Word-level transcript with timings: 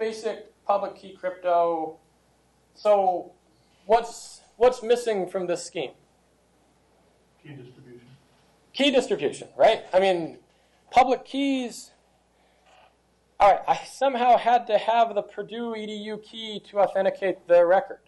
basic 0.00 0.50
public 0.66 0.96
key 0.96 1.12
crypto. 1.12 1.98
So 2.74 3.32
what's, 3.86 4.40
what's 4.56 4.82
missing 4.82 5.28
from 5.28 5.46
this 5.46 5.64
scheme? 5.64 5.92
Key 7.40 7.50
distribution. 7.50 8.08
Key 8.72 8.90
distribution, 8.90 9.48
right? 9.56 9.84
I 9.92 10.00
mean, 10.00 10.38
public 10.90 11.24
keys. 11.24 11.92
All 13.38 13.52
right, 13.52 13.60
I 13.68 13.80
somehow 13.84 14.36
had 14.36 14.66
to 14.66 14.78
have 14.78 15.14
the 15.14 15.22
Purdue 15.22 15.74
EDU 15.74 16.22
key 16.22 16.60
to 16.70 16.80
authenticate 16.80 17.46
the 17.46 17.64
record. 17.64 18.00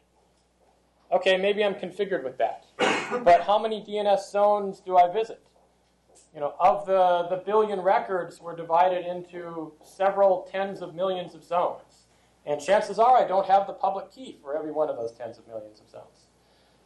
Okay, 1.10 1.36
maybe 1.36 1.62
I'm 1.62 1.74
configured 1.74 2.24
with 2.24 2.38
that. 2.38 2.64
but 3.24 3.42
how 3.42 3.58
many 3.58 3.82
DNS 3.82 4.30
zones 4.30 4.80
do 4.80 4.96
I 4.96 5.12
visit? 5.12 5.42
You 6.34 6.40
know, 6.40 6.54
of 6.58 6.86
the, 6.86 7.26
the 7.28 7.42
billion 7.44 7.80
records, 7.80 8.40
we're 8.40 8.56
divided 8.56 9.06
into 9.06 9.72
several 9.84 10.48
tens 10.50 10.80
of 10.80 10.94
millions 10.94 11.34
of 11.34 11.44
zones. 11.44 12.06
And 12.46 12.60
chances 12.60 12.98
are 12.98 13.18
I 13.18 13.26
don't 13.26 13.46
have 13.46 13.66
the 13.66 13.74
public 13.74 14.10
key 14.10 14.38
for 14.42 14.56
every 14.56 14.72
one 14.72 14.88
of 14.88 14.96
those 14.96 15.12
tens 15.12 15.38
of 15.38 15.46
millions 15.46 15.80
of 15.80 15.90
zones. 15.90 16.28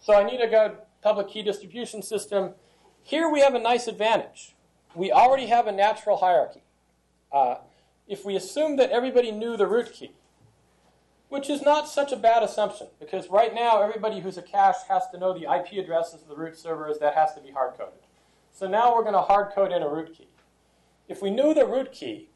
So 0.01 0.15
I 0.15 0.25
need 0.25 0.41
a 0.41 0.49
good 0.49 0.79
public 1.01 1.29
key 1.29 1.43
distribution 1.43 2.03
system. 2.03 2.55
Here 3.03 3.31
we 3.31 3.41
have 3.41 3.55
a 3.55 3.61
nice 3.61 3.87
advantage. 3.87 4.57
We 4.95 5.13
already 5.13 5.47
have 5.47 5.67
a 5.67 5.73
natural 5.73 6.19
hierarchy. 6.19 6.63
Uh, 7.33 7.57
if 8.09 8.25
we 8.25 8.37
assume 8.37 8.77
that 8.77 8.91
everybody 8.91 9.31
knew 9.31 9.57
the 9.57 9.67
root 9.67 9.93
key, 9.93 10.13
which 11.29 11.51
is 11.51 11.63
not 11.63 11.89
such 11.89 12.13
a 12.13 12.17
bad 12.17 12.43
assumption, 12.43 12.89
because 13.01 13.29
right 13.29 13.55
now 13.55 13.83
everybody 13.83 14.21
who's 14.21 14.37
a 14.37 14.43
cache 14.43 14.87
has 14.89 15.03
to 15.13 15.19
know 15.19 15.37
the 15.37 15.53
IP 15.53 15.85
addresses 15.85 16.23
of 16.23 16.29
the 16.29 16.37
root 16.37 16.57
servers, 16.57 16.99
that 16.99 17.15
has 17.15 17.35
to 17.35 17.41
be 17.41 17.51
hard 17.51 17.77
coded. 17.77 18.06
So 18.57 18.67
now 18.67 18.95
we're 18.95 19.03
going 19.03 19.13
to 19.13 19.21
hard 19.21 19.53
code 19.55 19.71
in 19.71 19.83
a 19.83 19.89
root 19.89 20.15
key. 20.17 20.29
If 21.09 21.21
we 21.21 21.31
knew 21.31 21.53
the 21.53 21.67
root 21.67 21.93
key, 21.93 22.31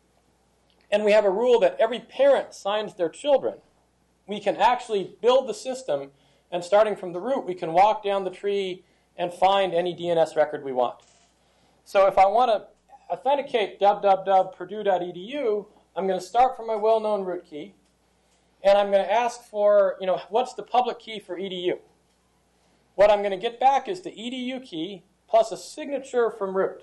and 0.90 1.02
we 1.02 1.12
have 1.12 1.24
a 1.24 1.30
rule 1.30 1.58
that 1.60 1.78
every 1.80 1.98
parent 1.98 2.52
signs 2.52 2.92
their 2.92 3.08
children, 3.08 3.54
we 4.26 4.38
can 4.38 4.56
actually 4.56 5.16
build 5.22 5.48
the 5.48 5.54
system, 5.54 6.10
and 6.52 6.62
starting 6.62 6.94
from 6.94 7.14
the 7.14 7.20
root, 7.20 7.46
we 7.46 7.54
can 7.54 7.72
walk 7.72 8.04
down 8.04 8.24
the 8.24 8.30
tree 8.30 8.84
and 9.16 9.32
find 9.32 9.72
any 9.72 9.96
DNS 9.96 10.36
record 10.36 10.62
we 10.62 10.74
want. 10.74 10.96
So 11.86 12.06
if 12.06 12.18
I 12.18 12.26
want 12.26 12.50
to 12.50 12.66
authenticate 13.10 13.80
www.purdue.edu, 13.80 15.66
I'm 15.96 16.06
going 16.06 16.20
to 16.20 16.26
start 16.26 16.54
from 16.54 16.66
my 16.66 16.76
well-known 16.76 17.24
root 17.24 17.46
key, 17.48 17.72
and 18.62 18.76
I'm 18.76 18.90
going 18.90 19.02
to 19.02 19.10
ask 19.10 19.42
for, 19.44 19.96
you 19.98 20.06
know, 20.06 20.20
what's 20.28 20.52
the 20.52 20.64
public 20.64 20.98
key 20.98 21.18
for 21.18 21.38
edu? 21.38 21.78
What 22.94 23.10
I'm 23.10 23.20
going 23.20 23.30
to 23.30 23.38
get 23.38 23.58
back 23.58 23.88
is 23.88 24.02
the 24.02 24.10
edu 24.10 24.62
key 24.62 25.04
plus 25.30 25.52
a 25.52 25.56
signature 25.56 26.30
from 26.30 26.56
root. 26.56 26.82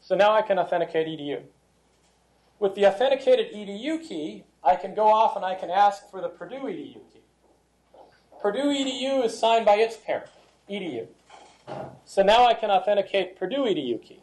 So 0.00 0.16
now 0.16 0.32
I 0.32 0.42
can 0.42 0.58
authenticate 0.58 1.06
edu. 1.06 1.42
With 2.58 2.74
the 2.74 2.86
authenticated 2.86 3.52
edu 3.52 4.02
key, 4.02 4.44
I 4.64 4.76
can 4.76 4.94
go 4.94 5.06
off 5.06 5.36
and 5.36 5.44
I 5.44 5.54
can 5.54 5.70
ask 5.70 6.10
for 6.10 6.20
the 6.20 6.28
Purdue 6.28 6.62
edu 6.62 6.94
key. 7.12 7.20
Purdue 8.40 8.72
edu 8.72 9.24
is 9.24 9.38
signed 9.38 9.66
by 9.66 9.76
its 9.76 9.96
parent, 9.96 10.30
edu. 10.68 11.06
So 12.04 12.22
now 12.22 12.46
I 12.46 12.54
can 12.54 12.70
authenticate 12.70 13.38
Purdue 13.38 13.64
edu 13.64 14.02
key. 14.02 14.22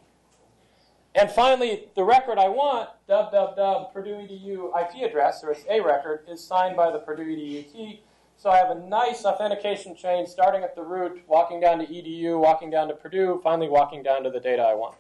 And 1.16 1.32
finally, 1.32 1.86
the 1.96 2.04
record 2.04 2.38
I 2.38 2.48
want, 2.48 2.90
www 3.10 3.94
Purdue 3.94 4.16
edu 4.16 4.70
IP 4.80 5.10
address, 5.10 5.44
or 5.44 5.52
its 5.52 5.64
A 5.70 5.80
record, 5.80 6.26
is 6.28 6.44
signed 6.44 6.76
by 6.76 6.92
the 6.92 7.00
Purdue 7.00 7.26
edu 7.26 7.72
key. 7.72 8.02
So 8.38 8.52
I 8.52 8.58
have 8.58 8.70
a 8.70 8.76
nice 8.76 9.26
authentication 9.26 9.96
chain 9.96 10.28
starting 10.28 10.64
at 10.64 10.76
the 10.76 10.84
root, 10.84 11.24
walking 11.28 11.60
down 11.60 11.80
to 11.80 11.88
edu, 11.88 12.40
walking 12.40 12.70
down 12.70 12.88
to 12.88 12.94
Purdue, 12.94 13.42
finally 13.44 13.68
walking 13.68 14.04
down 14.04 14.24
to 14.24 14.30
the 14.30 14.40
data 14.40 14.62
I 14.62 14.76
want. 14.76 14.96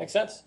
Make 0.00 0.10
sense? 0.10 0.42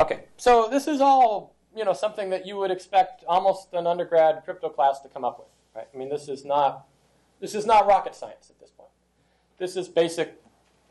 Okay, 0.00 0.26
so 0.36 0.68
this 0.70 0.86
is 0.86 1.00
all 1.00 1.56
you 1.74 1.84
know 1.84 1.92
something 1.92 2.30
that 2.30 2.46
you 2.46 2.56
would 2.56 2.70
expect 2.70 3.24
almost 3.26 3.68
an 3.72 3.88
undergrad 3.88 4.44
crypto 4.44 4.68
class 4.68 5.00
to 5.00 5.08
come 5.08 5.24
up 5.24 5.40
with, 5.40 5.48
right? 5.74 5.88
I 5.92 5.96
mean, 5.98 6.08
this 6.08 6.28
is 6.28 6.44
not 6.44 6.86
this 7.40 7.56
is 7.56 7.66
not 7.66 7.84
rocket 7.88 8.14
science 8.14 8.50
at 8.50 8.60
this 8.60 8.70
point. 8.70 8.90
This 9.58 9.76
is 9.76 9.88
basic 9.88 10.40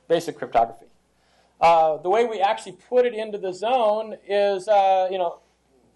basic 0.09 0.37
cryptography. 0.37 0.87
Uh, 1.61 1.97
the 1.97 2.09
way 2.09 2.25
we 2.25 2.41
actually 2.41 2.73
put 2.89 3.05
it 3.05 3.13
into 3.13 3.37
the 3.37 3.53
zone 3.53 4.15
is, 4.27 4.67
uh, 4.67 5.07
you 5.09 5.17
know, 5.17 5.39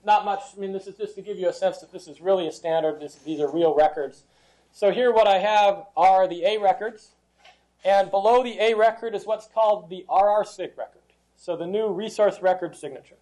not 0.05 0.25
much. 0.25 0.41
I 0.55 0.59
mean, 0.59 0.73
this 0.73 0.87
is 0.87 0.97
just 0.97 1.15
to 1.15 1.21
give 1.21 1.37
you 1.37 1.49
a 1.49 1.53
sense 1.53 1.79
that 1.79 1.91
this 1.91 2.07
is 2.07 2.21
really 2.21 2.47
a 2.47 2.51
standard. 2.51 2.99
This, 2.99 3.15
these 3.15 3.39
are 3.39 3.51
real 3.51 3.75
records. 3.75 4.23
So 4.71 4.91
here, 4.91 5.11
what 5.11 5.27
I 5.27 5.37
have 5.37 5.85
are 5.97 6.27
the 6.27 6.43
A 6.45 6.57
records, 6.57 7.09
and 7.83 8.09
below 8.09 8.43
the 8.43 8.57
A 8.59 8.73
record 8.73 9.15
is 9.15 9.25
what's 9.25 9.47
called 9.47 9.89
the 9.89 10.05
RRSIG 10.09 10.77
record. 10.77 11.01
So 11.35 11.57
the 11.57 11.67
new 11.67 11.89
resource 11.89 12.41
record 12.41 12.75
signature. 12.75 13.15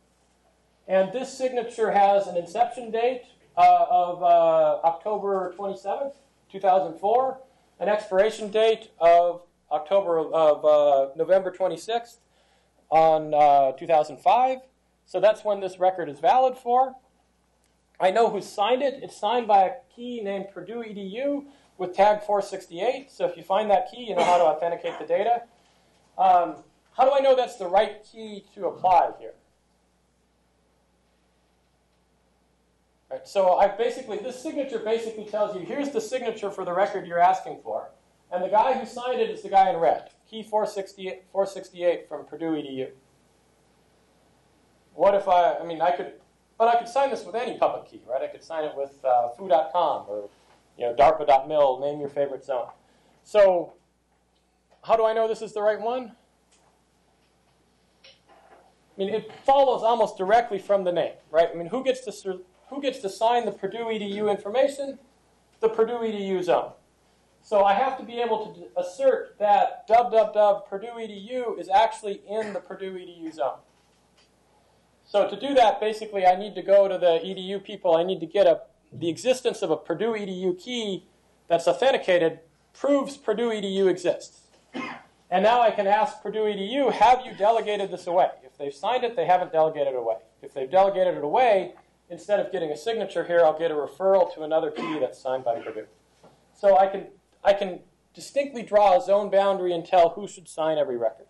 And 0.87 1.13
this 1.13 1.35
signature 1.35 1.91
has 1.91 2.27
an 2.27 2.35
inception 2.35 2.91
date 2.91 3.23
uh, 3.57 3.85
of 3.89 4.23
uh, 4.23 4.79
October 4.83 5.53
27th, 5.57 6.13
2004, 6.51 7.39
an 7.79 7.89
expiration 7.89 8.49
date 8.49 8.89
of 8.99 9.41
October 9.71 10.19
of 10.19 10.65
uh, 10.65 11.13
November 11.15 11.51
26th 11.51 12.17
on 12.89 13.33
uh, 13.33 13.71
2005. 13.73 14.59
So 15.09 15.19
that's 15.19 15.43
when 15.43 15.59
this 15.59 15.79
record 15.79 16.07
is 16.07 16.19
valid 16.19 16.55
for. 16.55 16.93
I 17.99 18.11
know 18.11 18.29
who 18.29 18.41
signed 18.41 18.83
it. 18.83 18.99
It's 19.01 19.19
signed 19.19 19.47
by 19.47 19.63
a 19.63 19.71
key 19.93 20.21
named 20.21 20.49
Purdue 20.53 20.83
EDU 20.83 21.45
with 21.79 21.95
tag 21.95 22.21
468. 22.21 23.11
So 23.11 23.25
if 23.25 23.35
you 23.35 23.41
find 23.41 23.71
that 23.71 23.87
key, 23.91 24.03
you 24.03 24.15
know 24.15 24.23
how 24.23 24.37
to 24.37 24.43
authenticate 24.43 24.99
the 24.99 25.05
data. 25.07 25.41
Um, 26.15 26.57
how 26.95 27.05
do 27.05 27.11
I 27.11 27.21
know 27.21 27.35
that's 27.35 27.55
the 27.55 27.65
right 27.65 28.03
key 28.03 28.45
to 28.53 28.67
apply 28.67 29.09
here? 29.19 29.33
Right, 33.09 33.27
so 33.27 33.57
I 33.57 33.67
basically, 33.67 34.19
this 34.19 34.39
signature 34.39 34.77
basically 34.77 35.25
tells 35.25 35.55
you, 35.55 35.65
here's 35.65 35.89
the 35.89 36.01
signature 36.01 36.51
for 36.51 36.63
the 36.63 36.73
record 36.73 37.07
you're 37.07 37.17
asking 37.17 37.61
for. 37.63 37.89
And 38.31 38.43
the 38.43 38.49
guy 38.49 38.77
who 38.77 38.85
signed 38.85 39.19
it 39.19 39.31
is 39.31 39.41
the 39.41 39.49
guy 39.49 39.71
in 39.71 39.77
red, 39.77 40.11
key 40.29 40.43
468, 40.43 41.23
468 41.31 42.07
from 42.07 42.27
Purdue 42.27 42.51
EDU. 42.51 42.89
What 44.93 45.15
if 45.15 45.27
I, 45.27 45.55
I 45.55 45.65
mean, 45.65 45.81
I 45.81 45.91
could, 45.91 46.13
but 46.57 46.67
I 46.67 46.77
could 46.77 46.87
sign 46.87 47.09
this 47.09 47.25
with 47.25 47.35
any 47.35 47.57
public 47.57 47.89
key, 47.89 48.01
right? 48.09 48.21
I 48.21 48.27
could 48.27 48.43
sign 48.43 48.65
it 48.65 48.73
with 48.75 48.93
uh, 49.05 49.29
foo.com 49.29 50.05
or, 50.07 50.29
you 50.77 50.85
know, 50.85 50.93
darpa.mil, 50.93 51.79
name 51.79 51.99
your 51.99 52.09
favorite 52.09 52.43
zone. 52.43 52.67
So 53.23 53.73
how 54.83 54.95
do 54.95 55.05
I 55.05 55.13
know 55.13 55.27
this 55.27 55.41
is 55.41 55.53
the 55.53 55.61
right 55.61 55.79
one? 55.79 56.13
I 58.05 58.11
mean, 58.97 59.13
it 59.13 59.31
follows 59.45 59.81
almost 59.81 60.17
directly 60.17 60.59
from 60.59 60.83
the 60.83 60.91
name, 60.91 61.13
right? 61.31 61.47
I 61.49 61.55
mean, 61.55 61.67
who 61.67 61.83
gets 61.83 62.01
to 62.05 62.41
who 62.69 62.81
gets 62.81 62.99
to 62.99 63.09
sign 63.09 63.45
the 63.45 63.51
Purdue 63.51 63.85
EDU 63.85 64.29
information? 64.29 64.99
The 65.61 65.69
Purdue 65.69 65.99
EDU 65.99 66.43
zone. 66.43 66.73
So 67.41 67.63
I 67.63 67.73
have 67.73 67.97
to 67.97 68.03
be 68.03 68.19
able 68.19 68.53
to 68.53 68.81
assert 68.81 69.37
that 69.39 69.87
www 69.87 70.67
Purdue 70.67 70.97
EDU 70.97 71.59
is 71.59 71.69
actually 71.69 72.21
in 72.29 72.53
the 72.53 72.59
Purdue 72.59 72.93
EDU 72.93 73.33
zone. 73.33 73.59
So 75.09 75.27
to 75.27 75.35
do 75.35 75.55
that, 75.55 75.79
basically, 75.79 76.27
I 76.27 76.35
need 76.35 76.53
to 76.53 76.61
go 76.61 76.87
to 76.87 76.95
the 76.95 77.19
EDU 77.25 77.63
people. 77.63 77.95
I 77.95 78.03
need 78.03 78.19
to 78.19 78.27
get 78.27 78.45
a, 78.45 78.61
the 78.93 79.09
existence 79.09 79.63
of 79.63 79.71
a 79.71 79.75
Purdue 79.75 80.13
EDU 80.13 80.61
key 80.63 81.07
that's 81.47 81.67
authenticated 81.67 82.41
proves 82.73 83.17
Purdue 83.17 83.49
EDU 83.49 83.89
exists. 83.89 84.41
And 85.31 85.43
now 85.43 85.61
I 85.61 85.71
can 85.71 85.87
ask 85.87 86.21
Purdue 86.21 86.43
EDU, 86.43 86.91
have 86.91 87.25
you 87.25 87.33
delegated 87.33 87.89
this 87.89 88.05
away? 88.05 88.29
If 88.43 88.55
they've 88.59 88.73
signed 88.73 89.03
it, 89.03 89.15
they 89.15 89.25
haven't 89.25 89.51
delegated 89.51 89.95
it 89.95 89.97
away. 89.97 90.17
If 90.43 90.53
they've 90.53 90.69
delegated 90.69 91.17
it 91.17 91.23
away, 91.23 91.73
instead 92.11 92.39
of 92.39 92.51
getting 92.51 92.69
a 92.69 92.77
signature 92.77 93.23
here, 93.23 93.41
I'll 93.43 93.57
get 93.57 93.71
a 93.71 93.73
referral 93.73 94.31
to 94.35 94.43
another 94.43 94.69
key 94.69 94.99
that's 94.99 95.19
signed 95.19 95.43
by 95.43 95.59
Purdue. 95.59 95.87
So 96.53 96.77
I 96.77 96.85
can, 96.85 97.07
I 97.43 97.53
can 97.53 97.79
distinctly 98.13 98.61
draw 98.61 98.95
a 98.95 99.01
zone 99.01 99.31
boundary 99.31 99.73
and 99.73 99.83
tell 99.83 100.09
who 100.09 100.27
should 100.27 100.47
sign 100.47 100.77
every 100.77 100.97
record. 100.97 101.25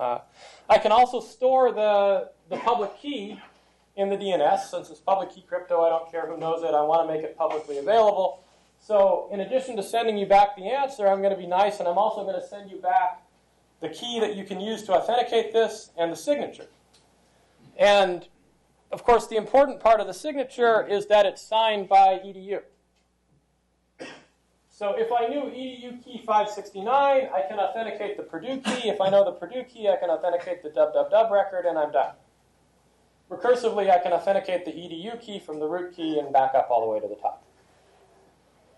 Uh, 0.00 0.20
I 0.68 0.78
can 0.78 0.92
also 0.92 1.20
store 1.20 1.72
the, 1.72 2.30
the 2.50 2.56
public 2.58 3.00
key 3.00 3.40
in 3.96 4.10
the 4.10 4.16
DNS. 4.16 4.60
Since 4.68 4.90
it's 4.90 5.00
public 5.00 5.34
key 5.34 5.44
crypto, 5.48 5.82
I 5.82 5.88
don't 5.88 6.10
care 6.10 6.26
who 6.26 6.36
knows 6.36 6.62
it. 6.62 6.74
I 6.74 6.82
want 6.82 7.08
to 7.08 7.14
make 7.14 7.24
it 7.24 7.36
publicly 7.38 7.78
available. 7.78 8.42
So 8.80 9.28
in 9.32 9.40
addition 9.40 9.76
to 9.76 9.82
sending 9.82 10.18
you 10.18 10.26
back 10.26 10.56
the 10.56 10.64
answer, 10.64 11.06
I'm 11.06 11.20
going 11.20 11.34
to 11.34 11.40
be 11.40 11.46
nice, 11.46 11.78
and 11.78 11.88
I'm 11.88 11.98
also 11.98 12.24
going 12.24 12.40
to 12.40 12.46
send 12.46 12.70
you 12.70 12.78
back 12.78 13.22
the 13.80 13.88
key 13.88 14.20
that 14.20 14.36
you 14.36 14.44
can 14.44 14.60
use 14.60 14.82
to 14.84 14.92
authenticate 14.92 15.52
this 15.52 15.90
and 15.96 16.12
the 16.12 16.16
signature. 16.16 16.66
And 17.78 18.26
of 18.90 19.04
course, 19.04 19.26
the 19.26 19.36
important 19.36 19.80
part 19.80 20.00
of 20.00 20.06
the 20.06 20.14
signature 20.14 20.86
is 20.86 21.06
that 21.06 21.24
it's 21.24 21.40
signed 21.40 21.88
by 21.88 22.20
EDU. 22.24 22.62
So 24.68 24.94
if 24.96 25.12
I 25.12 25.28
knew 25.28 25.42
EDU 25.42 26.02
key 26.02 26.22
569, 26.26 26.88
I 26.88 27.42
can 27.48 27.58
authenticate 27.58 28.16
the 28.16 28.22
Purdue 28.22 28.60
key. 28.62 28.88
If 28.88 29.00
I 29.00 29.10
know 29.10 29.24
the 29.24 29.32
Purdue 29.32 29.62
key, 29.64 29.88
I 29.88 29.96
can 29.96 30.08
authenticate 30.08 30.62
the 30.62 30.70
www 30.70 31.30
record, 31.30 31.66
and 31.66 31.78
I'm 31.78 31.92
done. 31.92 32.14
Recursively, 33.30 33.90
I 33.90 33.98
can 33.98 34.12
authenticate 34.12 34.64
the 34.64 34.72
EDU 34.72 35.20
key 35.20 35.38
from 35.38 35.60
the 35.60 35.66
root 35.66 35.94
key 35.94 36.18
and 36.18 36.32
back 36.32 36.54
up 36.54 36.68
all 36.70 36.80
the 36.80 36.86
way 36.88 36.98
to 36.98 37.06
the 37.06 37.14
top. 37.14 37.44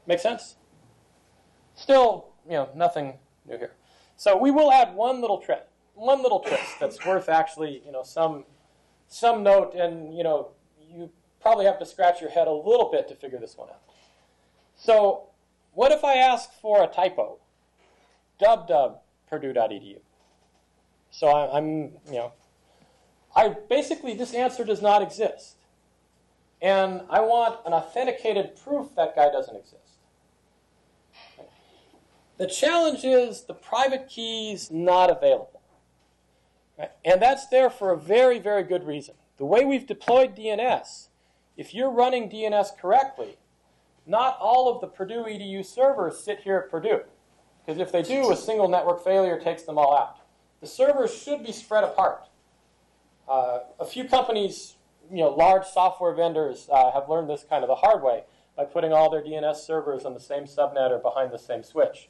Make 0.07 0.19
sense? 0.19 0.57
Still, 1.75 2.29
you 2.45 2.53
know, 2.53 2.69
nothing 2.75 3.15
new 3.49 3.57
here. 3.57 3.73
So 4.17 4.37
we 4.37 4.51
will 4.51 4.71
add 4.71 4.95
one 4.95 5.21
little 5.21 5.39
trick, 5.39 5.67
one 5.95 6.23
little 6.23 6.41
twist 6.41 6.79
that's 6.79 7.05
worth 7.07 7.29
actually, 7.29 7.83
you 7.85 7.93
know, 7.93 8.03
some 8.03 8.45
some 9.09 9.43
note, 9.43 9.75
and 9.75 10.17
you 10.17 10.23
know, 10.23 10.53
you 10.81 11.11
probably 11.41 11.65
have 11.65 11.79
to 11.79 11.87
scratch 11.87 12.21
your 12.21 12.31
head 12.31 12.47
a 12.47 12.53
little 12.53 12.91
bit 12.91 13.09
to 13.09 13.15
figure 13.15 13.39
this 13.39 13.57
one 13.57 13.69
out. 13.69 13.81
So, 14.75 15.29
what 15.73 15.93
if 15.93 16.05
I 16.05 16.15
ask 16.15 16.51
for 16.61 16.83
a 16.83 16.87
typo? 16.87 17.39
Dub 18.39 19.01
purdue.edu. 19.29 19.99
So 21.11 21.29
I'm, 21.29 21.93
you 22.07 22.15
know, 22.15 22.33
I 23.35 23.49
basically 23.69 24.15
this 24.15 24.35
answer 24.35 24.65
does 24.65 24.83
not 24.83 25.03
exist, 25.03 25.57
and 26.61 27.03
I 27.09 27.21
want 27.21 27.61
an 27.67 27.73
authenticated 27.73 28.57
proof 28.63 28.95
that 28.97 29.17
guy 29.17 29.31
doesn't 29.31 29.57
exist. 29.57 29.79
The 32.39 32.47
challenge 32.47 33.05
is 33.05 33.43
the 33.43 33.55
private 33.55 34.09
key's 34.09 34.71
not 34.71 35.11
available. 35.11 35.61
And 37.05 37.21
that's 37.23 37.47
there 37.49 37.71
for 37.71 37.93
a 37.93 37.97
very, 37.97 38.39
very 38.39 38.63
good 38.63 38.87
reason. 38.87 39.15
The 39.37 39.45
way 39.45 39.65
we've 39.65 39.87
deployed 39.87 40.35
DNS, 40.35 41.09
if 41.57 41.75
you're 41.75 41.91
running 41.91 42.29
DNS 42.29 42.77
correctly, 42.79 43.37
not 44.07 44.39
all 44.41 44.73
of 44.75 44.81
the 44.81 44.89
Purdue 44.89 45.25
EDU 45.25 45.65
servers 45.65 46.19
sit 46.19 46.41
here 46.41 46.57
at 46.57 46.71
Purdue. 46.71 47.03
Because 47.65 47.81
if 47.81 47.93
they 47.93 48.03
do, 48.03 48.33
a 48.33 48.37
single 48.37 48.69
network 48.69 49.05
failure 49.05 49.39
takes 49.39 49.63
them 49.63 49.79
all 49.79 49.97
out. 49.97 50.19
The 50.61 50.67
servers 50.67 51.15
should 51.15 51.45
be 51.45 51.53
spread 51.53 51.85
apart. 51.85 52.25
Uh, 53.29 53.61
a 53.79 53.85
few 53.85 54.05
companies, 54.05 54.77
you 55.11 55.19
know, 55.19 55.31
large 55.31 55.67
software 55.67 56.15
vendors 56.15 56.69
uh, 56.73 56.91
have 56.93 57.09
learned 57.09 57.29
this 57.29 57.45
kind 57.49 57.63
of 57.63 57.69
the 57.69 57.77
hard 57.77 58.03
way 58.03 58.25
by 58.57 58.65
putting 58.65 58.93
all 58.93 59.11
their 59.11 59.23
DNS 59.23 59.57
servers 59.57 60.05
on 60.05 60.15
the 60.15 60.21
same 60.21 60.45
subnet 60.45 60.91
or 60.91 60.99
behind 60.99 61.33
the 61.33 61.39
same 61.39 61.63
switch. 61.63 62.09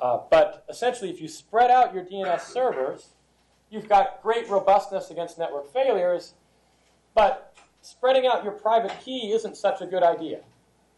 Uh, 0.00 0.18
but 0.30 0.64
essentially, 0.68 1.10
if 1.10 1.20
you 1.20 1.28
spread 1.28 1.70
out 1.70 1.94
your 1.94 2.04
DNS 2.04 2.40
servers, 2.40 3.10
you've 3.70 3.88
got 3.88 4.22
great 4.22 4.48
robustness 4.48 5.10
against 5.10 5.38
network 5.38 5.72
failures, 5.72 6.34
but 7.14 7.54
spreading 7.82 8.26
out 8.26 8.42
your 8.42 8.52
private 8.52 8.92
key 9.04 9.32
isn't 9.32 9.56
such 9.56 9.80
a 9.80 9.86
good 9.86 10.02
idea. 10.02 10.40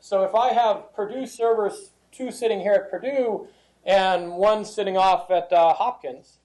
So 0.00 0.22
if 0.22 0.34
I 0.34 0.52
have 0.52 0.94
Purdue 0.94 1.26
servers, 1.26 1.90
two 2.12 2.31
sitting 2.31 2.61
here 2.61 2.72
at 2.72 2.90
Purdue 2.90 3.49
and 3.84 4.32
one 4.32 4.64
sitting 4.64 4.96
off 4.96 5.31
at 5.31 5.52
uh, 5.52 5.75
Hopkins, 5.75 6.38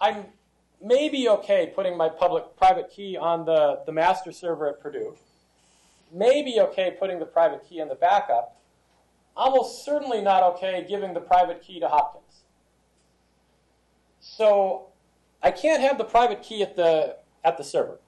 I'm 0.00 0.26
maybe 0.82 1.28
okay 1.28 1.72
putting 1.74 1.96
my 1.96 2.08
public 2.08 2.56
private 2.56 2.90
key 2.90 3.16
on 3.16 3.44
the, 3.44 3.80
the 3.86 3.92
master 3.92 4.32
server 4.32 4.68
at 4.68 4.80
Purdue. 4.80 5.16
Maybe 6.12 6.60
okay 6.60 6.94
putting 6.98 7.18
the 7.18 7.26
private 7.26 7.68
key 7.68 7.80
in 7.80 7.88
the 7.88 7.94
backup. 7.94 8.56
Almost 9.36 9.84
certainly 9.84 10.20
not 10.22 10.42
okay 10.42 10.84
giving 10.88 11.14
the 11.14 11.20
private 11.20 11.62
key 11.62 11.80
to 11.80 11.88
Hopkins. 11.88 12.42
So 14.20 14.86
I 15.42 15.50
can't 15.50 15.82
have 15.82 15.98
the 15.98 16.04
private 16.04 16.42
key 16.42 16.62
at 16.62 16.76
the, 16.76 17.16
at 17.44 17.58
the 17.58 17.64
server. 17.64 17.98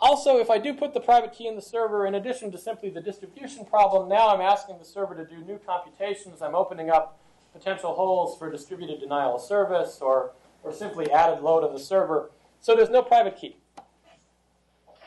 Also, 0.00 0.38
if 0.38 0.50
I 0.50 0.58
do 0.58 0.74
put 0.74 0.94
the 0.94 1.00
private 1.00 1.32
key 1.32 1.46
in 1.46 1.54
the 1.54 1.62
server, 1.62 2.06
in 2.06 2.16
addition 2.16 2.50
to 2.50 2.58
simply 2.58 2.90
the 2.90 3.00
distribution 3.00 3.64
problem, 3.64 4.08
now 4.08 4.34
I'm 4.34 4.40
asking 4.40 4.78
the 4.78 4.84
server 4.84 5.14
to 5.14 5.24
do 5.24 5.44
new 5.44 5.58
computations. 5.58 6.42
I'm 6.42 6.56
opening 6.56 6.90
up 6.90 7.20
potential 7.52 7.94
holes 7.94 8.36
for 8.36 8.50
distributed 8.50 8.98
denial 8.98 9.36
of 9.36 9.42
service 9.42 9.98
or, 10.00 10.32
or 10.62 10.72
simply 10.72 11.10
added 11.10 11.42
load 11.42 11.64
on 11.64 11.72
the 11.72 11.80
server. 11.80 12.30
So 12.60 12.76
there's 12.76 12.90
no 12.90 13.02
private 13.02 13.36
key. 13.36 13.56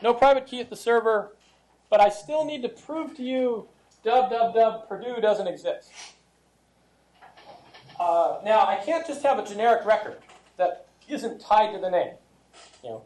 No 0.02 0.12
private 0.12 0.46
key 0.46 0.60
at 0.60 0.68
the 0.68 0.76
server, 0.76 1.34
but 1.88 2.00
I 2.00 2.10
still 2.10 2.44
need 2.44 2.62
to 2.62 2.68
prove 2.68 3.16
to 3.16 3.22
you 3.22 3.68
www 4.04 4.88
Purdue 4.88 5.20
doesn't 5.20 5.48
exist. 5.48 5.90
Uh, 7.98 8.38
now, 8.44 8.66
I 8.66 8.76
can't 8.76 9.06
just 9.06 9.22
have 9.22 9.38
a 9.38 9.44
generic 9.44 9.84
record 9.86 10.18
that 10.58 10.86
isn't 11.08 11.40
tied 11.40 11.72
to 11.72 11.80
the 11.80 11.90
name. 11.90 12.14
You 12.82 12.90
know, 12.90 13.02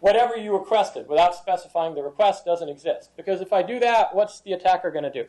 whatever 0.00 0.36
you 0.36 0.52
requested 0.52 1.08
without 1.08 1.34
specifying 1.34 1.94
the 1.94 2.02
request 2.02 2.44
doesn't 2.44 2.68
exist. 2.68 3.10
Because 3.16 3.40
if 3.40 3.52
I 3.52 3.62
do 3.62 3.78
that, 3.80 4.14
what's 4.14 4.40
the 4.40 4.52
attacker 4.52 4.90
going 4.90 5.04
to 5.04 5.12
do? 5.12 5.26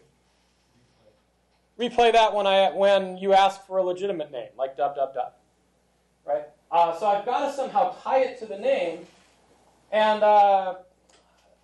Replay 1.80 2.12
that 2.14 2.34
when 2.34 2.48
I 2.48 2.72
when 2.72 3.18
you 3.18 3.34
ask 3.34 3.66
for 3.68 3.78
a 3.78 3.84
legitimate 3.84 4.32
name, 4.32 4.50
like 4.58 4.78
dub 4.78 4.96
dub 4.96 5.14
dub. 5.14 5.34
Right? 6.26 6.46
Uh, 6.72 6.98
so 6.98 7.08
I've 7.08 7.26
got 7.26 7.48
to 7.48 7.54
somehow 7.56 7.96
tie 8.04 8.20
it 8.20 8.40
to 8.40 8.46
the 8.46 8.58
name, 8.58 9.06
and 9.92 10.24
uh, 10.24 10.76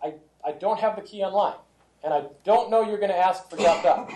I 0.03 0.13
I 0.45 0.51
don't 0.53 0.79
have 0.79 0.95
the 0.95 1.01
key 1.01 1.23
online, 1.23 1.57
and 2.03 2.13
I 2.13 2.25
don't 2.43 2.69
know 2.69 2.83
you're 2.83 2.99
going 2.99 3.11
to 3.11 3.17
ask 3.17 3.49
for 3.49 3.57
dub 3.57 3.83
dub. 3.83 4.11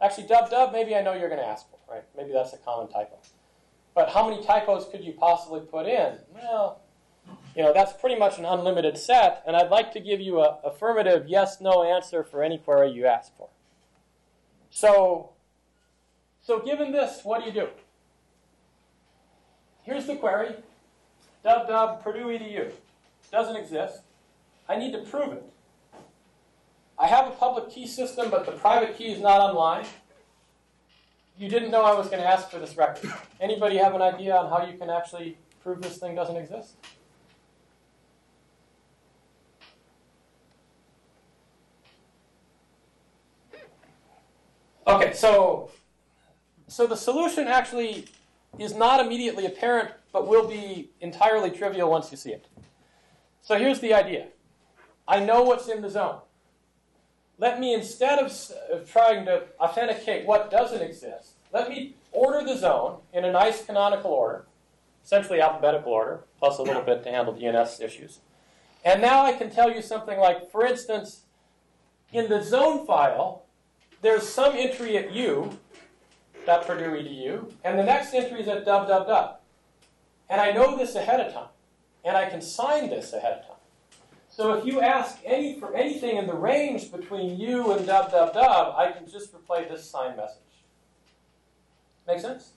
Actually, 0.00 0.26
dub 0.26 0.50
dub, 0.50 0.72
maybe 0.72 0.94
I 0.94 1.02
know 1.02 1.14
you're 1.14 1.28
going 1.28 1.40
to 1.40 1.46
ask 1.46 1.66
for. 1.70 1.78
Right? 1.92 2.04
Maybe 2.16 2.32
that's 2.32 2.52
a 2.52 2.58
common 2.58 2.88
typo. 2.88 3.18
But 3.94 4.10
how 4.10 4.28
many 4.28 4.42
typos 4.42 4.86
could 4.90 5.04
you 5.04 5.12
possibly 5.12 5.60
put 5.60 5.86
in? 5.86 6.18
Well, 6.34 6.80
you 7.54 7.62
know, 7.62 7.72
that's 7.72 7.92
pretty 7.92 8.16
much 8.16 8.38
an 8.38 8.44
unlimited 8.44 8.96
set, 8.96 9.42
and 9.46 9.54
I'd 9.54 9.70
like 9.70 9.92
to 9.92 10.00
give 10.00 10.20
you 10.20 10.40
a 10.40 10.58
affirmative 10.64 11.26
yes 11.28 11.60
no 11.60 11.82
answer 11.82 12.24
for 12.24 12.42
any 12.42 12.58
query 12.58 12.90
you 12.90 13.06
ask 13.06 13.36
for. 13.36 13.48
So, 14.70 15.30
so 16.40 16.60
given 16.60 16.92
this, 16.92 17.20
what 17.24 17.40
do 17.40 17.46
you 17.46 17.52
do? 17.52 17.68
Here's 19.82 20.06
the 20.06 20.16
query. 20.16 20.54
Dub 21.42 21.66
dub 21.66 22.02
Purdue 22.02 22.26
edu. 22.26 22.72
Doesn't 23.30 23.56
exist. 23.56 24.02
I 24.68 24.76
need 24.76 24.92
to 24.92 24.98
prove 24.98 25.32
it. 25.32 25.44
I 26.98 27.08
have 27.08 27.26
a 27.26 27.30
public 27.30 27.70
key 27.70 27.86
system, 27.86 28.30
but 28.30 28.46
the 28.46 28.52
private 28.52 28.96
key 28.96 29.12
is 29.12 29.20
not 29.20 29.40
online 29.40 29.86
you 31.38 31.48
didn't 31.48 31.70
know 31.70 31.82
I 31.82 31.94
was 31.94 32.08
going 32.08 32.22
to 32.22 32.28
ask 32.28 32.50
for 32.50 32.58
this 32.58 32.76
record. 32.76 33.10
Anybody 33.40 33.76
have 33.78 33.94
an 33.94 34.02
idea 34.02 34.36
on 34.36 34.50
how 34.50 34.64
you 34.64 34.76
can 34.78 34.90
actually 34.90 35.38
prove 35.62 35.80
this 35.82 35.96
thing 35.96 36.14
doesn't 36.14 36.36
exist? 36.36 36.74
Okay, 44.86 45.12
so 45.14 45.70
so 46.66 46.86
the 46.86 46.96
solution 46.96 47.46
actually 47.46 48.06
is 48.58 48.74
not 48.74 49.04
immediately 49.04 49.46
apparent, 49.46 49.90
but 50.12 50.26
will 50.26 50.46
be 50.46 50.90
entirely 51.00 51.50
trivial 51.50 51.90
once 51.90 52.10
you 52.10 52.16
see 52.16 52.30
it. 52.30 52.46
So 53.40 53.58
here's 53.58 53.80
the 53.80 53.94
idea. 53.94 54.26
I 55.08 55.20
know 55.20 55.42
what's 55.42 55.68
in 55.68 55.82
the 55.82 55.90
zone 55.90 56.20
let 57.42 57.58
me, 57.58 57.74
instead 57.74 58.20
of, 58.20 58.88
trying 58.88 59.24
to 59.24 59.42
authenticate 59.58 60.26
what 60.26 60.48
doesn't 60.48 60.80
exist, 60.80 61.32
let 61.52 61.68
me 61.68 61.96
order 62.12 62.46
the 62.46 62.56
zone 62.56 62.98
in 63.12 63.24
a 63.24 63.32
nice 63.32 63.64
canonical 63.64 64.12
order, 64.12 64.44
essentially 65.04 65.40
alphabetical 65.40 65.92
order, 65.92 66.20
plus 66.38 66.58
a 66.58 66.62
little 66.62 66.82
bit 66.82 67.02
to 67.02 67.10
handle 67.10 67.34
DNS 67.34 67.82
issues. 67.82 68.20
And 68.84 69.02
now 69.02 69.24
I 69.24 69.32
can 69.32 69.50
tell 69.50 69.72
you 69.72 69.82
something 69.82 70.20
like, 70.20 70.52
for 70.52 70.64
instance, 70.64 71.22
in 72.12 72.28
the 72.28 72.44
zone 72.44 72.86
file, 72.86 73.42
there's 74.02 74.28
some 74.28 74.54
entry 74.54 74.96
at 74.96 75.12
u, 75.12 75.58
.purdue 76.46 76.90
edu, 76.90 77.52
and 77.64 77.78
the 77.78 77.84
next 77.84 78.14
entry 78.14 78.40
is 78.40 78.48
at 78.48 78.66
www. 78.66 79.36
And 80.28 80.40
I 80.40 80.52
know 80.52 80.76
this 80.76 80.94
ahead 80.94 81.20
of 81.20 81.32
time, 81.32 81.50
and 82.04 82.16
I 82.16 82.28
can 82.28 82.40
sign 82.40 82.88
this 82.90 83.12
ahead 83.12 83.38
of 83.38 83.46
time. 83.46 83.56
So 84.28 84.54
if 84.54 84.64
you 84.64 84.80
ask 84.80 85.18
any 85.26 85.60
for 85.60 85.74
anything 85.76 86.16
in 86.16 86.26
the 86.26 86.34
range 86.34 86.90
between 86.90 87.38
you 87.38 87.72
and 87.72 87.86
dub, 87.86 88.12
I 88.14 88.90
can 88.96 89.06
just 89.06 89.32
replay 89.34 89.68
this 89.68 89.88
sign 89.88 90.16
message. 90.16 90.38
Make 92.06 92.20
sense? 92.20 92.52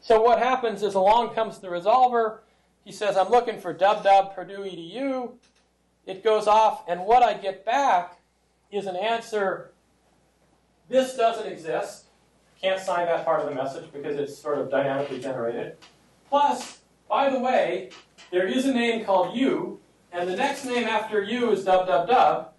So 0.00 0.22
what 0.22 0.38
happens 0.38 0.82
is 0.82 0.94
along 0.94 1.34
comes 1.34 1.58
the 1.58 1.68
resolver. 1.68 2.38
He 2.84 2.92
says, 2.92 3.16
I'm 3.16 3.28
looking 3.28 3.60
for 3.60 3.74
dub 3.74 4.02
dub 4.02 4.34
Purdue 4.34 4.64
edu. 4.64 5.34
It 6.06 6.24
goes 6.24 6.46
off, 6.46 6.82
and 6.88 7.02
what 7.02 7.22
I 7.22 7.34
get 7.34 7.64
back 7.64 8.18
is 8.70 8.86
an 8.86 8.96
answer. 8.96 9.70
This 10.88 11.14
doesn't 11.14 11.46
exist. 11.46 12.06
Can't 12.62 12.80
sign 12.80 13.06
that 13.06 13.24
part 13.24 13.40
of 13.40 13.48
the 13.48 13.54
message 13.54 13.92
because 13.92 14.16
it's 14.16 14.38
sort 14.38 14.58
of 14.58 14.70
dynamically 14.70 15.20
generated. 15.20 15.76
Plus, 16.28 16.78
by 17.08 17.28
the 17.28 17.38
way, 17.38 17.90
there 18.30 18.46
is 18.46 18.66
a 18.66 18.72
name 18.72 19.04
called 19.04 19.36
you 19.36 19.80
and 20.12 20.28
the 20.28 20.36
next 20.36 20.64
name 20.66 20.86
after 20.86 21.22
you 21.22 21.50
is 21.50 21.64
dub 21.64 21.86
dub 21.86 22.06
dub. 22.06 22.52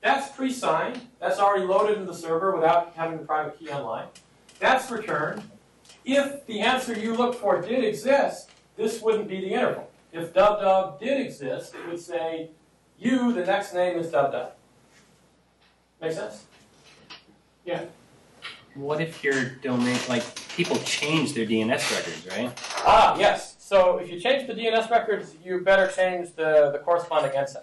That's 0.00 0.34
pre-signed. 0.34 1.00
That's 1.18 1.38
already 1.38 1.66
loaded 1.66 1.98
in 1.98 2.06
the 2.06 2.14
server 2.14 2.54
without 2.54 2.92
having 2.94 3.18
the 3.18 3.24
private 3.24 3.58
key 3.58 3.68
online. 3.68 4.06
That's 4.60 4.90
returned. 4.90 5.42
If 6.04 6.46
the 6.46 6.60
answer 6.60 6.98
you 6.98 7.14
look 7.14 7.34
for 7.34 7.60
did 7.60 7.84
exist, 7.84 8.50
this 8.76 9.02
wouldn't 9.02 9.28
be 9.28 9.40
the 9.40 9.52
interval. 9.52 9.90
If 10.12 10.32
dub 10.32 10.60
dub 10.60 11.00
did 11.00 11.20
exist, 11.20 11.74
it 11.74 11.86
would 11.88 12.00
say 12.00 12.50
you, 12.98 13.32
the 13.32 13.44
next 13.44 13.74
name 13.74 13.98
is 13.98 14.10
dub 14.10 14.32
dub. 14.32 14.52
Make 16.00 16.12
sense? 16.12 16.44
Yeah. 17.64 17.84
What 18.74 19.00
if 19.00 19.24
your 19.24 19.44
domain, 19.62 19.98
like 20.08 20.22
people 20.50 20.76
change 20.78 21.34
their 21.34 21.46
DNS 21.46 21.96
records, 21.96 22.26
right? 22.30 22.60
Ah, 22.86 23.18
yes. 23.18 23.56
So 23.58 23.98
if 23.98 24.10
you 24.10 24.20
change 24.20 24.46
the 24.46 24.54
DNS 24.54 24.90
records, 24.90 25.34
you 25.44 25.60
better 25.60 25.88
change 25.88 26.34
the, 26.34 26.70
the 26.72 26.78
corresponding 26.78 27.32
NSEC. 27.32 27.62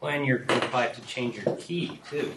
Well, 0.00 0.12
and 0.12 0.26
you're 0.26 0.40
required 0.40 0.94
to 0.94 1.00
change 1.02 1.36
your 1.36 1.56
key 1.56 2.00
too. 2.10 2.34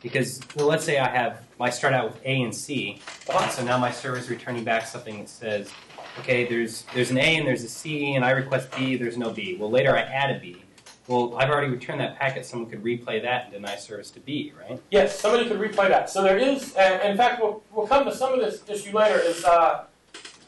Because, 0.00 0.40
well, 0.54 0.66
let's 0.66 0.84
say 0.84 0.98
I 0.98 1.08
have, 1.08 1.42
I 1.58 1.70
start 1.70 1.94
out 1.94 2.12
with 2.12 2.20
A 2.24 2.42
and 2.42 2.54
C, 2.54 3.00
uh-huh. 3.28 3.48
so 3.48 3.64
now 3.64 3.78
my 3.78 3.90
server 3.90 4.18
is 4.18 4.28
returning 4.28 4.62
back 4.62 4.86
something 4.86 5.18
that 5.18 5.28
says, 5.28 5.72
okay, 6.18 6.46
there's 6.46 6.84
there's 6.94 7.10
an 7.10 7.18
A 7.18 7.36
and 7.36 7.46
there's 7.46 7.64
a 7.64 7.68
C, 7.68 8.14
and 8.14 8.24
I 8.24 8.30
request 8.30 8.70
B, 8.76 8.96
there's 8.96 9.16
no 9.16 9.30
B. 9.30 9.56
Well, 9.58 9.70
later 9.70 9.96
I 9.96 10.02
add 10.02 10.36
a 10.36 10.38
B. 10.38 10.62
Well, 11.06 11.36
I've 11.36 11.50
already 11.50 11.70
returned 11.70 12.00
that 12.00 12.16
packet. 12.16 12.46
Someone 12.46 12.70
could 12.70 12.82
replay 12.82 13.20
that 13.22 13.44
and 13.44 13.52
deny 13.52 13.76
service 13.76 14.10
to 14.12 14.20
B, 14.20 14.52
right? 14.58 14.80
Yes, 14.90 15.18
somebody 15.18 15.46
could 15.46 15.58
replay 15.58 15.88
that. 15.88 16.08
So 16.08 16.22
there 16.22 16.38
is, 16.38 16.74
and 16.74 17.02
in 17.02 17.16
fact, 17.16 17.42
we'll, 17.42 17.62
we'll 17.72 17.86
come 17.86 18.04
to 18.06 18.14
some 18.14 18.32
of 18.32 18.40
this 18.40 18.62
issue 18.68 18.96
later, 18.96 19.18
is 19.18 19.44
uh, 19.44 19.84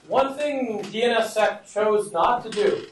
one 0.08 0.34
thing 0.34 0.82
DNSSEC 0.84 1.70
chose 1.70 2.10
not 2.12 2.42
to 2.44 2.50
do 2.50 2.86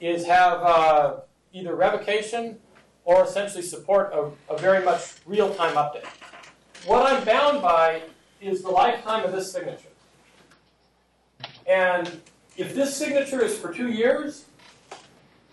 is 0.00 0.26
have 0.26 0.60
uh, 0.62 1.16
either 1.52 1.76
revocation 1.76 2.58
or 3.04 3.22
essentially 3.22 3.62
support 3.62 4.12
a, 4.12 4.30
a 4.52 4.58
very 4.58 4.84
much 4.84 5.14
real-time 5.24 5.74
update. 5.76 6.06
What 6.86 7.10
I'm 7.10 7.24
bound 7.24 7.62
by 7.62 8.02
is 8.40 8.62
the 8.62 8.70
lifetime 8.70 9.24
of 9.24 9.32
this 9.32 9.52
signature. 9.52 9.88
And 11.66 12.20
if 12.56 12.74
this 12.74 12.96
signature 12.96 13.42
is 13.42 13.56
for 13.56 13.72
two 13.72 13.90
years, 13.90 14.46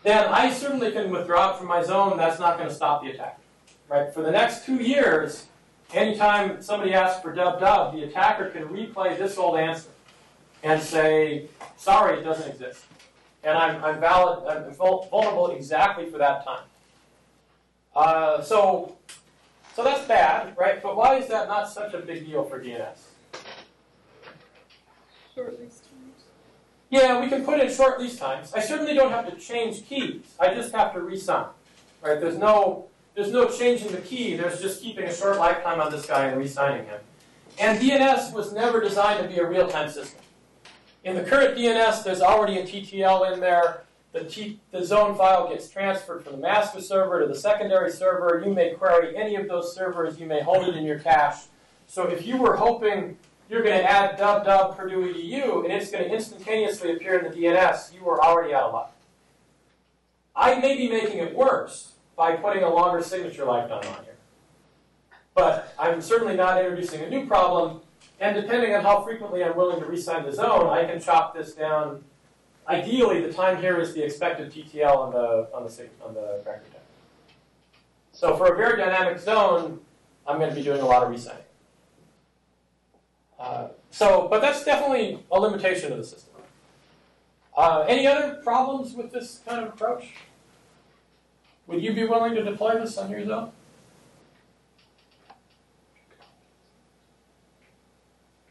then 0.03 0.27
I 0.29 0.51
certainly 0.51 0.91
can 0.91 1.12
withdraw 1.12 1.53
it 1.53 1.58
from 1.58 1.67
my 1.67 1.84
zone. 1.84 2.17
That's 2.17 2.39
not 2.39 2.58
going 2.58 2.70
to 2.70 2.75
stop 2.75 3.03
the 3.03 3.12
attack. 3.12 3.39
Right? 3.88 4.13
For 4.13 4.22
the 4.22 4.31
next 4.31 4.65
two 4.65 4.77
years, 4.77 5.48
anytime 5.93 6.62
somebody 6.62 6.93
asks 6.93 7.22
for 7.22 7.34
dub 7.34 7.60
dub, 7.60 7.93
the 7.93 8.03
attacker 8.03 8.50
can 8.50 8.67
replay 8.70 9.17
this 9.17 9.38
old 9.38 9.60
answer 9.60 9.89
and 10.63 10.81
say, 10.81 11.48
sorry, 11.77 12.20
it 12.20 12.24
doesn't 12.24 12.50
exist. 12.50 12.86
And 13.43 13.58
I'm, 13.58 13.84
I'm 13.84 14.00
valid, 14.00 14.48
I'm 14.48 14.74
vulnerable 14.74 15.51
exactly 15.51 16.10
for 16.10 16.17
that 16.20 16.46
time. 16.46 16.63
Uh, 17.96 18.41
so, 18.41 18.96
so 19.75 19.84
that's 19.84 20.08
bad, 20.08 20.55
right? 20.58 20.81
But 20.81 20.96
why 20.96 21.17
is 21.17 21.27
that 21.27 21.48
not 21.48 21.70
such 21.70 21.93
a 21.93 22.00
big 22.00 22.25
deal 22.25 22.43
for 22.43 22.63
DNS? 22.63 22.98
Yeah, 26.91 27.21
we 27.21 27.29
can 27.29 27.45
put 27.45 27.62
in 27.62 27.74
short 27.74 28.01
lease 28.01 28.17
times. 28.17 28.53
I 28.53 28.60
certainly 28.60 28.93
don't 28.93 29.12
have 29.12 29.27
to 29.29 29.36
change 29.38 29.86
keys. 29.86 30.24
I 30.38 30.53
just 30.53 30.74
have 30.74 30.93
to 30.93 31.00
resign. 31.00 31.45
Right? 32.03 32.19
There's 32.19 32.38
no 32.38 32.88
there's 33.15 33.31
no 33.31 33.50
changing 33.50 33.91
the 33.91 34.01
key. 34.01 34.36
There's 34.36 34.62
just 34.62 34.81
keeping 34.81 35.05
a 35.05 35.13
short 35.13 35.38
lifetime 35.38 35.81
on 35.81 35.91
this 35.91 36.05
guy 36.05 36.25
and 36.25 36.38
resigning 36.38 36.86
him. 36.86 37.00
And 37.60 37.79
DNS 37.79 38.33
was 38.33 38.53
never 38.53 38.79
designed 38.81 39.21
to 39.21 39.27
be 39.27 39.39
a 39.39 39.45
real-time 39.45 39.89
system. 39.89 40.21
In 41.03 41.15
the 41.15 41.24
current 41.24 41.57
DNS, 41.57 42.03
there's 42.03 42.21
already 42.21 42.60
a 42.60 42.63
TTL 42.63 43.33
in 43.33 43.39
there. 43.41 43.83
The, 44.13 44.24
T, 44.24 44.62
the 44.71 44.86
zone 44.86 45.15
file 45.15 45.50
gets 45.50 45.69
transferred 45.69 46.24
from 46.24 46.33
the 46.33 46.39
master 46.39 46.81
server 46.81 47.21
to 47.21 47.27
the 47.27 47.36
secondary 47.36 47.91
server. 47.91 48.41
You 48.45 48.53
may 48.53 48.71
query 48.71 49.15
any 49.15 49.36
of 49.36 49.48
those 49.48 49.75
servers. 49.75 50.19
You 50.19 50.25
may 50.25 50.41
hold 50.41 50.67
it 50.67 50.75
in 50.75 50.86
your 50.86 51.00
cache. 51.00 51.43
So 51.88 52.07
if 52.07 52.25
you 52.25 52.38
were 52.38 52.55
hoping 52.55 53.17
you're 53.51 53.62
going 53.62 53.77
to 53.77 53.84
add 53.84 54.17
dub 54.17 54.46
dub 54.46 54.77
Purdue 54.77 55.13
edu, 55.13 55.65
and 55.65 55.74
it's 55.74 55.91
going 55.91 56.05
to 56.05 56.10
instantaneously 56.10 56.96
appear 56.96 57.20
in 57.20 57.29
the 57.29 57.38
DNS, 57.38 57.93
you 57.93 58.08
are 58.10 58.24
already 58.24 58.53
out 58.53 58.63
of 58.63 58.74
luck. 58.74 58.96
I 60.34 60.58
may 60.60 60.77
be 60.77 60.89
making 60.89 61.17
it 61.17 61.36
worse 61.36 61.91
by 62.15 62.38
putting 62.38 62.63
a 62.63 62.74
longer 62.74 63.03
signature 63.03 63.43
lifetime 63.43 63.86
on 63.93 64.03
here. 64.05 64.15
But 65.36 65.74
I'm 65.77 66.01
certainly 66.01 66.38
not 66.38 66.63
introducing 66.63 67.01
a 67.01 67.10
new 67.10 67.27
problem, 67.27 67.81
and 68.22 68.41
depending 68.41 68.74
on 68.74 68.84
how 68.84 69.03
frequently 69.03 69.43
I'm 69.43 69.58
willing 69.58 69.81
to 69.81 69.86
resign 69.86 70.24
the 70.24 70.31
zone, 70.31 70.70
I 70.70 70.86
can 70.86 71.01
chop 71.01 71.36
this 71.36 71.53
down. 71.53 72.05
Ideally, 72.70 73.20
the 73.20 73.34
time 73.34 73.58
here 73.58 73.81
is 73.81 73.93
the 73.93 74.01
expected 74.01 74.53
TTL 74.53 74.96
on 74.96 75.12
the 75.12 75.50
on 75.53 75.65
the 75.65 75.89
on 76.05 76.13
the 76.13 76.41
record. 76.46 76.63
So 78.13 78.38
for 78.38 78.53
a 78.53 78.55
very 78.55 78.77
dynamic 78.77 79.20
zone, 79.20 79.81
I'm 80.25 80.38
going 80.38 80.51
to 80.51 80.55
be 80.55 80.63
doing 80.63 80.79
a 80.79 80.86
lot 80.86 81.03
of 81.03 81.10
resigning. 81.10 81.43
Uh, 83.41 83.69
so, 83.89 84.27
but 84.29 84.39
that's 84.39 84.63
definitely 84.63 85.19
a 85.31 85.39
limitation 85.39 85.91
of 85.91 85.98
the 85.98 86.03
system. 86.03 86.36
Uh, 87.57 87.83
any 87.88 88.05
other 88.05 88.36
problems 88.43 88.93
with 88.93 89.12
this 89.12 89.41
kind 89.45 89.65
of 89.65 89.74
approach? 89.74 90.10
Would 91.65 91.81
you 91.81 91.93
be 91.93 92.03
willing 92.03 92.36
to 92.36 92.43
deploy 92.43 92.77
this 92.79 92.98
on 93.00 93.10
your 93.10 93.25
zone? 93.25 93.51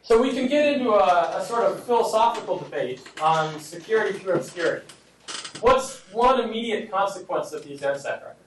So 0.03 0.21
we 0.21 0.33
can 0.33 0.49
get 0.49 0.75
into 0.75 0.91
a, 0.91 1.39
a, 1.39 1.45
sort 1.45 1.63
of 1.63 1.85
philosophical 1.85 2.59
debate 2.59 3.01
on 3.23 3.61
security 3.61 4.19
through 4.19 4.35
obscurity. 4.35 4.87
What's 5.61 6.01
one 6.13 6.41
immediate 6.41 6.91
consequence 6.91 7.53
of 7.53 7.65
these 7.65 7.81
NSEC 7.81 8.05
records? 8.05 8.40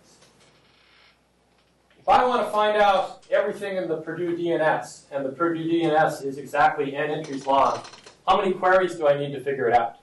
If 2.04 2.10
I 2.10 2.26
want 2.26 2.46
to 2.46 2.52
find 2.52 2.76
out 2.76 3.24
everything 3.32 3.78
in 3.78 3.88
the 3.88 3.96
Purdue 3.96 4.36
DNS, 4.36 5.04
and 5.14 5.26
the 5.26 5.30
Purdue 5.30 5.64
DNS 5.64 6.26
is 6.26 6.38
exactly 6.38 6.94
n 6.98 7.10
entries 7.10 7.48
long, 7.48 7.82
how 8.28 8.36
many 8.36 8.52
queries 8.52 8.96
do 8.96 9.08
I 9.08 9.18
need 9.18 9.32
to 9.32 9.40
figure 9.40 9.70
it 9.70 9.74
out? 9.74 10.00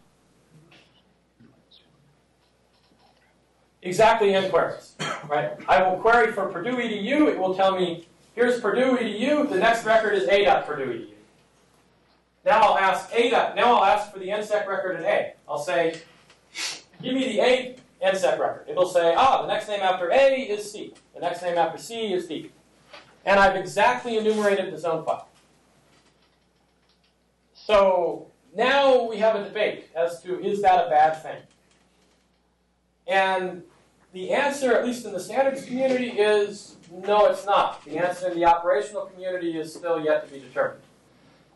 Exactly 3.82 4.34
n 4.34 4.48
queries, 4.50 4.94
right? 5.28 5.50
I 5.68 5.82
will 5.82 5.98
query 5.98 6.32
for 6.32 6.46
Purdue 6.46 6.76
edu. 6.76 7.28
It 7.28 7.38
will 7.38 7.54
tell 7.54 7.78
me, 7.78 8.08
here's 8.34 8.58
Purdue 8.62 8.96
edu. 8.96 9.46
The 9.50 9.58
next 9.58 9.84
record 9.84 10.14
is 10.14 10.26
a.purdue 10.26 10.86
edu. 10.86 11.08
Now 12.46 12.62
I'll 12.62 12.78
ask 12.78 13.14
a. 13.14 13.30
Now 13.54 13.74
I'll 13.76 13.84
ask 13.84 14.10
for 14.10 14.18
the 14.18 14.28
NSEC 14.28 14.66
record 14.66 14.98
in 14.98 15.04
A. 15.04 15.34
I'll 15.46 15.58
say, 15.58 16.00
give 17.02 17.12
me 17.12 17.36
the 17.36 17.40
A 17.42 17.79
NSEC 18.04 18.38
record. 18.38 18.66
It'll 18.68 18.88
say, 18.88 19.14
ah, 19.16 19.42
the 19.42 19.48
next 19.48 19.68
name 19.68 19.80
after 19.80 20.10
A 20.10 20.34
is 20.42 20.70
C. 20.70 20.94
The 21.14 21.20
next 21.20 21.42
name 21.42 21.58
after 21.58 21.78
C 21.78 22.12
is 22.12 22.26
D. 22.26 22.50
And 23.24 23.38
I've 23.38 23.56
exactly 23.56 24.16
enumerated 24.16 24.72
the 24.72 24.78
zone 24.78 25.04
file. 25.04 25.28
So 27.52 28.28
now 28.56 29.08
we 29.08 29.18
have 29.18 29.36
a 29.36 29.44
debate 29.44 29.90
as 29.94 30.22
to 30.22 30.40
is 30.40 30.62
that 30.62 30.86
a 30.86 30.90
bad 30.90 31.22
thing? 31.22 31.42
And 33.06 33.62
the 34.12 34.32
answer, 34.32 34.72
at 34.72 34.84
least 34.84 35.04
in 35.04 35.12
the 35.12 35.20
standards 35.20 35.64
community, 35.64 36.08
is 36.08 36.76
no, 36.90 37.26
it's 37.26 37.46
not. 37.46 37.84
The 37.84 37.98
answer 37.98 38.28
in 38.28 38.38
the 38.38 38.44
operational 38.44 39.06
community 39.06 39.56
is 39.56 39.72
still 39.72 40.02
yet 40.02 40.26
to 40.26 40.34
be 40.34 40.40
determined. 40.40 40.82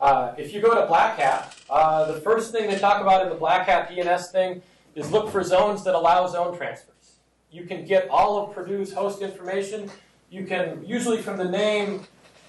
Uh, 0.00 0.34
if 0.36 0.52
you 0.52 0.60
go 0.60 0.78
to 0.78 0.86
Black 0.86 1.18
Hat, 1.18 1.56
uh, 1.70 2.12
the 2.12 2.20
first 2.20 2.52
thing 2.52 2.68
they 2.68 2.78
talk 2.78 3.00
about 3.00 3.22
in 3.22 3.28
the 3.28 3.34
Black 3.34 3.66
Hat 3.66 3.88
DNS 3.88 4.30
thing 4.30 4.62
is 4.94 5.10
look 5.10 5.30
for 5.30 5.42
zones 5.42 5.84
that 5.84 5.94
allow 5.94 6.26
zone 6.26 6.56
transfers. 6.56 7.16
You 7.50 7.64
can 7.64 7.84
get 7.84 8.08
all 8.08 8.42
of 8.42 8.54
Purdue's 8.54 8.92
host 8.92 9.22
information. 9.22 9.90
You 10.30 10.44
can, 10.44 10.84
usually 10.84 11.22
from 11.22 11.36
the 11.36 11.48
name, 11.48 12.04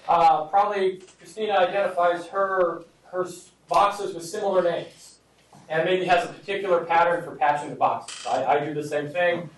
uh, 0.08 0.44
probably 0.44 1.02
Christina 1.18 1.54
identifies 1.54 2.26
her, 2.26 2.84
her 3.10 3.26
boxes 3.68 4.14
with 4.14 4.24
similar 4.24 4.62
names 4.62 5.18
and 5.68 5.84
maybe 5.84 6.04
has 6.04 6.24
a 6.24 6.32
particular 6.32 6.84
pattern 6.84 7.24
for 7.24 7.34
patching 7.36 7.70
the 7.70 7.76
boxes. 7.76 8.26
I, 8.26 8.44
I 8.44 8.64
do 8.64 8.74
the 8.74 8.86
same 8.86 9.08
thing. 9.08 9.50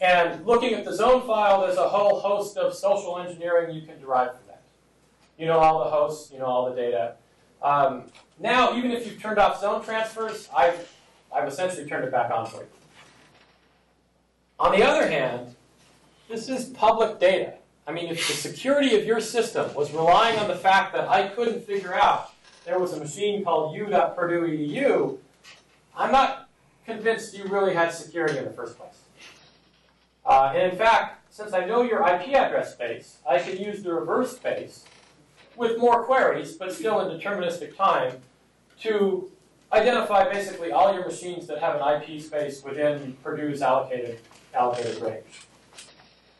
And 0.00 0.44
looking 0.44 0.74
at 0.74 0.84
the 0.84 0.94
zone 0.94 1.26
file, 1.26 1.62
there's 1.62 1.78
a 1.78 1.88
whole 1.88 2.20
host 2.20 2.56
of 2.56 2.74
social 2.74 3.18
engineering 3.18 3.74
you 3.74 3.86
can 3.86 3.98
derive 4.00 4.36
from 4.36 4.46
that. 4.48 4.62
You 5.38 5.46
know 5.46 5.58
all 5.58 5.84
the 5.84 5.90
hosts, 5.90 6.30
you 6.32 6.38
know 6.38 6.46
all 6.46 6.68
the 6.68 6.76
data. 6.76 7.14
Um, 7.62 8.04
now, 8.38 8.76
even 8.76 8.90
if 8.90 9.06
you've 9.06 9.20
turned 9.20 9.38
off 9.38 9.60
zone 9.60 9.82
transfers, 9.82 10.48
I've 10.54 10.90
I've 11.34 11.48
essentially 11.48 11.86
turned 11.86 12.04
it 12.04 12.12
back 12.12 12.30
on 12.30 12.46
for 12.46 12.58
you. 12.58 12.68
On 14.60 14.72
the 14.72 14.84
other 14.84 15.08
hand, 15.08 15.54
this 16.28 16.48
is 16.48 16.66
public 16.66 17.18
data. 17.18 17.54
I 17.86 17.92
mean, 17.92 18.06
if 18.06 18.26
the 18.26 18.34
security 18.34 18.96
of 18.96 19.04
your 19.04 19.20
system 19.20 19.74
was 19.74 19.92
relying 19.92 20.38
on 20.38 20.48
the 20.48 20.56
fact 20.56 20.94
that 20.94 21.08
I 21.08 21.28
couldn't 21.28 21.66
figure 21.66 21.94
out 21.94 22.32
there 22.64 22.78
was 22.78 22.92
a 22.92 22.98
machine 22.98 23.44
called 23.44 23.76
u.purdue.edu, 23.76 25.18
I'm 25.96 26.12
not 26.12 26.48
convinced 26.86 27.36
you 27.36 27.44
really 27.44 27.74
had 27.74 27.92
security 27.92 28.38
in 28.38 28.44
the 28.44 28.52
first 28.52 28.78
place. 28.78 29.00
Uh, 30.24 30.52
and 30.54 30.72
in 30.72 30.78
fact, 30.78 31.32
since 31.34 31.52
I 31.52 31.66
know 31.66 31.82
your 31.82 32.00
IP 32.08 32.28
address 32.28 32.72
space, 32.72 33.18
I 33.28 33.38
can 33.38 33.58
use 33.58 33.82
the 33.82 33.92
reverse 33.92 34.36
space 34.36 34.84
with 35.56 35.78
more 35.78 36.04
queries, 36.04 36.54
but 36.54 36.72
still 36.72 37.00
in 37.00 37.20
deterministic 37.20 37.76
time, 37.76 38.18
to 38.80 39.30
identify 39.74 40.30
basically 40.30 40.72
all 40.72 40.94
your 40.94 41.04
machines 41.04 41.46
that 41.48 41.58
have 41.58 41.80
an 41.80 42.02
IP 42.02 42.20
space 42.22 42.62
within 42.62 43.16
Purdue's 43.22 43.62
allocated, 43.62 44.20
allocated 44.54 45.02
range. 45.02 45.46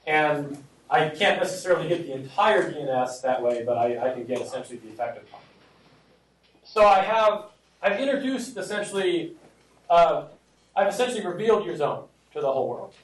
And 0.07 0.62
I 0.88 1.09
can't 1.09 1.41
necessarily 1.41 1.88
get 1.88 2.07
the 2.07 2.12
entire 2.12 2.71
DNS 2.71 3.23
that 3.23 3.43
way, 3.43 3.64
but 3.64 3.76
I, 3.76 4.11
I 4.11 4.12
can 4.12 4.25
get 4.25 4.41
essentially 4.41 4.79
the 4.79 4.88
effective. 4.88 5.25
So 6.62 6.87
I 6.87 7.00
have, 7.00 7.47
I've 7.83 7.99
introduced 7.99 8.57
essentially, 8.57 9.33
uh, 9.91 10.26
I've 10.76 10.88
essentially 10.88 11.26
revealed 11.26 11.64
your 11.64 11.76
zone 11.76 12.05
to 12.33 12.41
the 12.41 12.53
whole 12.53 12.69
world. 12.69 12.95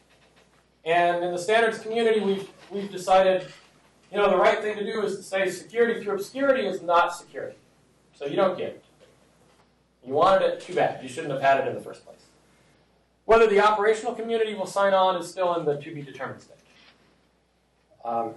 And 0.84 1.24
in 1.24 1.32
the 1.32 1.38
standards 1.38 1.78
community, 1.78 2.20
we've, 2.20 2.48
we've 2.70 2.90
decided, 2.90 3.46
you 4.10 4.18
know, 4.18 4.30
the 4.30 4.36
right 4.36 4.60
thing 4.60 4.76
to 4.76 4.84
do 4.84 5.02
is 5.02 5.16
to 5.16 5.22
say 5.22 5.50
security 5.50 6.02
through 6.02 6.14
obscurity 6.14 6.66
is 6.66 6.82
not 6.82 7.16
security. 7.16 7.56
So 8.14 8.26
you 8.26 8.36
don't 8.36 8.56
get 8.56 8.68
it. 8.68 8.84
You 10.10 10.16
wanted 10.16 10.42
it, 10.42 10.60
too 10.60 10.74
bad. 10.74 11.00
You 11.04 11.08
shouldn't 11.08 11.32
have 11.32 11.40
had 11.40 11.60
it 11.60 11.68
in 11.68 11.76
the 11.76 11.80
first 11.80 12.04
place. 12.04 12.18
Whether 13.26 13.46
the 13.46 13.60
operational 13.60 14.12
community 14.12 14.54
will 14.54 14.66
sign 14.66 14.92
on 14.92 15.14
is 15.14 15.30
still 15.30 15.54
in 15.54 15.64
the 15.64 15.76
to 15.76 15.94
be 15.94 16.02
determined 16.02 16.40
stage. 16.40 16.56
Um, 18.04 18.34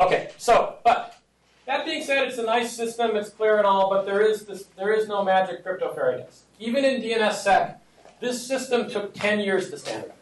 okay, 0.00 0.32
so, 0.38 0.78
but 0.82 1.20
that 1.66 1.84
being 1.84 2.02
said, 2.02 2.26
it's 2.26 2.38
a 2.38 2.42
nice 2.42 2.72
system, 2.72 3.14
it's 3.14 3.28
clear 3.30 3.58
and 3.58 3.64
all, 3.64 3.88
but 3.88 4.06
there 4.06 4.20
is 4.20 4.44
this, 4.44 4.64
there 4.76 4.92
is 4.92 5.06
no 5.06 5.22
magic 5.22 5.62
crypto 5.62 5.94
fairy 5.94 6.22
dust. 6.22 6.46
Even 6.58 6.84
in 6.84 7.00
DNSSEC, 7.00 7.76
this 8.18 8.44
system 8.44 8.90
took 8.90 9.14
10 9.14 9.38
years 9.38 9.70
to 9.70 9.78
standardize. 9.78 10.16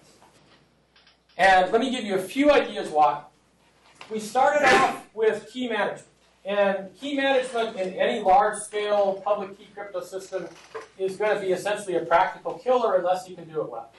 And 1.39 1.73
let 1.73 1.81
me 1.81 1.91
give 1.91 2.05
you 2.05 2.17
a 2.17 2.23
few 2.23 2.51
ideas 2.51 2.91
why. 2.91 3.23
We 4.11 4.21
started 4.21 4.67
off 4.67 5.07
with 5.15 5.51
key 5.51 5.71
management. 5.71 6.05
And 6.45 6.95
key 7.01 7.17
management 7.17 7.77
in 7.77 7.95
any 7.95 8.21
large 8.21 8.59
scale 8.59 9.23
public 9.25 9.57
key 9.57 9.69
crypto 9.75 10.03
system 10.03 10.47
is 10.99 11.17
going 11.17 11.35
to 11.35 11.41
be 11.41 11.53
essentially 11.53 11.97
a 11.97 12.01
practical 12.01 12.59
killer 12.59 12.97
unless 12.97 13.29
you 13.29 13.35
can 13.35 13.49
do 13.49 13.63
it 13.63 13.71
well. 13.71 13.91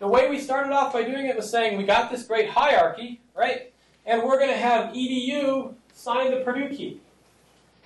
The 0.00 0.08
way 0.08 0.28
we 0.28 0.40
started 0.40 0.72
off 0.72 0.92
by 0.92 1.04
doing 1.04 1.26
it 1.26 1.36
was 1.36 1.48
saying 1.48 1.78
we 1.78 1.84
got 1.84 2.10
this 2.10 2.24
great 2.24 2.50
hierarchy, 2.50 3.20
right? 3.36 3.72
And 4.04 4.24
we're 4.24 4.38
going 4.38 4.50
to 4.50 4.56
have 4.56 4.92
edu 4.92 5.74
sign 5.94 6.32
the 6.32 6.38
Purdue 6.38 6.68
key. 6.74 7.00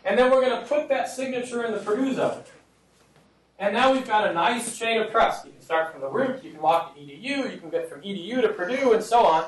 And 0.06 0.18
then 0.18 0.30
we're 0.30 0.40
going 0.40 0.58
to 0.58 0.66
put 0.66 0.88
that 0.88 1.10
signature 1.10 1.66
in 1.66 1.72
the 1.72 1.78
Purdue 1.78 2.14
zone. 2.14 2.42
And 3.58 3.74
now 3.74 3.92
we've 3.92 4.06
got 4.06 4.26
a 4.26 4.32
nice 4.32 4.78
chain 4.78 5.00
of 5.00 5.10
trust. 5.10 5.44
You 5.44 5.52
can 5.52 5.60
start 5.60 5.92
from 5.92 6.00
the 6.00 6.08
root, 6.08 6.42
you 6.42 6.52
can 6.52 6.62
walk 6.62 6.94
to 6.94 7.00
edu, 7.00 7.52
you 7.52 7.58
can 7.58 7.68
get 7.68 7.90
from 7.90 8.00
edu 8.00 8.40
to 8.40 8.48
Purdue, 8.48 8.92
and 8.92 9.02
so 9.02 9.26
on. 9.26 9.44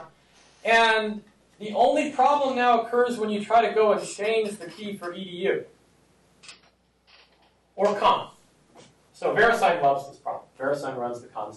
And 0.64 1.22
the 1.58 1.72
only 1.72 2.12
problem 2.12 2.56
now 2.56 2.82
occurs 2.82 3.18
when 3.18 3.30
you 3.30 3.44
try 3.44 3.66
to 3.66 3.74
go 3.74 3.92
and 3.92 4.06
change 4.06 4.58
the 4.58 4.66
key 4.66 4.96
for 4.96 5.12
edu 5.12 5.64
or 7.74 7.94
com. 7.96 8.28
So 9.12 9.34
VeriSign 9.34 9.82
loves 9.82 10.08
this 10.08 10.18
problem. 10.18 10.44
VeriSign 10.58 10.96
runs 10.96 11.20
the 11.20 11.28
com. 11.28 11.52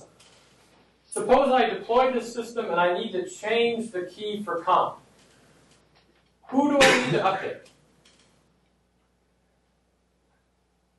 Suppose 1.08 1.52
I 1.52 1.70
deploy 1.70 2.12
this 2.12 2.34
system 2.34 2.66
and 2.72 2.80
I 2.80 2.98
need 2.98 3.12
to 3.12 3.28
change 3.28 3.92
the 3.92 4.04
key 4.04 4.42
for 4.44 4.64
com. 4.64 4.94
Who 6.48 6.72
do 6.72 6.78
I 6.82 7.06
need 7.06 7.12
to 7.12 7.20
update? 7.20 7.58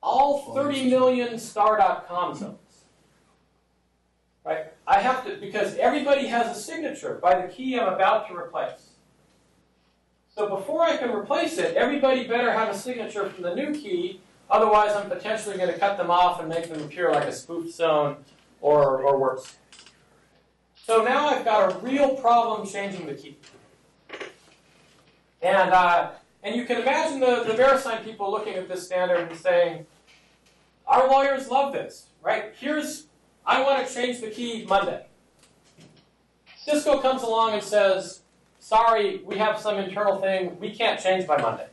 All 0.01 0.53
30 0.53 0.89
million 0.89 1.39
star.com 1.39 2.35
zones. 2.35 2.57
Right? 4.45 4.65
I 4.85 4.99
have 4.99 5.25
to, 5.25 5.37
because 5.37 5.75
everybody 5.77 6.27
has 6.27 6.57
a 6.57 6.59
signature 6.59 7.19
by 7.21 7.41
the 7.41 7.47
key 7.47 7.79
I'm 7.79 7.93
about 7.93 8.27
to 8.27 8.35
replace. 8.35 8.82
So 10.35 10.49
before 10.49 10.81
I 10.81 10.97
can 10.97 11.11
replace 11.11 11.59
it, 11.59 11.75
everybody 11.75 12.27
better 12.27 12.51
have 12.51 12.69
a 12.69 12.77
signature 12.77 13.29
from 13.29 13.43
the 13.43 13.53
new 13.53 13.71
key, 13.71 14.19
otherwise 14.49 14.95
I'm 14.95 15.07
potentially 15.07 15.57
going 15.57 15.71
to 15.71 15.77
cut 15.77 15.95
them 15.95 16.09
off 16.09 16.39
and 16.39 16.49
make 16.49 16.69
them 16.69 16.81
appear 16.81 17.11
like 17.11 17.25
a 17.25 17.31
spoofed 17.31 17.73
zone 17.73 18.17
or, 18.59 19.01
or 19.03 19.19
worse. 19.19 19.57
So 20.75 21.03
now 21.03 21.27
I've 21.27 21.45
got 21.45 21.71
a 21.71 21.77
real 21.79 22.15
problem 22.15 22.67
changing 22.67 23.05
the 23.05 23.13
key. 23.13 23.37
And, 25.41 25.71
uh, 25.71 26.11
and 26.41 26.55
you 26.55 26.65
can 26.65 26.81
imagine 26.81 27.19
the, 27.19 27.43
the 27.43 27.53
VeriSign 27.53 28.03
people 28.03 28.31
looking 28.31 28.55
at 28.55 28.67
this 28.67 28.85
standard 28.85 29.29
and 29.29 29.37
saying, 29.37 29.85
our 30.87 31.07
lawyers 31.07 31.49
love 31.49 31.73
this, 31.73 32.07
right? 32.23 32.53
Here's, 32.59 33.05
I 33.45 33.61
want 33.61 33.87
to 33.87 33.93
change 33.93 34.19
the 34.19 34.29
key 34.29 34.65
Monday. 34.67 35.05
Cisco 36.57 36.99
comes 36.99 37.21
along 37.21 37.53
and 37.53 37.63
says, 37.63 38.22
sorry, 38.63 39.21
we 39.25 39.37
have 39.37 39.59
some 39.59 39.77
internal 39.77 40.21
thing, 40.21 40.57
we 40.57 40.73
can't 40.73 40.99
change 40.99 41.27
by 41.27 41.39
Monday. 41.39 41.67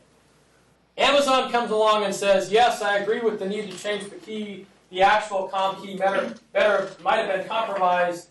Amazon 0.97 1.49
comes 1.49 1.71
along 1.71 2.03
and 2.03 2.13
says, 2.13 2.51
yes, 2.51 2.81
I 2.81 2.97
agree 2.97 3.21
with 3.21 3.39
the 3.39 3.47
need 3.47 3.71
to 3.71 3.77
change 3.77 4.09
the 4.09 4.17
key. 4.17 4.65
The 4.89 5.01
actual 5.01 5.47
com 5.47 5.81
key 5.81 5.95
better, 5.95 6.35
better 6.51 6.91
might 7.01 7.15
have 7.15 7.27
been 7.27 7.47
compromised. 7.47 8.27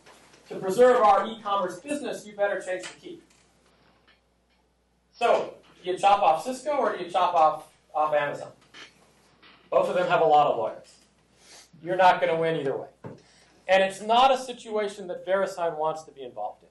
To 0.50 0.57
preserve 0.57 1.00
our 1.00 1.26
e-commerce 1.26 1.79
business, 1.79 2.26
you 2.26 2.35
better 2.35 2.61
change 2.61 2.83
the 2.83 3.00
key. 3.00 3.21
So, 5.12 5.55
do 5.83 5.90
you 5.90 5.97
chop 5.97 6.23
off 6.23 6.45
Cisco 6.45 6.73
or 6.73 6.97
do 6.97 7.05
you 7.05 7.11
chop 7.11 7.35
off, 7.35 7.69
off 7.95 8.12
Amazon? 8.12 8.49
Both 9.71 9.88
of 9.88 9.95
them 9.95 10.09
have 10.09 10.21
a 10.21 10.25
lot 10.25 10.49
of 10.49 10.59
lawyers. 10.59 10.93
You're 11.83 11.97
not 11.97 12.21
going 12.21 12.35
to 12.35 12.38
win 12.38 12.57
either 12.57 12.76
way. 12.76 12.88
And 13.69 13.83
it's 13.83 14.02
not 14.02 14.33
a 14.33 14.37
situation 14.37 15.07
that 15.07 15.25
VeriSign 15.25 15.79
wants 15.79 16.02
to 16.02 16.11
be 16.11 16.23
involved 16.23 16.64
in. 16.64 16.70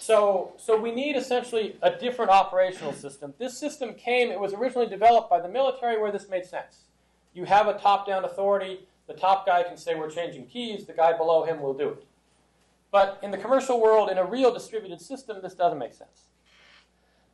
So, 0.00 0.52
so 0.56 0.80
we 0.80 0.92
need 0.92 1.16
essentially 1.16 1.76
a 1.82 1.90
different 1.90 2.30
operational 2.30 2.92
system. 2.92 3.34
This 3.38 3.56
system 3.56 3.94
came, 3.94 4.30
it 4.30 4.40
was 4.40 4.54
originally 4.54 4.88
developed 4.88 5.28
by 5.28 5.40
the 5.40 5.48
military 5.48 6.00
where 6.00 6.12
this 6.12 6.28
made 6.28 6.46
sense. 6.46 6.84
You 7.34 7.44
have 7.44 7.66
a 7.66 7.78
top-down 7.78 8.24
authority, 8.24 8.80
the 9.06 9.14
top 9.14 9.46
guy 9.46 9.62
can 9.62 9.76
say 9.76 9.94
we're 9.94 10.10
changing 10.10 10.46
keys, 10.46 10.86
the 10.86 10.92
guy 10.92 11.16
below 11.16 11.44
him 11.44 11.60
will 11.60 11.74
do 11.74 11.90
it. 11.90 12.04
But 12.90 13.18
in 13.22 13.30
the 13.30 13.38
commercial 13.38 13.80
world, 13.80 14.10
in 14.10 14.18
a 14.18 14.24
real 14.24 14.52
distributed 14.52 15.00
system, 15.00 15.38
this 15.42 15.54
doesn't 15.54 15.78
make 15.78 15.92
sense. 15.92 16.28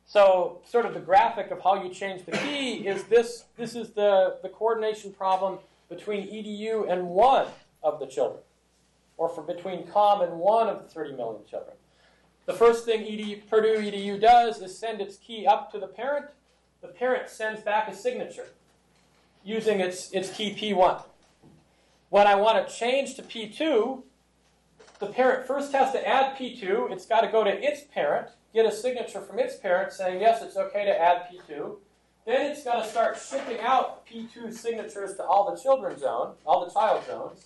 So 0.05 0.59
sort 0.69 0.85
of 0.85 0.93
the 0.93 0.99
graphic 0.99 1.51
of 1.51 1.61
how 1.61 1.81
you 1.81 1.93
change 1.93 2.25
the 2.25 2.33
key 2.33 2.87
is 2.87 3.03
this, 3.05 3.45
this 3.57 3.75
is 3.75 3.91
the, 3.91 4.37
the 4.43 4.49
coordination 4.49 5.11
problem 5.11 5.59
between 5.89 6.27
EDU 6.27 6.91
and 6.91 7.07
one 7.07 7.47
of 7.83 7.99
the 7.99 8.05
children, 8.05 8.41
or 9.17 9.29
for 9.29 9.41
between 9.41 9.87
COM 9.87 10.21
and 10.21 10.33
one 10.39 10.67
of 10.67 10.83
the 10.83 10.89
30 10.89 11.13
million 11.13 11.41
children. 11.49 11.75
The 12.45 12.53
first 12.53 12.85
thing 12.85 13.01
EDU, 13.01 13.49
Purdue 13.49 13.77
EDU 13.77 14.21
does 14.21 14.61
is 14.61 14.77
send 14.77 15.01
its 15.01 15.17
key 15.17 15.47
up 15.47 15.71
to 15.71 15.79
the 15.79 15.87
parent. 15.87 16.27
The 16.81 16.87
parent 16.87 17.29
sends 17.29 17.61
back 17.61 17.87
a 17.87 17.95
signature 17.95 18.47
using 19.43 19.79
its, 19.79 20.11
its 20.11 20.29
key 20.31 20.53
P1. 20.53 21.03
When 22.09 22.27
I 22.27 22.35
want 22.35 22.67
to 22.67 22.73
change 22.73 23.15
to 23.15 23.23
P2, 23.23 24.03
the 24.99 25.07
parent 25.07 25.47
first 25.47 25.71
has 25.73 25.91
to 25.93 26.07
add 26.07 26.37
P2. 26.37 26.91
It's 26.91 27.05
got 27.05 27.21
to 27.21 27.27
go 27.27 27.43
to 27.43 27.49
its 27.49 27.81
parent, 27.81 28.29
get 28.53 28.65
a 28.65 28.71
signature 28.71 29.21
from 29.21 29.39
its 29.39 29.55
parent 29.55 29.91
saying, 29.91 30.21
yes, 30.21 30.41
it's 30.43 30.55
okay 30.55 30.85
to 30.85 31.01
add 31.01 31.27
P2. 31.31 31.77
Then 32.25 32.51
it's 32.51 32.63
got 32.63 32.83
to 32.83 32.89
start 32.89 33.17
shipping 33.17 33.59
out 33.59 34.07
P2 34.07 34.53
signatures 34.53 35.15
to 35.15 35.23
all 35.23 35.51
the 35.51 35.61
children 35.61 35.97
zone, 35.97 36.33
all 36.45 36.65
the 36.65 36.71
child 36.71 37.05
zones. 37.05 37.45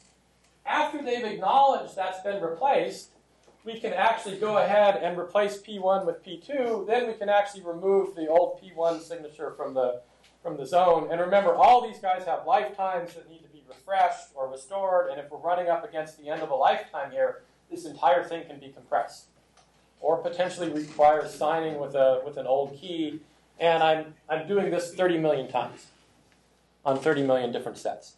After 0.65 1.01
they've 1.01 1.25
acknowledged 1.25 1.95
that's 1.95 2.21
been 2.21 2.41
replaced, 2.41 3.09
we 3.65 3.79
can 3.79 3.93
actually 3.93 4.37
go 4.37 4.57
ahead 4.57 4.97
and 4.97 5.17
replace 5.17 5.61
P1 5.61 6.05
with 6.05 6.23
P2. 6.23 6.87
Then 6.87 7.07
we 7.07 7.13
can 7.13 7.29
actually 7.29 7.63
remove 7.63 8.15
the 8.15 8.27
old 8.27 8.61
P1 8.61 9.01
signature 9.01 9.51
from 9.51 9.73
the, 9.73 10.01
from 10.41 10.57
the 10.57 10.65
zone. 10.65 11.09
And 11.11 11.19
remember, 11.19 11.53
all 11.53 11.85
these 11.85 11.99
guys 11.99 12.23
have 12.25 12.45
lifetimes 12.47 13.13
that 13.15 13.29
need 13.29 13.43
to 13.43 13.49
be 13.49 13.61
refreshed 13.67 14.29
or 14.33 14.49
restored. 14.49 15.09
And 15.11 15.19
if 15.19 15.29
we're 15.29 15.39
running 15.39 15.67
up 15.67 15.87
against 15.87 16.17
the 16.17 16.29
end 16.29 16.41
of 16.41 16.49
a 16.51 16.55
lifetime 16.55 17.11
here, 17.11 17.41
this 17.69 17.85
entire 17.85 18.23
thing 18.23 18.45
can 18.45 18.59
be 18.59 18.69
compressed. 18.69 19.25
Or 20.01 20.17
potentially 20.17 20.69
require 20.69 21.27
signing 21.27 21.79
with, 21.79 21.95
a, 21.95 22.21
with 22.25 22.37
an 22.37 22.47
old 22.47 22.79
key. 22.79 23.19
And 23.59 23.83
I'm, 23.83 24.13
I'm 24.29 24.47
doing 24.47 24.71
this 24.71 24.93
30 24.95 25.17
million 25.17 25.49
times 25.49 25.87
on 26.85 26.97
30 26.97 27.23
million 27.23 27.51
different 27.51 27.77
sets. 27.77 28.15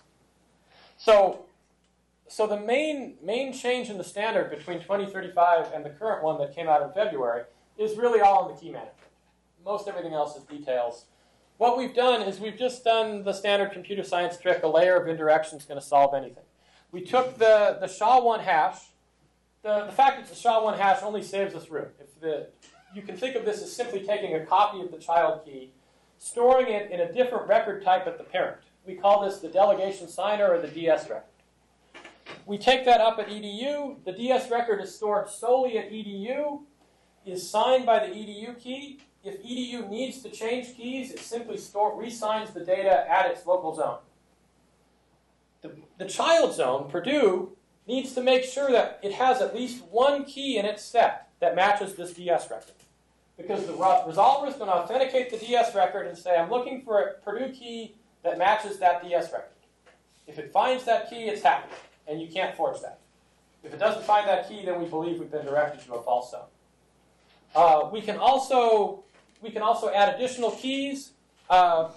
So 0.97 1.45
so 2.31 2.47
the 2.47 2.57
main, 2.57 3.15
main 3.21 3.51
change 3.51 3.89
in 3.89 3.97
the 3.97 4.05
standard 4.05 4.49
between 4.49 4.79
2035 4.79 5.73
and 5.73 5.83
the 5.83 5.89
current 5.89 6.23
one 6.23 6.39
that 6.39 6.55
came 6.55 6.69
out 6.69 6.81
in 6.81 6.89
February 6.93 7.43
is 7.77 7.97
really 7.97 8.21
all 8.21 8.47
in 8.47 8.55
the 8.55 8.61
key 8.61 8.71
management. 8.71 8.95
Most 9.65 9.85
everything 9.89 10.13
else 10.13 10.37
is 10.37 10.43
details. 10.43 11.07
What 11.57 11.77
we've 11.77 11.93
done 11.93 12.21
is 12.21 12.39
we've 12.39 12.57
just 12.57 12.85
done 12.85 13.25
the 13.25 13.33
standard 13.33 13.73
computer 13.73 14.01
science 14.03 14.37
trick, 14.37 14.63
a 14.63 14.67
layer 14.67 14.95
of 14.95 15.09
indirection 15.09 15.57
is 15.57 15.65
going 15.65 15.79
to 15.79 15.85
solve 15.85 16.13
anything. 16.13 16.45
We 16.93 17.01
took 17.01 17.37
the, 17.37 17.77
the 17.81 17.87
SHA-1 17.87 18.39
hash. 18.43 18.77
The, 19.61 19.87
the 19.87 19.91
fact 19.91 20.21
it's 20.21 20.31
a 20.31 20.35
SHA-1 20.41 20.77
hash 20.77 21.03
only 21.03 21.23
saves 21.23 21.53
us 21.53 21.69
room. 21.69 21.87
If 21.99 22.17
the, 22.21 22.47
you 22.95 23.01
can 23.01 23.17
think 23.17 23.35
of 23.35 23.43
this 23.43 23.61
as 23.61 23.75
simply 23.75 24.05
taking 24.05 24.35
a 24.35 24.45
copy 24.45 24.79
of 24.79 24.89
the 24.89 24.97
child 24.97 25.43
key, 25.43 25.71
storing 26.17 26.67
it 26.67 26.91
in 26.91 27.01
a 27.01 27.11
different 27.11 27.49
record 27.49 27.83
type 27.83 28.07
at 28.07 28.17
the 28.17 28.23
parent. 28.23 28.61
We 28.87 28.95
call 28.95 29.25
this 29.25 29.39
the 29.39 29.49
delegation 29.49 30.07
signer 30.07 30.47
or 30.47 30.61
the 30.61 30.69
DS 30.69 31.09
record. 31.09 31.25
We 32.45 32.57
take 32.57 32.85
that 32.85 33.01
up 33.01 33.19
at 33.19 33.27
EDU. 33.27 34.03
The 34.03 34.11
DS 34.11 34.49
record 34.49 34.81
is 34.81 34.95
stored 34.95 35.29
solely 35.29 35.77
at 35.77 35.91
EDU, 35.91 36.61
is 37.25 37.49
signed 37.49 37.85
by 37.85 37.99
the 37.99 38.13
EDU 38.13 38.59
key. 38.59 38.99
If 39.23 39.43
EDU 39.43 39.89
needs 39.89 40.21
to 40.23 40.29
change 40.29 40.75
keys, 40.75 41.11
it 41.11 41.19
simply 41.19 41.57
store, 41.57 41.99
resigns 41.99 42.51
the 42.51 42.61
data 42.61 43.09
at 43.09 43.29
its 43.29 43.45
local 43.45 43.75
zone. 43.75 43.99
The, 45.61 45.71
the 45.99 46.05
child 46.05 46.55
zone, 46.55 46.89
Purdue, 46.89 47.55
needs 47.87 48.13
to 48.13 48.23
make 48.23 48.43
sure 48.43 48.71
that 48.71 48.99
it 49.03 49.13
has 49.13 49.41
at 49.41 49.55
least 49.55 49.83
one 49.85 50.25
key 50.25 50.57
in 50.57 50.65
its 50.65 50.83
set 50.83 51.29
that 51.39 51.55
matches 51.55 51.95
this 51.95 52.13
DS 52.13 52.49
record. 52.49 52.73
Because 53.37 53.65
the 53.65 53.73
resolver 53.73 54.47
is 54.47 54.55
going 54.55 54.69
to 54.69 54.75
authenticate 54.75 55.29
the 55.29 55.37
DS 55.37 55.75
record 55.75 56.07
and 56.07 56.17
say, 56.17 56.35
I'm 56.35 56.49
looking 56.49 56.81
for 56.81 57.01
a 57.01 57.13
Purdue 57.21 57.53
key 57.53 57.95
that 58.23 58.37
matches 58.37 58.79
that 58.79 59.03
DS 59.03 59.31
record. 59.31 59.49
If 60.27 60.39
it 60.39 60.51
finds 60.51 60.83
that 60.85 61.09
key, 61.09 61.25
it's 61.25 61.43
happy 61.43 61.69
and 62.11 62.21
you 62.21 62.27
can't 62.27 62.55
forge 62.55 62.81
that. 62.81 62.99
If 63.63 63.73
it 63.73 63.79
doesn't 63.79 64.03
find 64.03 64.27
that 64.27 64.49
key, 64.49 64.65
then 64.65 64.79
we 64.81 64.87
believe 64.87 65.19
we've 65.19 65.31
been 65.31 65.45
directed 65.45 65.85
to 65.85 65.93
a 65.93 66.03
false 66.03 66.31
zone. 66.31 66.41
Uh, 67.55 67.89
we 67.91 68.01
can 68.01 68.17
also 68.17 69.03
we 69.41 69.49
can 69.49 69.61
also 69.61 69.89
add 69.89 70.13
additional 70.13 70.51
keys. 70.51 71.11
Uh, 71.49 71.89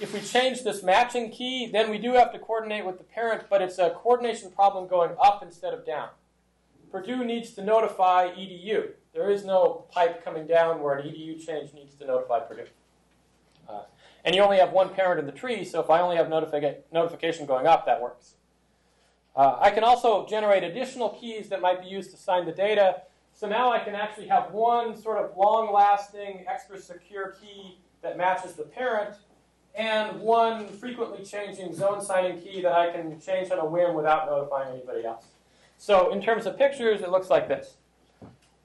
if 0.00 0.12
we 0.12 0.20
change 0.20 0.64
this 0.64 0.82
matching 0.82 1.30
key, 1.30 1.66
then 1.66 1.90
we 1.90 1.98
do 1.98 2.12
have 2.12 2.32
to 2.32 2.38
coordinate 2.38 2.84
with 2.84 2.98
the 2.98 3.04
parent, 3.04 3.44
but 3.48 3.62
it's 3.62 3.78
a 3.78 3.90
coordination 3.90 4.50
problem 4.50 4.88
going 4.88 5.12
up 5.22 5.42
instead 5.42 5.72
of 5.72 5.86
down. 5.86 6.08
Purdue 6.90 7.24
needs 7.24 7.52
to 7.52 7.64
notify 7.64 8.28
EDU. 8.28 8.90
There 9.14 9.30
is 9.30 9.44
no 9.44 9.86
pipe 9.90 10.24
coming 10.24 10.46
down 10.46 10.82
where 10.82 10.98
an 10.98 11.06
EDU 11.06 11.44
change 11.44 11.72
needs 11.72 11.94
to 11.96 12.06
notify 12.06 12.40
Purdue. 12.40 12.66
Uh, 13.68 13.82
and 14.24 14.34
you 14.34 14.42
only 14.42 14.58
have 14.58 14.72
one 14.72 14.90
parent 14.90 15.18
in 15.18 15.26
the 15.26 15.32
tree, 15.32 15.64
so 15.64 15.80
if 15.80 15.88
I 15.88 16.00
only 16.00 16.16
have 16.16 16.28
notification 16.28 17.46
going 17.46 17.66
up, 17.66 17.86
that 17.86 18.00
works. 18.00 18.34
Uh, 19.34 19.56
I 19.60 19.70
can 19.70 19.82
also 19.84 20.26
generate 20.26 20.62
additional 20.62 21.10
keys 21.10 21.48
that 21.48 21.60
might 21.60 21.80
be 21.80 21.88
used 21.88 22.10
to 22.10 22.16
sign 22.16 22.44
the 22.44 22.52
data. 22.52 23.02
So 23.32 23.48
now 23.48 23.72
I 23.72 23.78
can 23.78 23.94
actually 23.94 24.28
have 24.28 24.52
one 24.52 24.96
sort 24.96 25.18
of 25.18 25.36
long-lasting, 25.36 26.44
extra 26.46 26.78
secure 26.78 27.34
key 27.40 27.78
that 28.02 28.18
matches 28.18 28.54
the 28.54 28.64
parent, 28.64 29.16
and 29.74 30.20
one 30.20 30.68
frequently 30.68 31.24
changing 31.24 31.74
zone 31.74 32.02
signing 32.02 32.40
key 32.40 32.60
that 32.60 32.72
I 32.72 32.90
can 32.92 33.18
change 33.20 33.50
on 33.50 33.58
a 33.58 33.64
whim 33.64 33.94
without 33.94 34.26
notifying 34.26 34.74
anybody 34.74 35.06
else. 35.06 35.24
So 35.78 36.12
in 36.12 36.20
terms 36.20 36.46
of 36.46 36.58
pictures, 36.58 37.00
it 37.00 37.10
looks 37.10 37.30
like 37.30 37.48
this. 37.48 37.76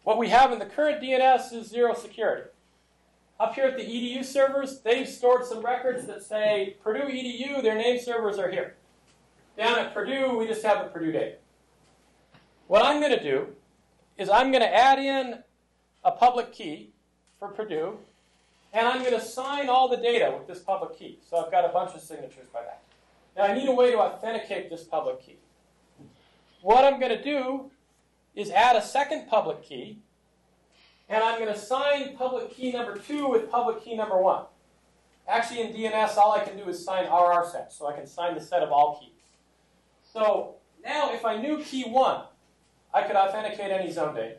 What 0.04 0.18
we 0.18 0.30
have 0.30 0.52
in 0.52 0.60
the 0.60 0.66
current 0.66 1.02
DNS 1.02 1.54
is 1.54 1.68
zero 1.68 1.94
security. 1.94 2.50
Up 3.40 3.54
here 3.54 3.66
at 3.66 3.78
the 3.78 3.84
EDU 3.84 4.26
servers, 4.26 4.80
they've 4.82 5.08
stored 5.08 5.46
some 5.46 5.62
records 5.64 6.08
that 6.08 6.24
say 6.24 6.76
Purdue 6.82 7.08
EDU, 7.08 7.62
their 7.62 7.76
name 7.76 8.00
servers 8.00 8.40
are 8.40 8.50
here. 8.50 8.77
Down 9.58 9.80
at 9.80 9.92
Purdue, 9.92 10.38
we 10.38 10.46
just 10.46 10.64
have 10.64 10.86
a 10.86 10.90
Purdue 10.90 11.12
date. 11.12 11.38
What 12.68 12.86
I'm 12.86 13.00
going 13.00 13.18
to 13.18 13.24
do 13.24 13.48
is 14.16 14.30
I'm 14.30 14.52
going 14.52 14.62
to 14.62 14.72
add 14.72 15.00
in 15.00 15.40
a 16.04 16.12
public 16.12 16.54
key 16.54 16.92
for 17.40 17.48
Purdue, 17.48 17.98
and 18.72 18.88
I'm 18.88 19.00
going 19.00 19.20
to 19.20 19.22
sign 19.22 19.68
all 19.68 19.90
the 19.90 19.98
data 19.98 20.32
with 20.38 20.48
this 20.48 20.60
public 20.60 21.00
key. 21.00 21.18
So 21.28 21.44
I've 21.44 21.52
got 21.52 21.66
a 21.66 21.70
bunch 21.70 21.96
of 21.96 22.02
signatures 22.02 22.46
by 22.54 22.62
that. 22.62 22.84
Now 23.36 23.52
I 23.52 23.58
need 23.58 23.68
a 23.68 23.74
way 23.74 23.92
to 23.92 23.98
authenticate 23.98 24.70
this 24.70 24.84
public 24.84 25.26
key. 25.26 25.38
What 26.62 26.86
I'm 26.86 27.00
going 27.00 27.18
to 27.18 27.24
do 27.24 27.72
is 28.36 28.52
add 28.52 28.76
a 28.76 28.82
second 28.82 29.28
public 29.28 29.64
key, 29.64 29.98
and 31.10 31.24
I'm 31.24 31.40
going 31.40 31.52
to 31.52 31.60
sign 31.60 32.16
public 32.16 32.52
key 32.52 32.72
number 32.74 32.96
two 32.96 33.28
with 33.28 33.50
public 33.50 33.84
key 33.84 33.96
number 33.96 34.22
one. 34.22 34.44
Actually, 35.28 35.62
in 35.62 35.74
DNS, 35.74 36.16
all 36.16 36.34
I 36.34 36.44
can 36.44 36.58
do 36.58 36.70
is 36.70 36.86
sign 36.86 37.06
RR 37.06 37.44
set, 37.52 37.74
so 37.74 37.88
I 37.88 37.94
can 37.94 38.06
sign 38.06 38.36
the 38.36 38.42
set 38.42 38.62
of 38.62 38.72
all 38.72 39.00
keys. 39.00 39.17
So 40.14 40.56
now, 40.84 41.14
if 41.14 41.26
I 41.26 41.38
knew 41.38 41.64
key 41.64 41.84
one, 41.84 42.22
I 42.94 43.04
could 43.04 43.16
authenticate 43.16 43.72
any 43.72 43.92
zone 43.92 44.16
data. 44.16 44.38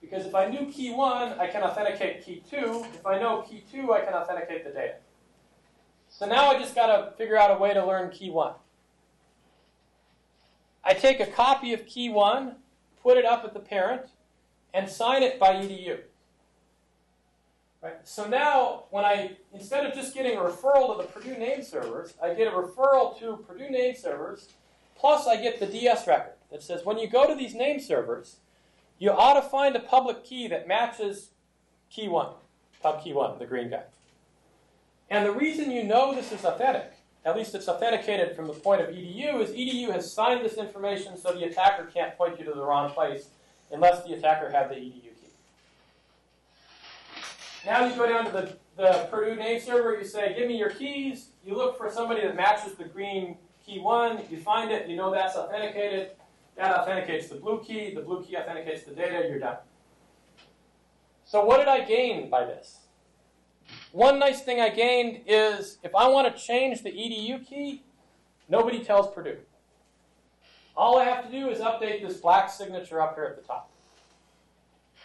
Because 0.00 0.26
if 0.26 0.34
I 0.34 0.46
knew 0.46 0.66
key 0.70 0.92
one, 0.92 1.38
I 1.38 1.46
can 1.46 1.62
authenticate 1.62 2.24
key 2.24 2.42
two. 2.48 2.84
If 2.94 3.06
I 3.06 3.18
know 3.18 3.42
key 3.42 3.64
two, 3.70 3.92
I 3.92 4.00
can 4.00 4.14
authenticate 4.14 4.64
the 4.64 4.70
data. 4.70 4.96
So 6.08 6.26
now 6.26 6.50
I 6.50 6.58
just 6.58 6.74
got 6.74 6.86
to 6.86 7.16
figure 7.16 7.36
out 7.36 7.50
a 7.50 7.58
way 7.58 7.74
to 7.74 7.84
learn 7.84 8.10
key 8.10 8.30
one. 8.30 8.54
I 10.84 10.92
take 10.94 11.20
a 11.20 11.26
copy 11.26 11.72
of 11.72 11.86
key 11.86 12.10
one, 12.10 12.56
put 13.02 13.16
it 13.16 13.24
up 13.24 13.44
at 13.44 13.54
the 13.54 13.60
parent, 13.60 14.02
and 14.72 14.88
sign 14.88 15.22
it 15.22 15.40
by 15.40 15.54
EDU. 15.54 16.00
Right? 17.84 17.96
So 18.04 18.26
now, 18.26 18.84
when 18.88 19.04
I, 19.04 19.32
instead 19.52 19.84
of 19.84 19.92
just 19.92 20.14
getting 20.14 20.38
a 20.38 20.40
referral 20.40 20.96
to 20.96 21.02
the 21.02 21.08
Purdue 21.08 21.36
name 21.36 21.62
servers, 21.62 22.14
I 22.22 22.32
get 22.32 22.48
a 22.48 22.50
referral 22.50 23.18
to 23.18 23.44
Purdue 23.46 23.68
name 23.68 23.94
servers, 23.94 24.48
plus 24.96 25.26
I 25.26 25.36
get 25.36 25.60
the 25.60 25.66
DS 25.66 26.06
record 26.06 26.32
that 26.50 26.62
says 26.62 26.86
when 26.86 26.98
you 26.98 27.06
go 27.06 27.26
to 27.26 27.34
these 27.34 27.54
name 27.54 27.78
servers, 27.78 28.36
you 28.98 29.10
ought 29.10 29.34
to 29.34 29.42
find 29.42 29.76
a 29.76 29.80
public 29.80 30.24
key 30.24 30.48
that 30.48 30.66
matches 30.66 31.32
key 31.90 32.08
one, 32.08 32.32
pub 32.82 33.04
key 33.04 33.12
one, 33.12 33.38
the 33.38 33.44
green 33.44 33.68
guy. 33.68 33.82
And 35.10 35.26
the 35.26 35.32
reason 35.32 35.70
you 35.70 35.84
know 35.84 36.14
this 36.14 36.32
is 36.32 36.42
authentic, 36.42 36.90
at 37.26 37.36
least 37.36 37.54
it's 37.54 37.68
authenticated 37.68 38.34
from 38.34 38.46
the 38.46 38.54
point 38.54 38.80
of 38.80 38.88
EDU, 38.88 39.42
is 39.42 39.50
EDU 39.50 39.92
has 39.92 40.10
signed 40.10 40.42
this 40.42 40.54
information 40.54 41.18
so 41.18 41.34
the 41.34 41.44
attacker 41.44 41.84
can't 41.92 42.16
point 42.16 42.38
you 42.38 42.46
to 42.46 42.52
the 42.52 42.64
wrong 42.64 42.90
place 42.92 43.28
unless 43.70 44.02
the 44.06 44.14
attacker 44.14 44.50
had 44.50 44.70
the 44.70 44.76
EDU. 44.76 45.03
Now 47.66 47.86
you 47.86 47.96
go 47.96 48.06
down 48.06 48.26
to 48.26 48.30
the, 48.30 48.56
the 48.76 49.08
Purdue 49.10 49.36
name 49.36 49.60
server, 49.60 49.96
you 49.96 50.04
say, 50.04 50.34
give 50.36 50.48
me 50.48 50.58
your 50.58 50.70
keys. 50.70 51.30
You 51.44 51.56
look 51.56 51.78
for 51.78 51.90
somebody 51.90 52.20
that 52.20 52.36
matches 52.36 52.74
the 52.74 52.84
green 52.84 53.38
key 53.64 53.78
one. 53.78 54.20
You 54.30 54.38
find 54.38 54.70
it, 54.70 54.88
you 54.88 54.96
know 54.96 55.10
that's 55.10 55.36
authenticated. 55.36 56.10
That 56.56 56.74
authenticates 56.78 57.28
the 57.28 57.36
blue 57.36 57.62
key. 57.64 57.94
The 57.94 58.02
blue 58.02 58.22
key 58.22 58.36
authenticates 58.36 58.84
the 58.84 58.92
data. 58.92 59.26
You're 59.28 59.38
done. 59.38 59.56
So 61.24 61.44
what 61.44 61.58
did 61.58 61.68
I 61.68 61.84
gain 61.84 62.28
by 62.28 62.44
this? 62.44 62.80
One 63.92 64.18
nice 64.18 64.42
thing 64.42 64.60
I 64.60 64.68
gained 64.68 65.22
is 65.26 65.78
if 65.82 65.94
I 65.94 66.08
want 66.08 66.34
to 66.34 66.40
change 66.40 66.82
the 66.82 66.90
EDU 66.90 67.46
key, 67.46 67.82
nobody 68.48 68.84
tells 68.84 69.12
Purdue. 69.12 69.38
All 70.76 70.98
I 70.98 71.04
have 71.04 71.24
to 71.24 71.30
do 71.30 71.48
is 71.48 71.60
update 71.60 72.06
this 72.06 72.18
black 72.18 72.50
signature 72.50 73.00
up 73.00 73.14
here 73.14 73.24
at 73.24 73.36
the 73.40 73.42
top. 73.42 73.70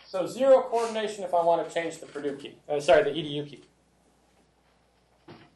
So 0.10 0.26
zero 0.26 0.62
coordination 0.62 1.24
if 1.24 1.36
I 1.36 1.44
want 1.44 1.68
to 1.68 1.72
change 1.72 2.00
the 2.00 2.08
Purdue 2.08 2.36
key. 2.36 2.56
Uh, 2.68 2.80
sorry, 2.80 3.04
the 3.04 3.12
EDU 3.12 3.48
key. 3.48 3.62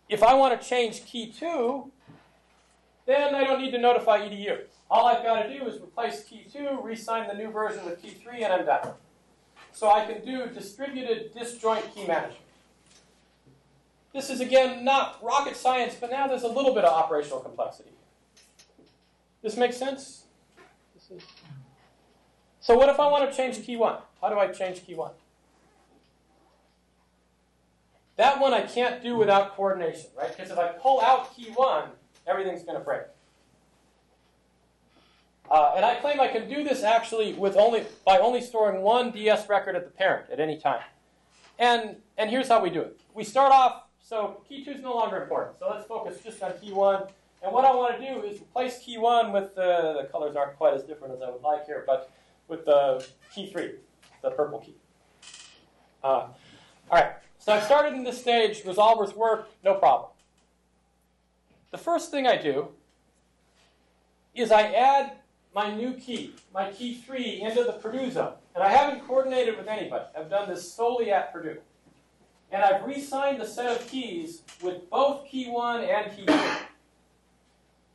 If 0.07 0.21
I 0.21 0.35
want 0.35 0.61
to 0.61 0.69
change 0.69 1.03
key 1.05 1.31
2, 1.31 1.91
then 3.07 3.33
I 3.33 3.45
don't 3.45 3.59
need 3.59 3.71
to 3.71 3.79
notify 3.79 4.19
EDU. 4.19 4.59
All 4.91 5.07
I've 5.07 5.23
got 5.23 5.41
to 5.41 5.57
do 5.57 5.65
is 5.65 5.81
replace 5.81 6.23
key 6.23 6.45
2, 6.53 6.81
re-sign 6.83 7.27
the 7.27 7.33
new 7.33 7.49
version 7.49 7.83
with 7.83 7.99
key 7.99 8.11
3, 8.11 8.43
and 8.43 8.53
I'm 8.53 8.63
done. 8.67 8.89
So 9.71 9.89
I 9.89 10.05
can 10.05 10.23
do 10.23 10.45
distributed 10.45 11.33
disjoint 11.33 11.91
key 11.95 12.05
management. 12.05 12.37
This 14.13 14.29
is, 14.29 14.39
again, 14.39 14.85
not 14.85 15.17
rocket 15.23 15.55
science, 15.55 15.95
but 15.99 16.11
now 16.11 16.27
there's 16.27 16.43
a 16.43 16.47
little 16.47 16.75
bit 16.75 16.85
of 16.85 16.93
operational 16.93 17.39
complexity. 17.39 17.89
This 19.41 19.57
makes 19.57 19.77
sense? 19.77 20.25
This 20.93 21.09
is... 21.09 21.27
So 22.63 22.77
what 22.77 22.87
if 22.87 22.97
I 22.97 23.07
want 23.07 23.29
to 23.29 23.35
change 23.35 23.61
key 23.61 23.75
1? 23.75 23.97
How 24.21 24.29
do 24.29 24.39
I 24.39 24.47
change 24.47 24.85
key 24.85 24.95
1? 24.95 25.11
That 28.15 28.39
one 28.39 28.53
I 28.53 28.61
can't 28.61 29.03
do 29.03 29.17
without 29.17 29.57
coordination, 29.57 30.05
right? 30.17 30.29
Because 30.33 30.49
if 30.49 30.57
I 30.57 30.69
pull 30.69 31.01
out 31.01 31.35
key 31.35 31.49
1, 31.53 31.89
everything's 32.25 32.63
going 32.63 32.77
to 32.77 32.83
break. 32.83 33.01
Uh, 35.51 35.73
and 35.75 35.83
I 35.83 35.95
claim 35.95 36.21
I 36.21 36.29
can 36.29 36.47
do 36.47 36.63
this 36.63 36.83
actually 36.83 37.33
with 37.33 37.57
only 37.57 37.83
by 38.05 38.17
only 38.19 38.39
storing 38.39 38.81
one 38.81 39.11
DS 39.11 39.49
record 39.49 39.75
at 39.75 39.83
the 39.83 39.91
parent 39.91 40.29
at 40.31 40.39
any 40.39 40.57
time. 40.57 40.79
And, 41.59 41.97
and 42.17 42.29
here's 42.29 42.47
how 42.47 42.63
we 42.63 42.69
do 42.69 42.79
it. 42.79 42.97
We 43.13 43.25
start 43.25 43.51
off, 43.51 43.83
so 44.01 44.41
key 44.47 44.63
2 44.63 44.71
is 44.71 44.81
no 44.81 44.95
longer 44.95 45.21
important. 45.21 45.59
So 45.59 45.69
let's 45.69 45.85
focus 45.85 46.19
just 46.23 46.41
on 46.41 46.53
key 46.61 46.71
1. 46.71 47.03
And 47.43 47.51
what 47.51 47.65
I 47.65 47.75
want 47.75 47.99
to 47.99 48.07
do 48.07 48.23
is 48.23 48.39
replace 48.39 48.79
key 48.79 48.97
1 48.97 49.33
with 49.33 49.53
the, 49.53 49.99
the 50.01 50.07
colors 50.09 50.37
aren't 50.37 50.55
quite 50.55 50.73
as 50.73 50.83
different 50.83 51.13
as 51.13 51.21
I 51.21 51.29
would 51.29 51.41
like 51.41 51.65
here, 51.65 51.83
but 51.85 52.09
with 52.47 52.65
the 52.65 53.05
key 53.33 53.49
3, 53.51 53.71
the 54.21 54.31
purple 54.31 54.59
key. 54.59 54.75
Uh, 56.03 56.07
all 56.07 56.33
right, 56.91 57.13
so 57.39 57.53
I've 57.53 57.63
started 57.63 57.93
in 57.93 58.03
this 58.03 58.19
stage. 58.19 58.63
Resolvers 58.63 59.15
work, 59.15 59.49
no 59.63 59.75
problem. 59.75 60.11
The 61.71 61.77
first 61.77 62.11
thing 62.11 62.27
I 62.27 62.37
do 62.37 62.69
is 64.35 64.51
I 64.51 64.63
add 64.73 65.13
my 65.55 65.73
new 65.73 65.93
key, 65.93 66.35
my 66.53 66.71
key 66.71 66.95
3, 66.95 67.41
into 67.41 67.63
the 67.63 67.73
Purdue 67.73 68.11
zone. 68.11 68.33
And 68.55 68.63
I 68.63 68.69
haven't 68.69 69.07
coordinated 69.07 69.57
with 69.57 69.67
anybody. 69.67 70.05
I've 70.17 70.29
done 70.29 70.49
this 70.49 70.71
solely 70.71 71.11
at 71.11 71.31
Purdue. 71.31 71.59
And 72.51 72.63
I've 72.63 72.85
re-signed 72.85 73.41
the 73.41 73.47
set 73.47 73.75
of 73.75 73.87
keys 73.87 74.41
with 74.61 74.89
both 74.89 75.25
key 75.25 75.49
1 75.49 75.83
and 75.83 76.15
key 76.15 76.25
2. 76.25 76.33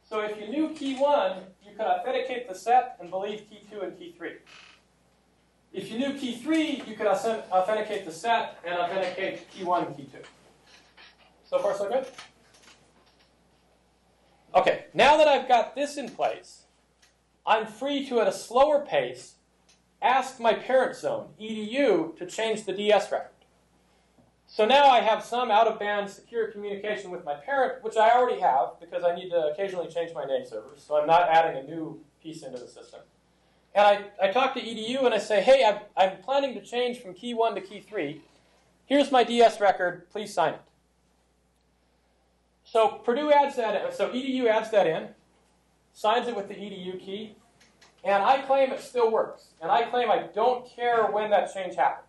So 0.09 0.21
if 0.21 0.41
you 0.41 0.49
knew 0.49 0.71
key 0.71 0.97
1, 0.97 1.37
you 1.67 1.73
could 1.77 1.85
authenticate 1.85 2.49
the 2.49 2.55
set 2.55 2.97
and 2.99 3.11
believe 3.11 3.45
key 3.51 3.61
2 3.71 3.81
and 3.83 3.99
key 3.99 4.15
3. 4.17 4.31
If 5.75 5.91
you 5.91 5.99
knew 5.99 6.15
key 6.15 6.37
3, 6.37 6.83
you 6.87 6.97
could 6.97 7.07
authenticate 7.07 8.07
the 8.07 8.13
set 8.13 8.59
and 8.65 8.79
authenticate 8.79 9.51
key 9.51 9.65
1 9.65 9.87
and 9.87 9.97
key 9.97 10.09
2. 10.11 10.19
So 11.45 11.59
far, 11.59 11.77
so 11.77 11.91
good? 11.91 12.07
Okay, 14.55 14.87
now 14.95 15.19
that 15.19 15.29
I've 15.29 15.47
got 15.47 15.75
this 15.75 15.99
in 15.99 16.09
place, 16.09 16.63
I'm 17.47 17.67
free 17.67 18.09
to, 18.09 18.21
at 18.21 18.29
a 18.29 18.33
slower 18.33 18.87
pace, 18.87 19.35
ask 20.01 20.41
my 20.41 20.55
parent 20.55 20.97
zone, 20.97 21.29
EDU, 21.39 22.17
to 22.17 22.25
change 22.25 22.65
the 22.65 22.73
DS 22.73 23.13
record. 23.13 23.38
So 24.51 24.65
now 24.65 24.87
I 24.87 25.01
have 25.01 25.23
some 25.23 25.51
out-of-band 25.51 26.09
secure 26.09 26.51
communication 26.51 27.11
with 27.11 27.23
my 27.23 27.35
parent, 27.35 27.85
which 27.85 27.99
I 27.99 28.11
already 28.11 28.41
have 28.41 28.81
because 28.81 29.05
I 29.05 29.15
need 29.15 29.29
to 29.29 29.49
occasionally 29.49 29.89
change 29.89 30.15
my 30.15 30.25
name 30.25 30.47
servers. 30.47 30.83
So 30.83 30.99
I'm 30.99 31.07
not 31.07 31.29
adding 31.29 31.63
a 31.63 31.63
new 31.71 32.01
piece 32.23 32.43
into 32.43 32.59
the 32.59 32.67
system. 32.67 33.01
And 33.75 33.87
I, 33.87 34.27
I 34.27 34.33
talk 34.33 34.55
to 34.55 34.61
EDU 34.61 35.05
and 35.05 35.15
I 35.15 35.19
say, 35.19 35.43
hey, 35.43 35.65
I'm, 35.65 35.81
I'm 35.99 36.17
planning 36.23 36.55
to 36.55 36.65
change 36.65 36.99
from 36.99 37.13
key 37.13 37.35
1 37.35 37.57
to 37.57 37.61
key 37.61 37.81
3. 37.81 38.23
Here's 38.87 39.13
my 39.13 39.23
DS 39.23 39.61
record. 39.61 40.09
Please 40.11 40.33
sign 40.33 40.55
it. 40.55 40.63
So 42.65 42.89
Purdue 43.05 43.31
adds 43.31 43.57
that. 43.57 43.95
So 43.95 44.09
EDU 44.09 44.49
adds 44.49 44.71
that 44.71 44.87
in, 44.87 45.09
signs 45.93 46.27
it 46.27 46.35
with 46.35 46.49
the 46.49 46.55
EDU 46.55 46.99
key, 46.99 47.37
and 48.03 48.23
I 48.25 48.39
claim 48.39 48.73
it 48.73 48.81
still 48.81 49.13
works. 49.13 49.49
And 49.61 49.71
I 49.71 49.85
claim 49.85 50.11
I 50.11 50.29
don't 50.35 50.67
care 50.67 51.05
when 51.07 51.31
that 51.31 51.53
change 51.53 51.77
happens. 51.77 52.08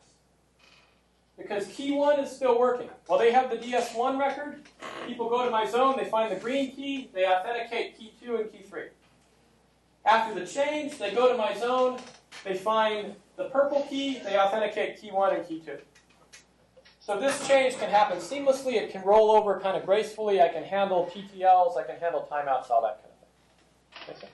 Because 1.40 1.68
key 1.68 1.94
1 1.94 2.20
is 2.20 2.30
still 2.30 2.60
working. 2.60 2.90
Well, 3.08 3.18
they 3.18 3.32
have 3.32 3.50
the 3.50 3.58
DS1 3.58 4.20
record. 4.20 4.62
People 5.08 5.30
go 5.30 5.44
to 5.44 5.50
my 5.50 5.66
zone, 5.66 5.96
they 5.98 6.06
find 6.06 6.32
the 6.32 6.40
green 6.40 6.76
key, 6.76 7.10
they 7.14 7.26
authenticate 7.26 7.98
key 7.98 8.14
2 8.24 8.36
and 8.36 8.52
key 8.52 8.62
3. 8.62 8.84
After 10.06 10.40
the 10.40 10.46
change, 10.46 10.98
they 10.98 11.12
go 11.12 11.32
to 11.32 11.38
my 11.38 11.58
zone, 11.58 11.98
they 12.44 12.56
find 12.56 13.16
the 13.38 13.46
purple 13.46 13.88
key, 13.90 14.20
they 14.20 14.38
authenticate 14.38 15.02
key 15.02 15.12
1 15.12 15.36
and 15.36 15.48
key 15.48 15.62
2. 15.66 15.78
So 17.00 17.20
this 17.20 17.48
change 17.48 17.76
can 17.78 17.90
happen 17.90 18.20
seamlessly. 18.20 18.74
It 18.74 18.92
can 18.92 19.02
roll 19.02 19.32
over 19.32 19.60
kind 19.60 19.76
of 19.76 19.84
gracefully. 19.84 20.42
I 20.42 20.50
can 20.50 20.64
handle 20.64 21.10
TTLs. 21.12 21.76
I 21.76 21.82
can 21.82 22.00
handle 22.00 22.28
timeouts, 22.32 22.70
all 22.70 22.84
that 22.84 23.02
kind 23.02 23.10
of 23.10 23.20
thing. 23.20 24.08
Make 24.10 24.18
sense? 24.20 24.32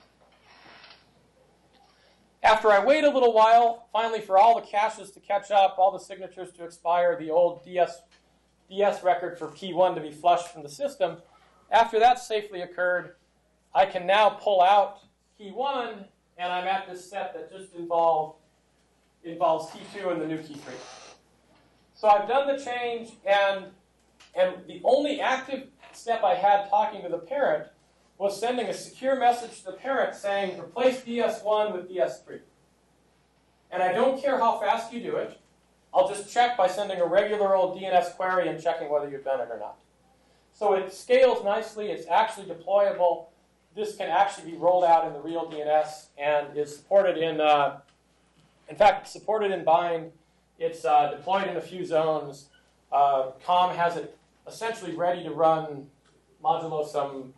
After 2.46 2.70
I 2.70 2.78
wait 2.78 3.02
a 3.02 3.10
little 3.10 3.32
while, 3.32 3.88
finally 3.92 4.20
for 4.20 4.38
all 4.38 4.54
the 4.54 4.64
caches 4.64 5.10
to 5.10 5.18
catch 5.18 5.50
up, 5.50 5.74
all 5.78 5.90
the 5.90 5.98
signatures 5.98 6.52
to 6.52 6.64
expire, 6.64 7.18
the 7.18 7.28
old 7.28 7.64
DS, 7.64 8.02
DS 8.68 9.02
record 9.02 9.36
for 9.36 9.50
key 9.50 9.74
one 9.74 9.96
to 9.96 10.00
be 10.00 10.12
flushed 10.12 10.52
from 10.52 10.62
the 10.62 10.68
system, 10.68 11.16
after 11.72 11.98
that 11.98 12.20
safely 12.20 12.60
occurred, 12.60 13.16
I 13.74 13.84
can 13.84 14.06
now 14.06 14.28
pull 14.28 14.62
out 14.62 15.00
key 15.36 15.50
one, 15.50 16.04
and 16.38 16.52
I'm 16.52 16.68
at 16.68 16.88
this 16.88 17.10
set 17.10 17.34
that 17.34 17.50
just 17.50 17.74
involved, 17.74 18.38
involves 19.24 19.72
key 19.72 19.80
two 19.92 20.10
and 20.10 20.22
the 20.22 20.26
new 20.28 20.38
key 20.38 20.54
three. 20.54 20.74
So 21.94 22.06
I've 22.06 22.28
done 22.28 22.46
the 22.46 22.64
change, 22.64 23.10
and, 23.24 23.66
and 24.36 24.54
the 24.68 24.80
only 24.84 25.20
active 25.20 25.66
step 25.90 26.22
I 26.22 26.36
had 26.36 26.70
talking 26.70 27.02
to 27.02 27.08
the 27.08 27.18
parent 27.18 27.66
was 28.18 28.38
sending 28.38 28.66
a 28.66 28.74
secure 28.74 29.16
message 29.16 29.58
to 29.60 29.66
the 29.66 29.72
parent 29.72 30.14
saying, 30.14 30.58
replace 30.58 31.02
DS1 31.02 31.74
with 31.74 31.90
DS3. 31.90 32.40
And 33.70 33.82
I 33.82 33.92
don't 33.92 34.20
care 34.20 34.38
how 34.38 34.58
fast 34.58 34.92
you 34.92 35.00
do 35.00 35.16
it. 35.16 35.38
I'll 35.92 36.08
just 36.08 36.32
check 36.32 36.56
by 36.56 36.66
sending 36.66 37.00
a 37.00 37.06
regular 37.06 37.54
old 37.54 37.78
DNS 37.78 38.16
query 38.16 38.48
and 38.48 38.62
checking 38.62 38.90
whether 38.90 39.08
you've 39.08 39.24
done 39.24 39.40
it 39.40 39.48
or 39.50 39.58
not. 39.58 39.76
So 40.52 40.74
it 40.74 40.92
scales 40.92 41.44
nicely. 41.44 41.88
It's 41.88 42.06
actually 42.08 42.46
deployable. 42.46 43.26
This 43.74 43.96
can 43.96 44.08
actually 44.08 44.52
be 44.52 44.56
rolled 44.56 44.84
out 44.84 45.06
in 45.06 45.12
the 45.12 45.20
real 45.20 45.50
DNS 45.50 46.06
and 46.16 46.56
is 46.56 46.74
supported 46.74 47.18
in, 47.18 47.40
uh, 47.40 47.80
in 48.68 48.76
fact, 48.76 49.08
supported 49.08 49.50
in 49.50 49.64
Bind. 49.64 50.12
It's 50.58 50.86
uh, 50.86 51.10
deployed 51.10 51.48
in 51.48 51.56
a 51.56 51.60
few 51.60 51.84
zones. 51.84 52.46
Uh, 52.90 53.32
COM 53.44 53.76
has 53.76 53.96
it 53.96 54.16
essentially 54.46 54.94
ready 54.94 55.22
to 55.24 55.30
run 55.30 55.88
modulo 56.42 56.86
some 56.86 57.34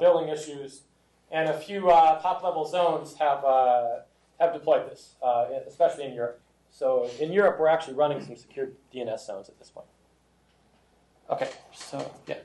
billing 0.00 0.28
issues, 0.28 0.82
and 1.30 1.48
a 1.48 1.58
few 1.58 1.90
uh, 1.90 2.20
top-level 2.20 2.64
zones 2.66 3.16
have 3.16 3.44
uh, 3.44 4.00
have 4.40 4.52
deployed 4.52 4.90
this, 4.90 5.14
uh, 5.22 5.46
especially 5.66 6.04
in 6.04 6.14
Europe. 6.14 6.40
So 6.70 7.08
in 7.18 7.32
Europe, 7.32 7.56
we're 7.58 7.68
actually 7.68 7.94
running 7.94 8.20
some 8.22 8.36
secure 8.36 8.68
DNS 8.92 9.20
zones 9.26 9.48
at 9.48 9.58
this 9.58 9.70
point. 9.70 9.86
Okay, 11.30 11.50
so 11.72 11.96
yeah. 12.26 12.36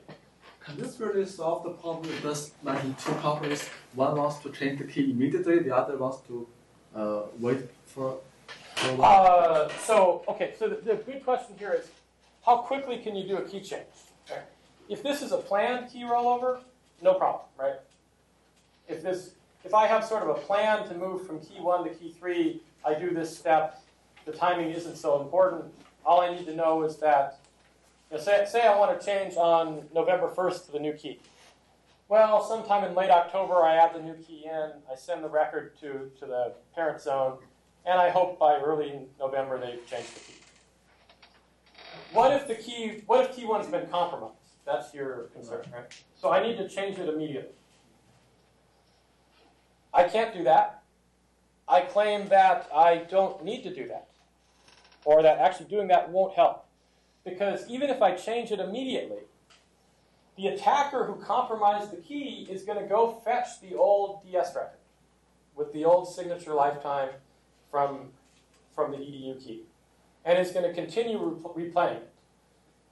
Can 0.63 0.77
this 0.77 0.99
really 0.99 1.25
solve 1.25 1.63
the 1.63 1.71
problem 1.71 2.04
with 2.04 2.21
just 2.21 2.54
like 2.63 2.84
in 2.84 2.93
two 2.95 3.13
companies? 3.15 3.67
One 3.93 4.15
wants 4.15 4.38
to 4.43 4.51
change 4.51 4.80
the 4.80 4.86
key 4.86 5.12
immediately, 5.12 5.60
the 5.60 5.75
other 5.75 5.97
wants 5.97 6.19
to 6.27 6.47
uh, 6.95 7.21
wait 7.39 7.62
for, 7.86 8.19
for 8.75 8.89
a 8.89 8.95
while. 8.95 9.25
Uh, 9.25 9.69
so 9.86 10.23
okay, 10.27 10.54
so 10.58 10.69
the, 10.69 10.75
the 10.75 10.95
good 10.95 11.23
question 11.23 11.56
here 11.58 11.73
is, 11.73 11.88
how 12.45 12.58
quickly 12.58 12.97
can 12.97 13.15
you 13.15 13.27
do 13.27 13.38
a 13.38 13.41
key 13.41 13.60
change? 13.60 13.95
Okay. 14.30 14.41
If 14.88 15.04
this 15.04 15.21
is 15.21 15.32
a 15.32 15.38
planned 15.38 15.91
key 15.91 16.04
rollover, 16.04 16.60
no 17.01 17.13
problem, 17.13 17.45
right? 17.57 17.75
If 18.87 19.01
this, 19.03 19.31
if 19.63 19.73
I 19.73 19.87
have 19.87 20.03
sort 20.03 20.23
of 20.23 20.29
a 20.29 20.33
plan 20.35 20.87
to 20.87 20.95
move 20.95 21.25
from 21.25 21.39
key 21.39 21.59
one 21.59 21.83
to 21.83 21.89
key 21.89 22.13
three, 22.17 22.61
I 22.85 22.93
do 22.93 23.11
this 23.11 23.35
step. 23.35 23.81
The 24.25 24.31
timing 24.31 24.71
isn't 24.71 24.97
so 24.97 25.21
important. 25.21 25.65
All 26.05 26.21
I 26.21 26.33
need 26.33 26.45
to 26.45 26.55
know 26.55 26.83
is 26.83 26.97
that, 26.97 27.39
you 28.09 28.17
know, 28.17 28.23
say, 28.23 28.45
say 28.49 28.61
I 28.61 28.77
want 28.77 28.99
to 28.99 29.05
change 29.05 29.35
on 29.35 29.83
November 29.93 30.27
1st 30.27 30.65
to 30.67 30.71
the 30.71 30.79
new 30.79 30.93
key. 30.93 31.19
Well, 32.09 32.43
sometime 32.43 32.83
in 32.83 32.93
late 32.93 33.09
October, 33.09 33.63
I 33.63 33.75
add 33.75 33.95
the 33.95 34.01
new 34.01 34.15
key 34.15 34.45
in, 34.45 34.71
I 34.91 34.95
send 34.95 35.23
the 35.23 35.29
record 35.29 35.79
to, 35.79 36.11
to 36.19 36.25
the 36.25 36.53
parent 36.75 36.99
zone, 37.01 37.37
and 37.85 37.99
I 37.99 38.09
hope 38.09 38.37
by 38.37 38.57
early 38.57 38.99
November 39.19 39.57
they've 39.57 39.85
changed 39.87 40.13
the 40.15 40.19
key. 40.19 40.39
What 42.11 42.33
if 42.33 42.47
the 42.47 42.55
key, 42.55 43.03
what 43.05 43.29
if 43.29 43.35
key 43.35 43.45
one's 43.45 43.67
been 43.67 43.87
compromised? 43.87 44.40
That's 44.65 44.93
your 44.93 45.30
concern, 45.34 45.65
right? 45.74 45.86
So 46.15 46.32
I 46.32 46.41
need 46.41 46.58
to 46.58 46.67
change 46.67 46.97
it 47.00 47.10
immediately. 47.10 47.54
I 49.93 50.04
can't 50.04 50.34
do 50.34 50.43
that. 50.43 50.84
I 51.67 51.82
claim 51.82 52.28
that 52.30 52.69
I 52.74 52.97
don't 52.97 53.43
need 53.43 53.63
to 53.63 53.74
do 53.74 53.88
that, 53.88 54.10
or 55.06 55.21
that 55.21 55.39
actually 55.39 55.67
doing 55.67 55.88
that 55.88 56.10
won't 56.10 56.34
help. 56.36 56.65
Because 57.24 57.67
even 57.69 57.89
if 57.89 58.02
I 58.02 58.13
change 58.13 58.52
it 58.52 58.60
immediately, 58.60 59.24
the 60.38 60.47
attacker 60.47 61.06
who 61.06 61.15
compromised 61.15 61.91
the 61.91 61.97
key 61.97 62.47
is 62.50 62.63
going 62.63 62.82
to 62.82 62.88
go 62.88 63.21
fetch 63.24 63.62
the 63.62 63.76
old 63.76 64.24
DS 64.24 64.56
record 64.56 64.80
with 65.56 65.71
the 65.74 65.86
old 65.86 66.13
signature 66.13 66.54
lifetime 66.54 67.10
from, 67.69 68.10
from 68.74 68.91
the 68.91 68.97
EDU 68.97 69.43
key 69.43 69.63
and 70.26 70.38
it's 70.38 70.52
going 70.52 70.67
to 70.67 70.74
continue 70.74 71.17
re- 71.17 71.69
replaying. 71.69 72.02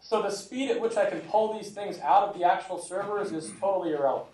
So 0.01 0.21
the 0.21 0.31
speed 0.31 0.71
at 0.71 0.81
which 0.81 0.97
I 0.97 1.09
can 1.09 1.21
pull 1.21 1.57
these 1.57 1.71
things 1.71 1.99
out 1.99 2.29
of 2.29 2.37
the 2.37 2.43
actual 2.43 2.79
servers 2.79 3.31
is 3.31 3.51
totally 3.59 3.93
irrelevant. 3.93 4.29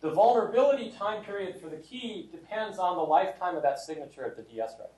The 0.00 0.10
vulnerability 0.10 0.90
time 0.90 1.22
period 1.24 1.60
for 1.60 1.68
the 1.68 1.76
key 1.76 2.28
depends 2.30 2.78
on 2.78 2.96
the 2.96 3.02
lifetime 3.02 3.56
of 3.56 3.62
that 3.62 3.78
signature 3.78 4.24
at 4.24 4.36
the 4.36 4.42
DS 4.42 4.72
record. 4.72 4.90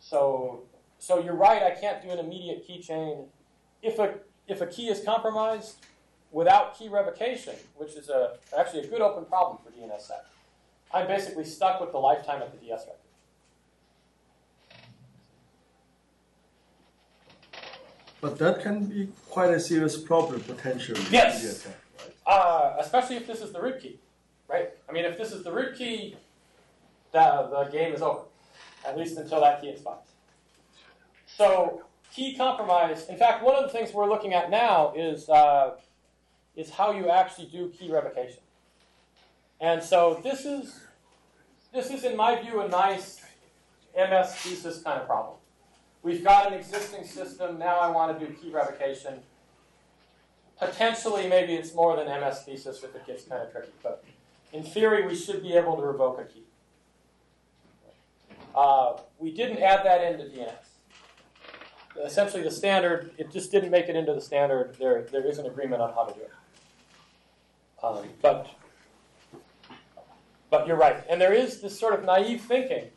So, 0.00 0.64
so 0.98 1.18
you're 1.22 1.34
right, 1.34 1.62
I 1.62 1.70
can't 1.70 2.02
do 2.02 2.10
an 2.10 2.18
immediate 2.18 2.66
key 2.66 2.80
chain. 2.80 3.26
If 3.82 3.98
a, 3.98 4.14
if 4.48 4.60
a 4.60 4.66
key 4.66 4.88
is 4.88 5.02
compromised 5.02 5.76
without 6.32 6.76
key 6.76 6.88
revocation, 6.88 7.54
which 7.76 7.94
is 7.94 8.08
a, 8.08 8.34
actually 8.58 8.80
a 8.80 8.86
good 8.88 9.00
open 9.00 9.24
problem 9.24 9.58
for 9.64 9.70
DNSSEC, 9.70 10.18
I'm 10.92 11.06
basically 11.06 11.44
stuck 11.44 11.80
with 11.80 11.92
the 11.92 11.98
lifetime 11.98 12.42
at 12.42 12.52
the 12.52 12.58
DS 12.58 12.80
record. 12.80 13.03
But 18.24 18.38
that 18.38 18.62
can 18.62 18.86
be 18.86 19.08
quite 19.28 19.50
a 19.50 19.60
serious 19.60 19.98
problem 19.98 20.40
potentially. 20.40 20.98
Yes. 21.10 21.44
attack, 21.44 21.76
right? 21.98 22.34
Uh, 22.34 22.76
especially 22.80 23.16
if 23.16 23.26
this 23.26 23.42
is 23.42 23.52
the 23.52 23.60
root 23.60 23.82
key, 23.82 23.98
right? 24.48 24.70
I 24.88 24.92
mean, 24.92 25.04
if 25.04 25.18
this 25.18 25.30
is 25.30 25.44
the 25.44 25.52
root 25.52 25.76
key, 25.76 26.16
the, 27.12 27.48
the 27.50 27.68
game 27.70 27.92
is 27.92 28.00
over, 28.00 28.22
at 28.86 28.96
least 28.96 29.18
until 29.18 29.42
that 29.42 29.60
key 29.60 29.68
expires. 29.68 30.06
So, 31.26 31.82
key 32.14 32.34
compromise. 32.34 33.10
In 33.10 33.18
fact, 33.18 33.44
one 33.44 33.56
of 33.56 33.62
the 33.62 33.68
things 33.68 33.92
we're 33.92 34.08
looking 34.08 34.32
at 34.32 34.48
now 34.48 34.94
is 34.96 35.28
uh, 35.28 35.72
is 36.56 36.70
how 36.70 36.92
you 36.92 37.10
actually 37.10 37.48
do 37.48 37.68
key 37.78 37.92
revocation. 37.92 38.40
And 39.60 39.82
so 39.82 40.18
this 40.24 40.46
is 40.46 40.80
this 41.74 41.90
is, 41.90 42.04
in 42.04 42.16
my 42.16 42.40
view, 42.40 42.62
a 42.62 42.68
nice 42.68 43.20
MS 43.94 44.34
thesis 44.36 44.82
kind 44.82 44.98
of 44.98 45.06
problem. 45.06 45.36
We've 46.04 46.22
got 46.22 46.46
an 46.46 46.52
existing 46.52 47.06
system. 47.06 47.58
Now 47.58 47.78
I 47.78 47.90
want 47.90 48.20
to 48.20 48.26
do 48.26 48.30
key 48.34 48.50
revocation. 48.50 49.20
Potentially, 50.58 51.26
maybe 51.26 51.54
it's 51.54 51.74
more 51.74 51.96
than 51.96 52.06
MS 52.06 52.42
thesis 52.42 52.84
if 52.84 52.94
it 52.94 53.06
gets 53.06 53.24
kind 53.24 53.42
of 53.42 53.50
tricky. 53.50 53.72
But 53.82 54.04
in 54.52 54.62
theory, 54.62 55.06
we 55.06 55.16
should 55.16 55.42
be 55.42 55.54
able 55.54 55.76
to 55.76 55.82
revoke 55.82 56.20
a 56.20 56.24
key. 56.24 56.42
Uh, 58.54 58.98
we 59.18 59.32
didn't 59.32 59.62
add 59.62 59.84
that 59.84 60.04
into 60.04 60.24
DNS. 60.24 60.52
Essentially, 62.04 62.42
the 62.42 62.50
standard, 62.50 63.12
it 63.16 63.32
just 63.32 63.50
didn't 63.50 63.70
make 63.70 63.88
it 63.88 63.96
into 63.96 64.12
the 64.12 64.20
standard. 64.20 64.76
There, 64.78 65.02
there 65.10 65.26
is 65.26 65.38
an 65.38 65.46
agreement 65.46 65.80
on 65.80 65.94
how 65.94 66.04
to 66.04 66.12
do 66.12 66.20
it. 66.20 66.30
Um, 67.82 68.04
but, 68.20 68.50
but 70.50 70.66
you're 70.66 70.76
right. 70.76 71.02
And 71.08 71.18
there 71.18 71.32
is 71.32 71.62
this 71.62 71.78
sort 71.78 71.94
of 71.94 72.04
naive 72.04 72.42
thinking 72.42 72.90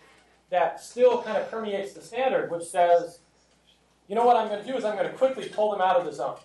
that 0.50 0.82
still 0.82 1.22
kind 1.22 1.38
of 1.38 1.50
permeates 1.52 1.94
the 1.94 2.02
standard, 2.02 2.50
which 2.52 2.64
says, 2.64 3.20
you 4.08 4.16
know 4.16 4.26
what 4.26 4.38
I'm 4.38 4.48
going 4.48 4.62
to 4.62 4.68
do 4.68 4.78
is 4.78 4.86
I'm 4.86 4.96
going 4.96 5.10
to 5.10 5.18
quickly 5.18 5.50
pull 5.50 5.72
them 5.72 5.82
out 5.82 5.98
of 5.98 6.06
the 6.06 6.14
zone. 6.14 6.38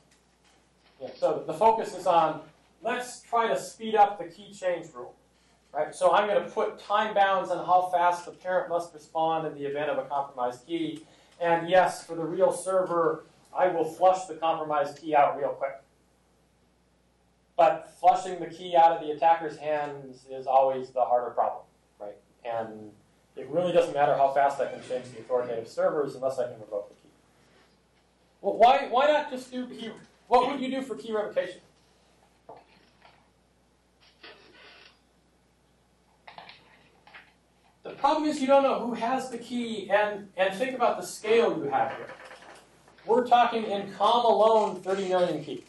Yeah, 1.01 1.09
so 1.17 1.45
the 1.47 1.55
focus 1.55 1.97
is 1.97 2.07
on 2.07 2.41
let's 2.83 3.23
try 3.23 3.49
to 3.49 3.59
speed 3.59 3.95
up 3.95 4.19
the 4.19 4.25
key 4.25 4.53
change 4.53 4.87
rule. 4.95 5.15
Right? 5.73 5.95
So 5.95 6.12
I'm 6.12 6.29
going 6.29 6.43
to 6.43 6.51
put 6.51 6.79
time 6.81 7.15
bounds 7.15 7.51
on 7.51 7.65
how 7.65 7.88
fast 7.93 8.27
the 8.27 8.33
parent 8.33 8.69
must 8.69 8.93
respond 8.93 9.47
in 9.47 9.55
the 9.55 9.67
event 9.67 9.91
of 9.91 9.99
a 9.99 10.03
compromised 10.03 10.67
key. 10.67 11.07
And 11.41 11.69
yes, 11.69 12.05
for 12.05 12.15
the 12.15 12.25
real 12.25 12.53
server, 12.53 13.25
I 13.57 13.69
will 13.69 13.85
flush 13.85 14.27
the 14.27 14.35
compromised 14.35 14.99
key 14.99 15.15
out 15.15 15.38
real 15.38 15.51
quick. 15.51 15.81
But 17.57 17.95
flushing 17.99 18.38
the 18.38 18.47
key 18.47 18.77
out 18.77 18.93
of 18.93 19.07
the 19.07 19.12
attacker's 19.12 19.57
hands 19.57 20.27
is 20.31 20.47
always 20.47 20.91
the 20.91 21.05
harder 21.05 21.31
problem, 21.31 21.62
right? 21.99 22.17
And 22.45 22.91
it 23.37 23.49
really 23.49 23.73
doesn't 23.73 23.95
matter 23.95 24.14
how 24.14 24.33
fast 24.33 24.61
I 24.61 24.66
can 24.66 24.81
change 24.87 25.07
the 25.12 25.21
authoritative 25.21 25.68
servers 25.68 26.14
unless 26.14 26.38
I 26.38 26.45
can 26.45 26.61
revoke 26.61 26.88
the 26.88 26.95
key. 26.95 27.11
Well, 28.40 28.57
why, 28.57 28.88
why 28.90 29.07
not 29.07 29.31
just 29.31 29.51
do 29.51 29.66
key? 29.66 29.90
What 30.29 30.51
would 30.51 30.61
you 30.61 30.71
do 30.71 30.83
for 30.83 30.95
key 30.95 31.12
revocation? 31.12 31.61
The 37.83 37.90
problem 37.90 38.29
is 38.29 38.40
you 38.40 38.47
don't 38.47 38.62
know 38.62 38.81
who 38.81 38.95
has 38.95 39.29
the 39.31 39.38
key, 39.38 39.90
and, 39.90 40.29
and 40.37 40.55
think 40.55 40.75
about 40.75 41.01
the 41.01 41.07
scale 41.07 41.57
you 41.59 41.64
have 41.71 41.90
here. 41.97 42.07
We're 43.07 43.27
talking 43.27 43.64
in 43.64 43.92
COM 43.92 44.25
alone 44.25 44.81
30 44.81 45.09
million 45.09 45.45
keys. 45.45 45.64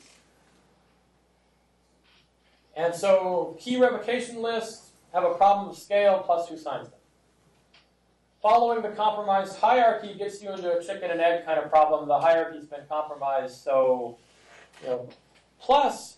And 2.75 2.93
so 2.93 3.57
key 3.59 3.77
revocation 3.79 4.41
lists 4.41 4.91
have 5.13 5.23
a 5.23 5.33
problem 5.33 5.69
of 5.69 5.77
scale 5.77 6.23
plus 6.25 6.49
who 6.49 6.57
signs 6.57 6.89
them. 6.89 6.99
Following 8.43 8.81
the 8.81 8.89
compromised 8.89 9.57
hierarchy 9.57 10.15
gets 10.15 10.43
you 10.43 10.51
into 10.51 10.77
a 10.77 10.83
chicken 10.83 11.09
and 11.09 11.21
egg 11.21 11.45
kind 11.45 11.57
of 11.57 11.69
problem. 11.69 12.09
The 12.09 12.19
hierarchy's 12.19 12.65
been 12.65 12.81
compromised, 12.89 13.63
so 13.63 14.17
you 14.81 14.89
know. 14.89 15.09
Plus, 15.61 16.17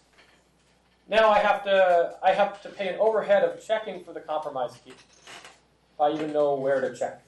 now 1.07 1.29
I 1.29 1.38
have 1.38 1.63
to 1.65 2.15
I 2.23 2.31
have 2.31 2.63
to 2.63 2.69
pay 2.69 2.89
an 2.89 2.95
overhead 2.99 3.43
of 3.43 3.63
checking 3.63 4.03
for 4.03 4.11
the 4.11 4.21
compromised 4.21 4.83
key. 4.83 4.89
if 4.91 6.01
I 6.01 6.13
even 6.13 6.33
know 6.33 6.55
where 6.55 6.81
to 6.81 6.95
check. 6.95 7.21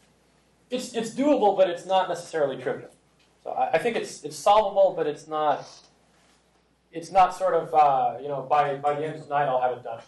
It's, 0.72 0.94
it's 0.94 1.12
doable, 1.12 1.56
but 1.56 1.70
it's 1.70 1.86
not 1.86 2.10
necessarily 2.10 2.62
trivial. 2.62 2.90
So 3.44 3.52
I, 3.52 3.74
I 3.74 3.78
think 3.78 3.96
it's, 3.96 4.24
it's 4.24 4.36
solvable, 4.36 4.94
but 4.98 5.08
it's 5.08 5.28
not, 5.28 5.66
it's 6.92 7.12
not 7.12 7.36
sort 7.36 7.54
of, 7.54 7.74
uh, 7.74 8.18
you 8.22 8.28
know, 8.28 8.42
by, 8.42 8.76
by 8.76 8.96
the 8.96 9.06
end 9.06 9.16
of 9.16 9.24
tonight 9.24 9.46
I'll 9.46 9.62
have 9.62 9.78
it 9.78 9.84
done. 9.84 10.02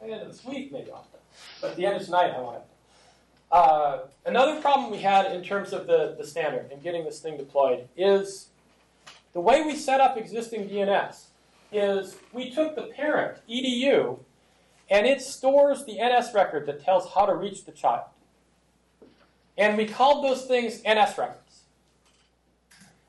By 0.00 0.08
the 0.08 0.12
end 0.12 0.22
of 0.22 0.28
this 0.28 0.44
week, 0.44 0.72
maybe 0.72 0.90
I'll 0.90 0.98
have 0.98 1.06
it 1.06 1.12
done. 1.12 1.20
But 1.62 1.70
at 1.70 1.76
the 1.76 1.86
end 1.86 1.96
of 1.96 2.04
tonight, 2.04 2.32
I 2.36 2.40
want 2.40 2.56
it. 2.56 2.62
Uh, 3.50 3.98
another 4.24 4.60
problem 4.60 4.90
we 4.90 4.98
had 4.98 5.32
in 5.32 5.42
terms 5.42 5.72
of 5.72 5.86
the, 5.86 6.14
the 6.18 6.26
standard 6.26 6.70
and 6.72 6.82
getting 6.82 7.04
this 7.04 7.20
thing 7.20 7.36
deployed 7.36 7.88
is 7.96 8.48
the 9.32 9.40
way 9.40 9.62
we 9.62 9.76
set 9.76 10.00
up 10.00 10.16
existing 10.16 10.68
DNS 10.68 11.26
is 11.70 12.16
we 12.32 12.50
took 12.50 12.74
the 12.74 12.82
parent, 12.82 13.38
edu, 13.48 14.18
and 14.88 15.06
it 15.06 15.20
stores 15.20 15.84
the 15.84 15.94
NS 15.94 16.32
record 16.34 16.66
that 16.66 16.84
tells 16.84 17.12
how 17.12 17.26
to 17.26 17.34
reach 17.34 17.64
the 17.64 17.72
child. 17.72 18.06
And 19.58 19.76
we 19.76 19.86
called 19.86 20.24
those 20.24 20.44
things 20.46 20.82
NS 20.82 21.18
records. 21.18 21.62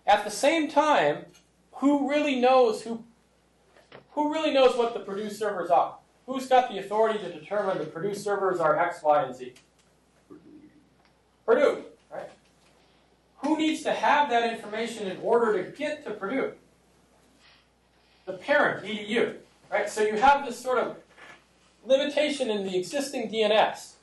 At 0.06 0.23
the 0.23 0.32
same 0.32 0.69
time, 0.69 1.26
who 1.73 2.10
really 2.10 2.39
knows 2.39 2.84
who 2.84 3.04
who 4.12 4.34
really 4.34 4.52
knows 4.52 4.76
what 4.76 4.93
the 4.95 5.00
Purdue 5.00 5.30
servers 5.30 5.69
are? 5.69 5.95
Who's 6.26 6.47
got 6.47 6.69
the 6.71 6.80
authority 6.80 7.19
to 7.19 7.32
determine 7.32 7.78
the 7.78 7.86
Purdue 7.86 8.15
servers 8.15 8.60
are 8.60 8.76
X, 8.78 9.04
Y, 9.04 9.23
and 9.23 9.36
Z? 9.36 9.54
Purdue, 11.47 11.86
right? 12.12 12.29
Who 13.38 13.57
needs 13.57 13.81
to 13.83 13.93
have 13.93 14.29
that 14.29 14.53
information 14.53 15.07
in 15.07 15.17
order 15.21 15.63
to 15.63 15.71
get 15.71 16.03
to 16.03 16.12
Purdue? 16.12 16.51
The 18.25 18.33
parent, 18.33 18.86
edu, 18.86 19.36
right? 19.71 19.89
So 19.89 20.01
you 20.01 20.17
have 20.17 20.45
this 20.45 20.60
sort 20.60 20.79
of 20.79 20.97
limitation 21.86 22.51
in 22.51 22.65
the 22.65 22.77
existing 22.77 23.31
DNS 23.31 23.93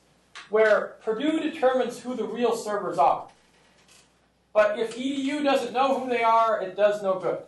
where 0.49 0.95
Purdue 1.03 1.39
determines 1.39 1.99
who 1.99 2.15
the 2.15 2.23
real 2.23 2.55
servers 2.55 2.97
are. 2.97 3.27
But 4.51 4.79
if 4.79 4.95
edu 4.95 5.43
doesn't 5.43 5.71
know 5.71 5.99
who 5.99 6.09
they 6.09 6.23
are, 6.23 6.59
it 6.61 6.75
does 6.75 7.03
no 7.03 7.19
good. 7.19 7.43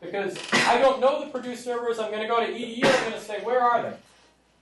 Because 0.00 0.38
I 0.66 0.78
don't 0.78 0.98
know 0.98 1.22
the 1.22 1.30
Purdue 1.30 1.56
servers, 1.56 1.98
I'm 1.98 2.10
going 2.10 2.22
to 2.22 2.28
go 2.28 2.40
to 2.40 2.50
edu, 2.50 2.86
I'm 2.86 3.10
going 3.10 3.12
to 3.12 3.20
say, 3.20 3.40
where 3.42 3.60
are 3.60 3.82
they? 3.82 3.96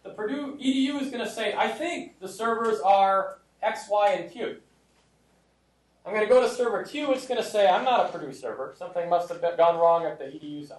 The 0.02 0.10
Purdue 0.10 0.58
edu 0.60 1.00
is 1.00 1.10
going 1.10 1.24
to 1.24 1.30
say, 1.30 1.54
I 1.54 1.68
think 1.68 2.18
the 2.18 2.28
servers 2.28 2.80
are 2.80 3.38
X, 3.66 3.88
Y, 3.88 4.12
and 4.12 4.30
Q. 4.30 4.56
I'm 6.04 6.14
going 6.14 6.26
to 6.26 6.32
go 6.32 6.40
to 6.40 6.48
server 6.48 6.84
Q, 6.84 7.12
it's 7.12 7.26
going 7.26 7.42
to 7.42 7.48
say, 7.48 7.66
I'm 7.66 7.84
not 7.84 8.06
a 8.06 8.12
Purdue 8.16 8.32
server. 8.32 8.74
Something 8.78 9.08
must 9.08 9.28
have 9.28 9.40
gone 9.56 9.76
wrong 9.76 10.04
at 10.04 10.18
the 10.18 10.26
edu 10.26 10.66
side. 10.66 10.78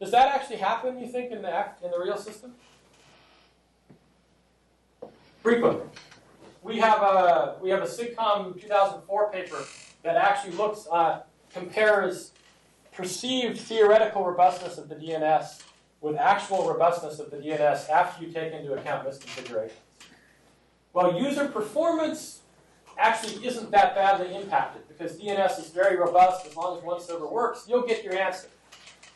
Does 0.00 0.10
that 0.10 0.34
actually 0.34 0.56
happen, 0.56 0.98
you 0.98 1.06
think, 1.06 1.30
in 1.30 1.42
the, 1.42 1.66
in 1.84 1.90
the 1.90 1.98
real 1.98 2.16
system? 2.16 2.54
Frequently. 5.42 5.86
We 6.62 6.78
have 6.78 7.02
a, 7.02 7.56
we 7.60 7.70
have 7.70 7.82
a 7.82 7.86
SIGCOMM 7.86 8.60
2004 8.60 9.32
paper 9.32 9.58
that 10.02 10.16
actually 10.16 10.56
looks, 10.56 10.86
uh, 10.90 11.20
compares 11.52 12.32
perceived 12.92 13.58
theoretical 13.58 14.24
robustness 14.24 14.78
of 14.78 14.88
the 14.88 14.94
DNS 14.94 15.62
with 16.00 16.16
actual 16.16 16.66
robustness 16.66 17.18
of 17.18 17.30
the 17.30 17.36
DNS 17.36 17.88
after 17.90 18.24
you 18.24 18.32
take 18.32 18.52
into 18.52 18.72
account 18.74 19.06
misconfigurations. 19.06 19.72
Well, 20.92 21.18
user 21.18 21.48
performance 21.48 22.40
actually 22.98 23.46
isn't 23.46 23.70
that 23.70 23.94
badly 23.94 24.34
impacted 24.34 24.86
because 24.88 25.18
DNS 25.18 25.58
is 25.58 25.70
very 25.70 25.96
robust. 25.96 26.46
As 26.46 26.54
long 26.56 26.76
as 26.76 26.84
one 26.84 27.00
server 27.00 27.26
works, 27.26 27.64
you'll 27.66 27.86
get 27.86 28.04
your 28.04 28.14
answer. 28.14 28.48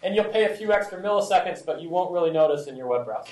And 0.02 0.14
you'll 0.14 0.24
pay 0.24 0.44
a 0.44 0.56
few 0.56 0.72
extra 0.72 1.00
milliseconds, 1.00 1.64
but 1.64 1.80
you 1.80 1.88
won't 1.88 2.12
really 2.12 2.30
notice 2.30 2.66
in 2.66 2.76
your 2.76 2.86
web 2.86 3.04
browser. 3.04 3.30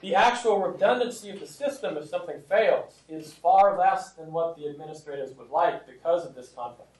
The 0.00 0.14
actual 0.14 0.60
redundancy 0.60 1.30
of 1.30 1.40
the 1.40 1.46
system, 1.46 1.96
if 1.96 2.08
something 2.08 2.42
fails, 2.48 3.00
is 3.08 3.32
far 3.32 3.78
less 3.78 4.12
than 4.12 4.32
what 4.32 4.56
the 4.56 4.68
administrators 4.68 5.32
would 5.36 5.48
like 5.48 5.86
because 5.86 6.26
of 6.26 6.34
this 6.34 6.50
conflict. 6.50 6.90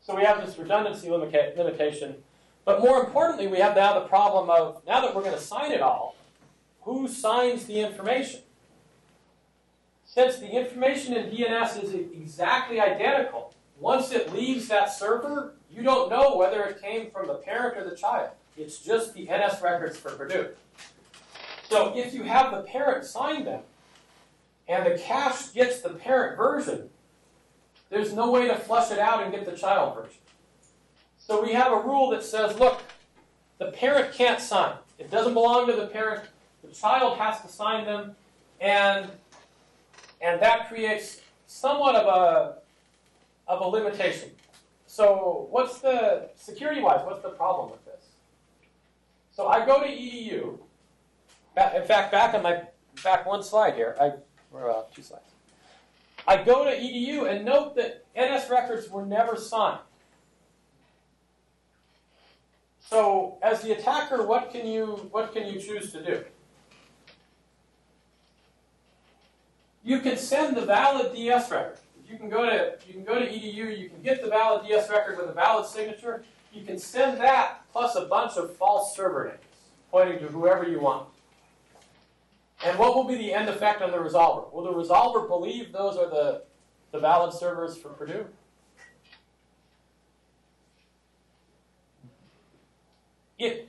So 0.00 0.16
we 0.16 0.24
have 0.24 0.44
this 0.44 0.58
redundancy 0.58 1.08
limita- 1.08 1.56
limitation. 1.56 2.16
But 2.64 2.80
more 2.80 3.04
importantly, 3.04 3.46
we 3.46 3.58
have 3.58 3.76
now 3.76 3.98
the 3.98 4.06
problem 4.06 4.50
of 4.50 4.82
now 4.86 5.00
that 5.00 5.14
we're 5.14 5.22
going 5.22 5.34
to 5.34 5.40
sign 5.40 5.70
it 5.72 5.80
all, 5.80 6.16
who 6.82 7.08
signs 7.08 7.66
the 7.66 7.80
information? 7.80 8.40
Since 10.14 10.36
the 10.36 10.48
information 10.48 11.14
in 11.14 11.28
DNS 11.28 11.82
is 11.82 11.92
exactly 11.92 12.78
identical, 12.78 13.52
once 13.80 14.12
it 14.12 14.32
leaves 14.32 14.68
that 14.68 14.92
server, 14.92 15.54
you 15.68 15.82
don't 15.82 16.08
know 16.08 16.36
whether 16.36 16.62
it 16.62 16.80
came 16.80 17.10
from 17.10 17.26
the 17.26 17.34
parent 17.34 17.76
or 17.76 17.90
the 17.90 17.96
child. 17.96 18.30
It's 18.56 18.78
just 18.78 19.14
the 19.14 19.24
NS 19.24 19.60
records 19.60 19.96
for 19.96 20.12
Purdue. 20.12 20.50
So 21.68 21.96
if 21.96 22.14
you 22.14 22.22
have 22.22 22.52
the 22.52 22.62
parent 22.62 23.04
sign 23.04 23.44
them, 23.44 23.62
and 24.68 24.86
the 24.86 24.96
cache 24.96 25.48
gets 25.48 25.80
the 25.80 25.90
parent 25.90 26.36
version, 26.36 26.90
there's 27.90 28.12
no 28.12 28.30
way 28.30 28.46
to 28.46 28.54
flush 28.54 28.92
it 28.92 29.00
out 29.00 29.24
and 29.24 29.32
get 29.32 29.44
the 29.44 29.56
child 29.56 29.96
version. 29.96 30.20
So 31.18 31.42
we 31.42 31.54
have 31.54 31.72
a 31.72 31.80
rule 31.80 32.10
that 32.10 32.22
says, 32.22 32.56
look, 32.56 32.82
the 33.58 33.72
parent 33.72 34.14
can't 34.14 34.40
sign. 34.40 34.76
It 34.96 35.10
doesn't 35.10 35.34
belong 35.34 35.66
to 35.66 35.72
the 35.72 35.88
parent. 35.88 36.22
The 36.62 36.72
child 36.72 37.18
has 37.18 37.40
to 37.40 37.48
sign 37.48 37.84
them, 37.84 38.14
and 38.60 39.10
and 40.24 40.40
that 40.40 40.68
creates 40.68 41.20
somewhat 41.46 41.94
of 41.94 42.06
a 42.06 42.56
of 43.46 43.60
a 43.60 43.66
limitation. 43.66 44.30
So 44.86 45.48
what's 45.50 45.80
the 45.80 46.30
security-wise? 46.34 47.04
What's 47.04 47.22
the 47.22 47.28
problem 47.28 47.70
with 47.70 47.84
this? 47.84 48.06
So 49.30 49.48
I 49.48 49.66
go 49.66 49.80
to 49.82 49.88
edu. 49.88 50.58
In 51.76 51.84
fact, 51.84 52.10
back 52.10 52.34
on 52.34 52.42
my 52.42 52.62
back 53.02 53.26
one 53.26 53.42
slide 53.42 53.74
here, 53.74 53.96
I 54.00 54.12
or 54.50 54.70
uh, 54.70 54.82
two 54.94 55.02
slides. 55.02 55.24
I 56.26 56.42
go 56.42 56.64
to 56.64 56.70
edu 56.70 57.30
and 57.30 57.44
note 57.44 57.76
that 57.76 58.06
NS 58.16 58.48
records 58.48 58.88
were 58.88 59.04
never 59.04 59.36
signed. 59.36 59.80
So 62.80 63.38
as 63.42 63.60
the 63.60 63.72
attacker, 63.72 64.26
what 64.26 64.50
can 64.50 64.66
you 64.66 65.08
what 65.10 65.34
can 65.34 65.46
you 65.46 65.60
choose 65.60 65.92
to 65.92 66.02
do? 66.02 66.24
You 69.84 70.00
can 70.00 70.16
send 70.16 70.56
the 70.56 70.62
valid 70.62 71.14
DS 71.14 71.50
record. 71.50 71.78
You 72.08 72.16
can 72.16 72.30
go 72.30 72.46
to 72.46 72.76
you 72.86 72.94
can 72.94 73.04
go 73.04 73.18
to 73.18 73.26
edu. 73.26 73.78
You 73.78 73.90
can 73.90 74.02
get 74.02 74.22
the 74.22 74.28
valid 74.28 74.66
DS 74.66 74.88
record 74.90 75.18
with 75.18 75.28
a 75.28 75.32
valid 75.32 75.66
signature. 75.66 76.24
You 76.52 76.64
can 76.64 76.78
send 76.78 77.20
that 77.20 77.62
plus 77.72 77.94
a 77.94 78.06
bunch 78.06 78.36
of 78.36 78.56
false 78.56 78.96
server 78.96 79.28
names 79.28 79.38
pointing 79.90 80.18
to 80.20 80.26
whoever 80.26 80.66
you 80.68 80.80
want. 80.80 81.08
And 82.64 82.78
what 82.78 82.94
will 82.96 83.04
be 83.04 83.16
the 83.16 83.32
end 83.32 83.48
effect 83.48 83.82
on 83.82 83.90
the 83.90 83.98
resolver? 83.98 84.52
Will 84.52 84.64
the 84.64 84.72
resolver 84.72 85.28
believe 85.28 85.70
those 85.70 85.96
are 85.96 86.08
the, 86.08 86.42
the 86.92 86.98
valid 86.98 87.34
servers 87.34 87.76
for 87.76 87.90
Purdue? 87.90 88.26
It, 93.38 93.68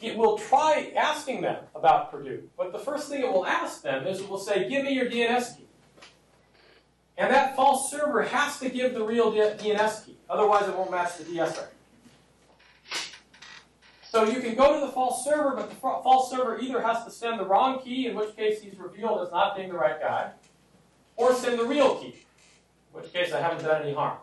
it 0.00 0.16
will 0.16 0.38
try 0.38 0.92
asking 0.96 1.40
them 1.40 1.64
about 1.74 2.10
Purdue, 2.10 2.48
but 2.56 2.72
the 2.72 2.78
first 2.78 3.08
thing 3.08 3.22
it 3.22 3.32
will 3.32 3.46
ask 3.46 3.82
them 3.82 4.06
is 4.06 4.20
it 4.20 4.28
will 4.28 4.38
say, 4.38 4.68
give 4.68 4.84
me 4.84 4.92
your 4.92 5.06
DNS 5.06 5.56
key. 5.56 5.64
And 7.16 7.34
that 7.34 7.56
false 7.56 7.90
server 7.90 8.22
has 8.22 8.60
to 8.60 8.68
give 8.68 8.94
the 8.94 9.04
real 9.04 9.32
DNS 9.32 10.06
key, 10.06 10.16
otherwise 10.30 10.68
it 10.68 10.76
won't 10.76 10.90
match 10.90 11.16
the 11.16 11.24
DS 11.24 11.56
record. 11.56 11.72
So 14.10 14.24
you 14.24 14.40
can 14.40 14.54
go 14.54 14.80
to 14.80 14.86
the 14.86 14.92
false 14.92 15.24
server, 15.24 15.54
but 15.54 15.68
the 15.68 15.76
false 15.76 16.30
server 16.30 16.58
either 16.58 16.80
has 16.80 17.04
to 17.04 17.10
send 17.10 17.38
the 17.38 17.44
wrong 17.44 17.80
key, 17.80 18.06
in 18.06 18.16
which 18.16 18.34
case 18.36 18.62
he's 18.62 18.78
revealed 18.78 19.26
as 19.26 19.30
not 19.32 19.56
being 19.56 19.68
the 19.68 19.76
right 19.76 20.00
guy, 20.00 20.30
or 21.16 21.34
send 21.34 21.58
the 21.58 21.66
real 21.66 21.96
key, 21.96 22.14
in 22.14 23.02
which 23.02 23.12
case 23.12 23.32
I 23.32 23.40
haven't 23.40 23.64
done 23.64 23.82
any 23.82 23.92
harm. 23.92 24.16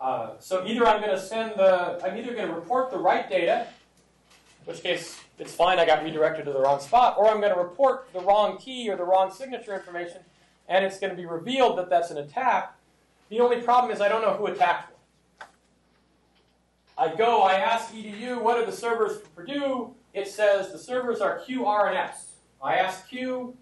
Uh, 0.00 0.30
so 0.38 0.64
either 0.66 0.86
I'm 0.86 1.00
going 1.00 1.14
to 1.14 1.20
send 1.20 1.54
the, 1.56 2.00
I'm 2.04 2.16
either 2.16 2.34
going 2.34 2.48
to 2.48 2.54
report 2.54 2.90
the 2.90 2.98
right 2.98 3.28
data, 3.28 3.66
which 4.64 4.82
case 4.82 5.20
it's 5.38 5.54
fine, 5.54 5.78
I 5.78 5.86
got 5.86 6.02
redirected 6.02 6.44
to 6.46 6.52
the 6.52 6.60
wrong 6.60 6.80
spot, 6.80 7.16
or 7.18 7.28
I'm 7.28 7.40
going 7.40 7.52
to 7.52 7.60
report 7.60 8.08
the 8.12 8.20
wrong 8.20 8.58
key 8.58 8.88
or 8.90 8.96
the 8.96 9.04
wrong 9.04 9.32
signature 9.32 9.74
information, 9.74 10.20
and 10.68 10.84
it's 10.84 10.98
going 10.98 11.10
to 11.10 11.16
be 11.16 11.26
revealed 11.26 11.78
that 11.78 11.90
that's 11.90 12.10
an 12.10 12.18
attack. 12.18 12.74
The 13.28 13.40
only 13.40 13.60
problem 13.60 13.92
is 13.92 14.00
I 14.00 14.08
don't 14.08 14.22
know 14.22 14.34
who 14.34 14.46
attacked 14.46 14.90
me. 14.90 14.96
I 16.96 17.14
go, 17.14 17.42
I 17.42 17.54
ask 17.54 17.92
edu, 17.92 18.40
what 18.40 18.56
are 18.56 18.64
the 18.64 18.72
servers 18.72 19.20
for 19.20 19.28
Purdue? 19.30 19.94
It 20.12 20.28
says 20.28 20.70
the 20.70 20.78
servers 20.78 21.20
are 21.20 21.40
Q, 21.40 21.66
R, 21.66 21.88
and 21.88 21.98
S. 21.98 22.36
I 22.62 22.76
ask 22.76 23.08
Q, 23.08 23.56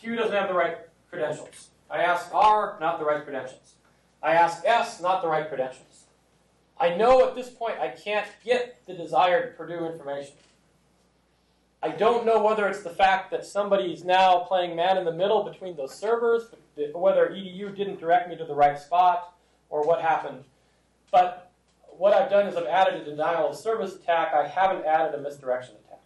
Q 0.00 0.16
doesn't 0.16 0.34
have 0.34 0.48
the 0.48 0.54
right 0.54 0.78
credentials. 1.08 1.68
I 1.88 1.98
ask 1.98 2.34
R, 2.34 2.76
not 2.80 2.98
the 2.98 3.04
right 3.04 3.22
credentials. 3.22 3.74
I 4.22 4.32
ask 4.32 4.64
S, 4.64 5.00
not 5.00 5.22
the 5.22 5.28
right 5.28 5.48
credentials. 5.48 5.95
I 6.78 6.94
know 6.94 7.26
at 7.26 7.34
this 7.34 7.48
point 7.48 7.78
I 7.78 7.88
can't 7.88 8.26
get 8.44 8.84
the 8.86 8.94
desired 8.94 9.56
Purdue 9.56 9.86
information. 9.86 10.34
I 11.82 11.90
don't 11.90 12.26
know 12.26 12.42
whether 12.42 12.68
it's 12.68 12.82
the 12.82 12.90
fact 12.90 13.30
that 13.30 13.44
somebody's 13.44 14.04
now 14.04 14.40
playing 14.40 14.76
man 14.76 14.98
in 14.98 15.04
the 15.04 15.12
middle 15.12 15.44
between 15.44 15.76
those 15.76 15.96
servers, 15.96 16.44
whether 16.94 17.28
edu 17.28 17.74
didn't 17.74 18.00
direct 18.00 18.28
me 18.28 18.36
to 18.36 18.44
the 18.44 18.54
right 18.54 18.78
spot, 18.78 19.34
or 19.70 19.86
what 19.86 20.00
happened. 20.00 20.44
But 21.10 21.50
what 21.98 22.12
I've 22.12 22.30
done 22.30 22.46
is 22.46 22.56
I've 22.56 22.66
added 22.66 23.00
a 23.00 23.04
denial 23.04 23.50
of 23.50 23.56
service 23.56 23.94
attack. 23.94 24.34
I 24.34 24.46
haven't 24.46 24.84
added 24.84 25.14
a 25.14 25.22
misdirection 25.22 25.76
attack. 25.86 26.00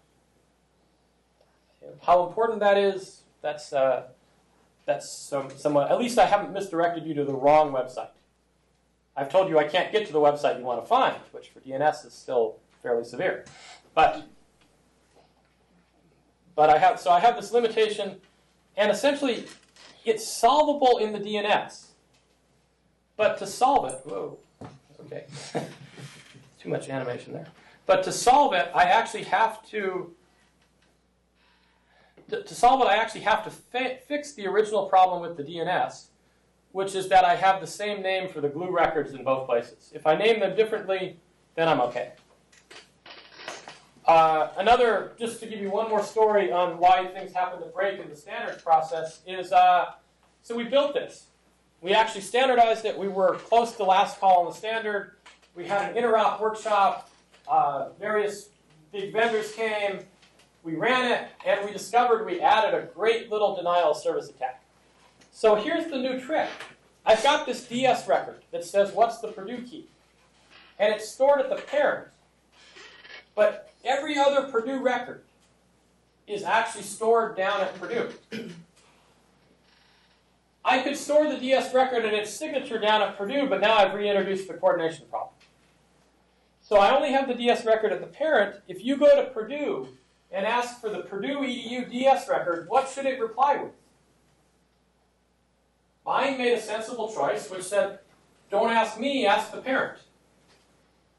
How 2.02 2.26
important 2.26 2.60
that 2.60 2.76
is, 2.76 3.22
That's 3.42 3.72
uh, 3.72 4.08
that's 4.86 5.10
some, 5.10 5.50
somewhat. 5.56 5.90
At 5.90 5.98
least 5.98 6.18
I 6.18 6.26
haven't 6.26 6.52
misdirected 6.52 7.06
you 7.06 7.14
to 7.14 7.24
the 7.24 7.34
wrong 7.34 7.72
website. 7.72 8.10
I've 9.16 9.28
told 9.28 9.48
you 9.48 9.58
I 9.58 9.64
can't 9.64 9.92
get 9.92 10.06
to 10.06 10.12
the 10.12 10.20
website 10.20 10.58
you 10.58 10.64
want 10.64 10.80
to 10.80 10.86
find, 10.86 11.16
which 11.32 11.48
for 11.48 11.61
DNS 11.61 12.06
is 12.06 12.12
still 12.12 12.56
fairly 12.82 13.04
severe. 13.04 13.44
But 13.94 14.26
but 16.54 16.70
I 16.70 16.78
have 16.78 17.00
so 17.00 17.11
I 17.11 17.20
have 17.20 17.36
this 17.36 17.52
limitation, 17.52 18.20
and 18.76 18.90
essentially, 18.90 19.46
it's 20.04 20.26
solvable 20.26 20.98
in 20.98 21.12
the 21.12 21.18
DNS. 21.18 21.86
But 23.16 23.38
to 23.38 23.46
solve 23.46 23.92
it, 23.92 24.00
whoa, 24.04 24.38
okay, 25.06 25.26
too 26.61 26.68
much 26.68 26.88
animation 26.88 27.32
there. 27.32 27.48
But 27.86 28.02
to 28.04 28.12
solve 28.12 28.54
it, 28.54 28.70
I 28.74 28.84
actually 28.84 29.24
have 29.24 29.66
to. 29.70 30.14
To, 32.28 32.54
solve 32.54 32.80
it, 32.82 32.86
I 32.86 32.94
actually 32.94 33.22
have 33.22 33.42
to 33.42 33.50
fi- 33.50 33.98
fix 34.06 34.34
the 34.34 34.46
original 34.46 34.86
problem 34.86 35.20
with 35.20 35.36
the 35.36 35.42
DNS, 35.42 36.09
which 36.72 36.94
is 36.94 37.08
that 37.08 37.24
I 37.24 37.34
have 37.36 37.60
the 37.60 37.66
same 37.66 38.02
name 38.02 38.28
for 38.28 38.40
the 38.40 38.48
glue 38.48 38.70
records 38.70 39.12
in 39.12 39.24
both 39.24 39.46
places. 39.46 39.90
If 39.94 40.06
I 40.06 40.16
name 40.16 40.40
them 40.40 40.54
differently, 40.54 41.18
then 41.56 41.68
I'm 41.68 41.80
okay. 41.80 42.12
Uh, 44.06 44.48
another, 44.56 45.12
just 45.18 45.40
to 45.40 45.46
give 45.46 45.60
you 45.60 45.70
one 45.70 45.88
more 45.88 46.02
story 46.02 46.50
on 46.50 46.78
why 46.78 47.06
things 47.06 47.32
happen 47.32 47.60
to 47.60 47.66
break 47.66 48.00
in 48.00 48.08
the 48.08 48.16
standards 48.16 48.62
process, 48.62 49.20
is 49.26 49.52
uh, 49.52 49.92
so 50.42 50.56
we 50.56 50.64
built 50.64 50.94
this. 50.94 51.26
We 51.80 51.92
actually 51.92 52.22
standardized 52.22 52.84
it. 52.84 52.98
We 52.98 53.08
were 53.08 53.36
close 53.36 53.72
to 53.72 53.78
the 53.78 53.84
last 53.84 54.20
call 54.20 54.40
on 54.40 54.46
the 54.46 54.56
standard. 54.56 55.12
We 55.54 55.66
had 55.66 55.96
an 55.96 56.02
interop 56.02 56.40
workshop. 56.40 57.10
Uh, 57.48 57.90
various 57.98 58.50
big 58.92 59.12
vendors 59.12 59.52
came. 59.52 60.00
We 60.62 60.74
ran 60.74 61.10
it, 61.10 61.28
and 61.46 61.64
we 61.64 61.72
discovered 61.72 62.26
we 62.26 62.40
added 62.40 62.74
a 62.74 62.86
great 62.86 63.30
little 63.30 63.56
denial 63.56 63.92
of 63.92 63.96
service 63.96 64.28
attack. 64.28 64.62
So 65.30 65.54
here's 65.54 65.86
the 65.86 65.98
new 65.98 66.20
trick. 66.20 66.48
I've 67.04 67.22
got 67.22 67.46
this 67.46 67.66
DS 67.66 68.06
record 68.08 68.42
that 68.50 68.64
says 68.64 68.92
what's 68.92 69.18
the 69.18 69.28
Purdue 69.28 69.62
key, 69.62 69.86
and 70.78 70.92
it's 70.94 71.08
stored 71.08 71.40
at 71.40 71.48
the 71.48 71.56
parent. 71.56 72.08
But 73.34 73.72
every 73.84 74.18
other 74.18 74.50
Purdue 74.50 74.80
record 74.80 75.22
is 76.26 76.42
actually 76.42 76.82
stored 76.82 77.36
down 77.36 77.60
at 77.60 77.78
Purdue. 77.80 78.10
I 80.64 80.82
could 80.82 80.96
store 80.96 81.28
the 81.28 81.38
DS 81.38 81.72
record 81.74 82.04
and 82.04 82.14
its 82.14 82.30
signature 82.32 82.78
down 82.78 83.00
at 83.00 83.16
Purdue, 83.16 83.48
but 83.48 83.60
now 83.60 83.76
I've 83.76 83.94
reintroduced 83.94 84.46
the 84.46 84.54
coordination 84.54 85.06
problem. 85.10 85.32
So 86.60 86.76
I 86.76 86.94
only 86.94 87.12
have 87.12 87.26
the 87.26 87.34
DS 87.34 87.64
record 87.64 87.92
at 87.92 88.00
the 88.00 88.06
parent. 88.06 88.60
If 88.68 88.84
you 88.84 88.96
go 88.96 89.16
to 89.16 89.30
Purdue 89.30 89.88
and 90.30 90.46
ask 90.46 90.80
for 90.80 90.90
the 90.90 91.00
Purdue 91.00 91.38
EDU 91.38 91.90
DS 91.90 92.28
record, 92.28 92.66
what 92.68 92.88
should 92.88 93.06
it 93.06 93.18
reply 93.18 93.56
with? 93.56 93.72
BIND 96.11 96.38
made 96.38 96.54
a 96.54 96.61
sensible 96.61 97.12
choice, 97.12 97.48
which 97.50 97.62
said, 97.62 98.00
don't 98.50 98.70
ask 98.70 98.98
me, 98.98 99.26
ask 99.26 99.52
the 99.52 99.61
parent. 99.61 100.00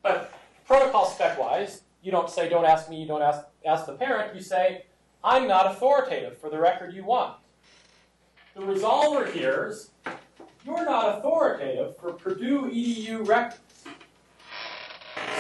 But 0.04 0.34
protocol 0.68 1.06
spec 1.06 1.40
wise, 1.40 1.84
you 2.04 2.12
don't 2.12 2.30
say, 2.30 2.50
don't 2.50 2.66
ask 2.66 2.90
me, 2.90 3.00
you 3.00 3.08
don't 3.08 3.22
ask, 3.22 3.46
ask 3.66 3.86
the 3.86 3.94
parent. 3.94 4.36
You 4.36 4.42
say, 4.42 4.86
I'm 5.24 5.48
not 5.48 5.66
authoritative 5.66 6.38
for 6.38 6.50
the 6.50 6.60
record 6.60 6.94
you 6.94 7.06
want. 7.06 7.38
The 8.54 8.64
resolver 8.64 9.32
hears, 9.32 9.92
you're 10.66 10.84
not 10.84 11.18
authoritative 11.20 11.96
for 11.98 12.12
Purdue 12.12 12.70
EDU 12.70 13.26
records. 13.26 13.62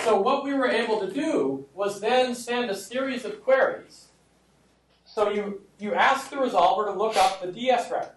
So 0.05 0.19
what 0.19 0.45
we 0.45 0.53
were 0.53 0.69
able 0.69 1.01
to 1.01 1.11
do 1.11 1.67
was 1.73 1.99
then 1.99 2.35
send 2.35 2.69
a 2.69 2.75
series 2.75 3.25
of 3.25 3.43
queries. 3.43 4.07
So 5.03 5.29
you, 5.29 5.61
you 5.77 5.93
ask 5.93 6.29
the 6.29 6.37
resolver 6.37 6.85
to 6.85 6.93
look 6.93 7.17
up 7.17 7.41
the 7.41 7.51
DS 7.51 7.91
record 7.91 8.15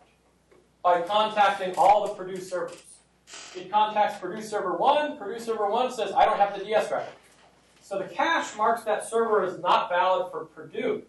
by 0.84 1.00
contacting 1.00 1.74
all 1.76 2.06
the 2.06 2.14
Purdue 2.14 2.40
servers. 2.40 2.84
It 3.56 3.72
contacts 3.72 4.18
Purdue 4.20 4.42
server 4.42 4.76
1. 4.76 5.16
Purdue 5.16 5.40
server 5.40 5.68
1 5.68 5.90
says, 5.90 6.12
I 6.12 6.26
don't 6.26 6.38
have 6.38 6.56
the 6.56 6.62
DS 6.62 6.92
record. 6.92 7.14
So 7.80 7.98
the 7.98 8.04
cache 8.04 8.54
marks 8.56 8.84
that 8.84 9.08
server 9.08 9.42
as 9.44 9.58
not 9.58 9.88
valid 9.88 10.30
for 10.30 10.44
Purdue. 10.44 11.02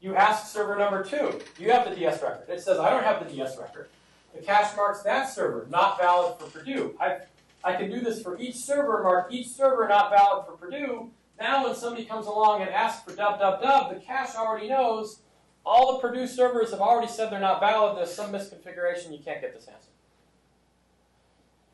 You 0.00 0.14
ask 0.14 0.52
server 0.52 0.76
number 0.76 1.02
2, 1.02 1.40
do 1.56 1.62
you 1.62 1.72
have 1.72 1.88
the 1.88 1.94
DS 1.94 2.22
record? 2.22 2.48
It 2.48 2.60
says, 2.60 2.78
I 2.78 2.90
don't 2.90 3.02
have 3.02 3.26
the 3.26 3.34
DS 3.34 3.58
record. 3.58 3.88
The 4.34 4.42
cache 4.42 4.76
marks 4.76 5.02
that 5.02 5.28
server 5.28 5.66
not 5.68 6.00
valid 6.00 6.38
for 6.38 6.46
Purdue. 6.46 6.96
I, 7.00 7.18
I 7.64 7.74
can 7.74 7.90
do 7.90 8.00
this 8.00 8.22
for 8.22 8.38
each 8.38 8.56
server, 8.56 9.02
mark 9.02 9.32
each 9.32 9.48
server 9.48 9.88
not 9.88 10.10
valid 10.10 10.46
for 10.46 10.52
Purdue. 10.52 11.10
Now 11.38 11.64
when 11.64 11.74
somebody 11.74 12.04
comes 12.04 12.26
along 12.26 12.62
and 12.62 12.70
asks 12.70 13.02
for 13.02 13.14
dub 13.16 13.40
dub 13.40 13.60
dub, 13.60 13.92
the 13.92 14.00
cache 14.00 14.36
already 14.36 14.68
knows 14.68 15.21
all 15.64 15.92
the 15.92 15.98
Purdue 16.00 16.26
servers 16.26 16.70
have 16.70 16.80
already 16.80 17.08
said 17.08 17.30
they're 17.30 17.40
not 17.40 17.60
valid. 17.60 17.96
There's 17.96 18.12
some 18.12 18.32
misconfiguration. 18.32 19.12
You 19.12 19.22
can't 19.24 19.40
get 19.40 19.54
this 19.54 19.68
answer. 19.68 19.88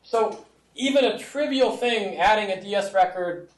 So 0.03 0.45
even 0.75 1.05
a 1.05 1.17
trivial 1.17 1.75
thing, 1.75 2.17
adding 2.17 2.51
a 2.51 2.61
DS 2.61 2.93
record, 2.93 3.49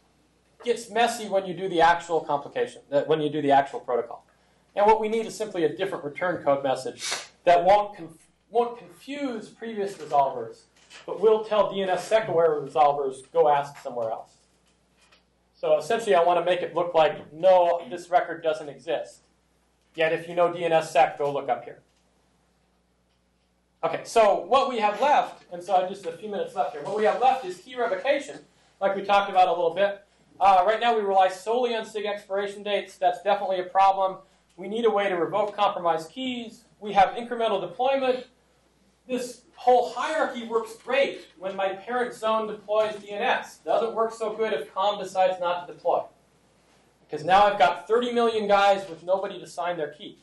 gets 0.64 0.90
messy 0.90 1.28
when 1.28 1.46
you 1.46 1.54
do 1.54 1.68
the 1.68 1.82
actual 1.82 2.22
complication, 2.22 2.82
when 3.08 3.22
you 3.22 3.30
do 3.30 3.42
the 3.42 3.52
actual 3.52 3.80
protocol. 3.80 4.26
And 4.76 4.86
what 4.86 5.02
we 5.02 5.10
need 5.10 5.26
is 5.26 5.36
simply 5.36 5.64
a 5.64 5.76
different 5.76 6.04
return 6.04 6.44
code 6.44 6.64
message 6.64 7.10
that 7.44 7.66
won't, 7.66 7.96
conf- 7.96 8.30
won't 8.50 8.78
confuse 8.78 9.50
previous 9.50 9.96
resolvers, 9.96 10.62
but 11.06 11.20
will 11.20 11.44
tell 11.44 11.72
DNSSEC-aware 11.72 12.62
resolvers, 12.62 13.30
go 13.34 13.50
ask 13.50 13.82
somewhere 13.82 14.12
else. 14.12 14.36
So 15.56 15.78
essentially, 15.78 16.16
I 16.16 16.24
want 16.24 16.40
to 16.40 16.46
make 16.46 16.62
it 16.62 16.74
look 16.74 16.94
like, 16.94 17.34
no, 17.34 17.86
this 17.90 18.10
record 18.10 18.42
doesn't 18.42 18.70
exist. 18.70 19.22
Yet 19.96 20.14
if 20.14 20.28
you 20.28 20.36
know 20.36 20.52
DNSSEC, 20.52 21.18
go 21.18 21.32
look 21.32 21.50
up 21.50 21.64
here. 21.64 21.80
Okay, 23.84 24.02
so 24.04 24.42
what 24.42 24.70
we 24.70 24.78
have 24.78 25.02
left, 25.02 25.44
and 25.52 25.64
so 25.64 25.76
I 25.76 25.82
have 25.82 25.90
just 25.90 26.06
a 26.06 26.12
few 26.12 26.30
minutes 26.30 26.56
left 26.56 26.74
here, 26.74 26.84
what 26.84 26.96
we 26.96 27.04
have 27.06 27.20
left 27.20 27.46
is 27.46 27.58
key 27.58 27.76
revocation, 27.76 28.38
like 28.80 28.96
we 28.96 29.02
talked 29.02 29.30
about 29.30 29.48
a 29.48 29.52
little 29.52 29.74
bit. 29.74 30.04
Uh, 30.40 30.64
right 30.66 30.80
now 30.80 30.96
we 30.96 31.02
rely 31.02 31.30
solely 31.30 31.76
on 31.76 31.86
SIG 31.86 32.06
expiration 32.06 32.64
dates. 32.64 32.98
That's 32.98 33.22
definitely 33.22 33.60
a 33.60 33.66
problem. 33.66 34.18
We 34.56 34.68
need 34.68 34.86
a 34.86 34.90
way 34.90 35.10
to 35.10 35.16
revoke 35.16 35.56
compromised 35.56 36.12
keys. 36.12 36.64
We 36.80 36.94
have 36.94 37.16
incremental 37.16 37.62
deployment. 37.62 38.28
This 39.08 39.42
whole 39.56 39.92
hierarchy 39.94 40.48
works 40.48 40.76
great 40.76 41.28
when 41.38 41.56
my 41.56 41.70
parent 41.70 42.14
zone 42.14 42.48
deploys 42.48 42.94
DNS. 42.96 43.64
Doesn't 43.64 43.94
work 43.94 44.14
so 44.14 44.34
good 44.34 44.54
if 44.54 44.74
COM 44.74 45.00
decides 45.02 45.40
not 45.40 45.68
to 45.68 45.74
deploy. 45.74 46.02
Because 47.12 47.26
now 47.26 47.46
I've 47.46 47.60
got 47.60 47.90
30 47.90 48.14
million 48.14 48.48
guys 48.48 48.88
with 48.90 49.04
nobody 49.04 49.38
to 49.38 49.46
sign 49.46 49.76
their 49.76 49.90
key. 49.90 50.18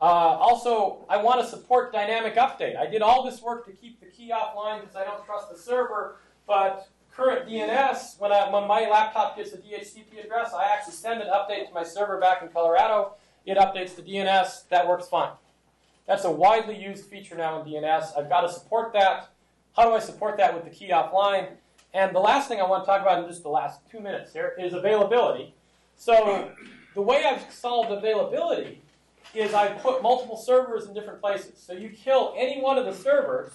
Uh, 0.00 0.04
also, 0.04 1.04
I 1.10 1.18
want 1.18 1.42
to 1.42 1.46
support 1.46 1.92
dynamic 1.92 2.36
update. 2.36 2.74
I 2.76 2.86
did 2.86 3.02
all 3.02 3.22
this 3.22 3.42
work 3.42 3.66
to 3.66 3.72
keep 3.72 4.00
the 4.00 4.06
key 4.06 4.32
offline 4.34 4.80
because 4.80 4.96
I 4.96 5.04
don't 5.04 5.22
trust 5.26 5.50
the 5.50 5.58
server, 5.58 6.16
but 6.46 6.88
current 7.14 7.46
DNS, 7.46 8.18
when, 8.18 8.32
I, 8.32 8.50
when 8.50 8.66
my 8.66 8.88
laptop 8.88 9.36
gets 9.36 9.52
a 9.52 9.58
DHCP 9.58 10.24
address, 10.24 10.54
I 10.54 10.64
actually 10.72 10.94
send 10.94 11.20
an 11.20 11.28
update 11.28 11.68
to 11.68 11.74
my 11.74 11.84
server 11.84 12.18
back 12.18 12.40
in 12.40 12.48
Colorado. 12.48 13.16
It 13.44 13.58
updates 13.58 13.94
the 13.94 14.02
DNS. 14.02 14.68
That 14.70 14.88
works 14.88 15.06
fine. 15.06 15.32
That's 16.06 16.24
a 16.24 16.30
widely 16.30 16.82
used 16.82 17.04
feature 17.04 17.36
now 17.36 17.60
in 17.60 17.68
DNS. 17.70 18.18
I've 18.18 18.30
got 18.30 18.40
to 18.40 18.48
support 18.50 18.94
that. 18.94 19.28
How 19.76 19.84
do 19.84 19.94
I 19.94 20.00
support 20.00 20.38
that 20.38 20.54
with 20.54 20.64
the 20.64 20.70
key 20.70 20.88
offline? 20.88 21.48
And 21.94 22.14
the 22.14 22.20
last 22.20 22.48
thing 22.48 22.60
I 22.60 22.66
want 22.66 22.84
to 22.84 22.86
talk 22.86 23.02
about 23.02 23.22
in 23.22 23.28
just 23.28 23.42
the 23.42 23.50
last 23.50 23.80
two 23.90 24.00
minutes 24.00 24.32
here 24.32 24.54
is 24.58 24.72
availability. 24.72 25.54
So 25.96 26.50
the 26.94 27.02
way 27.02 27.24
I've 27.24 27.52
solved 27.52 27.90
availability 27.90 28.80
is 29.34 29.54
I 29.54 29.68
put 29.68 30.02
multiple 30.02 30.36
servers 30.36 30.86
in 30.86 30.94
different 30.94 31.20
places. 31.20 31.62
So 31.64 31.72
you 31.72 31.90
kill 31.90 32.34
any 32.36 32.60
one 32.60 32.78
of 32.78 32.86
the 32.86 32.94
servers, 32.94 33.52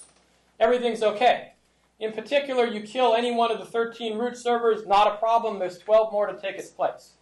everything's 0.60 1.04
okay. 1.04 1.54
In 2.00 2.12
particular, 2.14 2.66
you 2.66 2.82
kill 2.82 3.16
any 3.16 3.32
one 3.32 3.52
of 3.52 3.58
the 3.58 3.66
13 3.66 4.20
root 4.20 4.38
servers, 4.38 4.86
not 4.86 5.08
a 5.08 5.18
problem. 5.18 5.58
There's 5.58 5.80
12 5.80 6.12
more 6.12 6.28
to 6.28 6.40
take 6.40 6.58
its 6.58 6.70
place. 6.70 7.14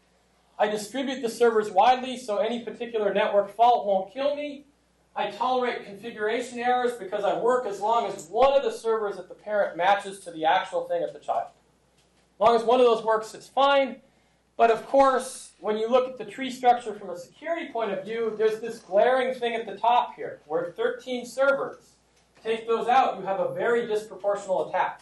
I 0.59 0.68
distribute 0.68 1.22
the 1.22 1.30
servers 1.30 1.72
widely 1.72 2.18
so 2.18 2.38
any 2.38 2.63
particular 2.63 3.13
network 3.13 3.55
fault 3.55 3.86
won't 3.86 4.13
kill 4.13 4.36
me. 4.36 4.66
I 5.16 5.32
tolerate 5.32 5.86
configuration 5.86 6.59
errors 6.59 6.93
because 6.93 7.24
I 7.24 7.39
work 7.39 7.66
as 7.66 7.80
long 7.80 8.11
as 8.11 8.28
one 8.28 8.53
of 8.53 8.63
the 8.63 8.72
servers 8.72 9.18
at 9.18 9.30
the 9.30 9.36
parent 9.36 9.78
matches 9.78 10.20
to 10.22 10.32
the 10.32 10.43
actual 10.43 10.88
thing 10.89 11.03
at 11.03 11.13
the 11.13 11.20
child. 11.20 11.47
As 12.36 12.39
long 12.39 12.55
as 12.55 12.63
one 12.63 12.82
of 12.82 12.86
those 12.86 13.03
works, 13.03 13.34
it's 13.34 13.47
fine. 13.47 13.97
But 14.57 14.72
of 14.72 14.86
course, 14.88 15.51
when 15.59 15.78
you 15.78 15.89
look 15.89 16.09
at 16.09 16.18
the 16.18 16.26
tree 16.26 16.51
structure 16.51 16.93
from 16.93 17.09
a 17.09 17.18
security 17.18 17.72
point 17.72 17.91
of 17.91 18.03
view, 18.03 18.36
there's 18.38 18.59
this 18.59 18.80
glaring 18.80 19.34
thing 19.34 19.55
at 19.55 19.66
the 19.66 19.78
top 19.78 20.16
here, 20.16 20.39
where 20.47 20.72
13 20.72 21.26
servers. 21.26 21.91
Take 22.43 22.68
those 22.68 22.88
out, 22.88 23.18
you 23.18 23.26
have 23.26 23.39
a 23.39 23.53
very 23.53 23.88
disproportional 23.88 24.70
attack. 24.70 25.01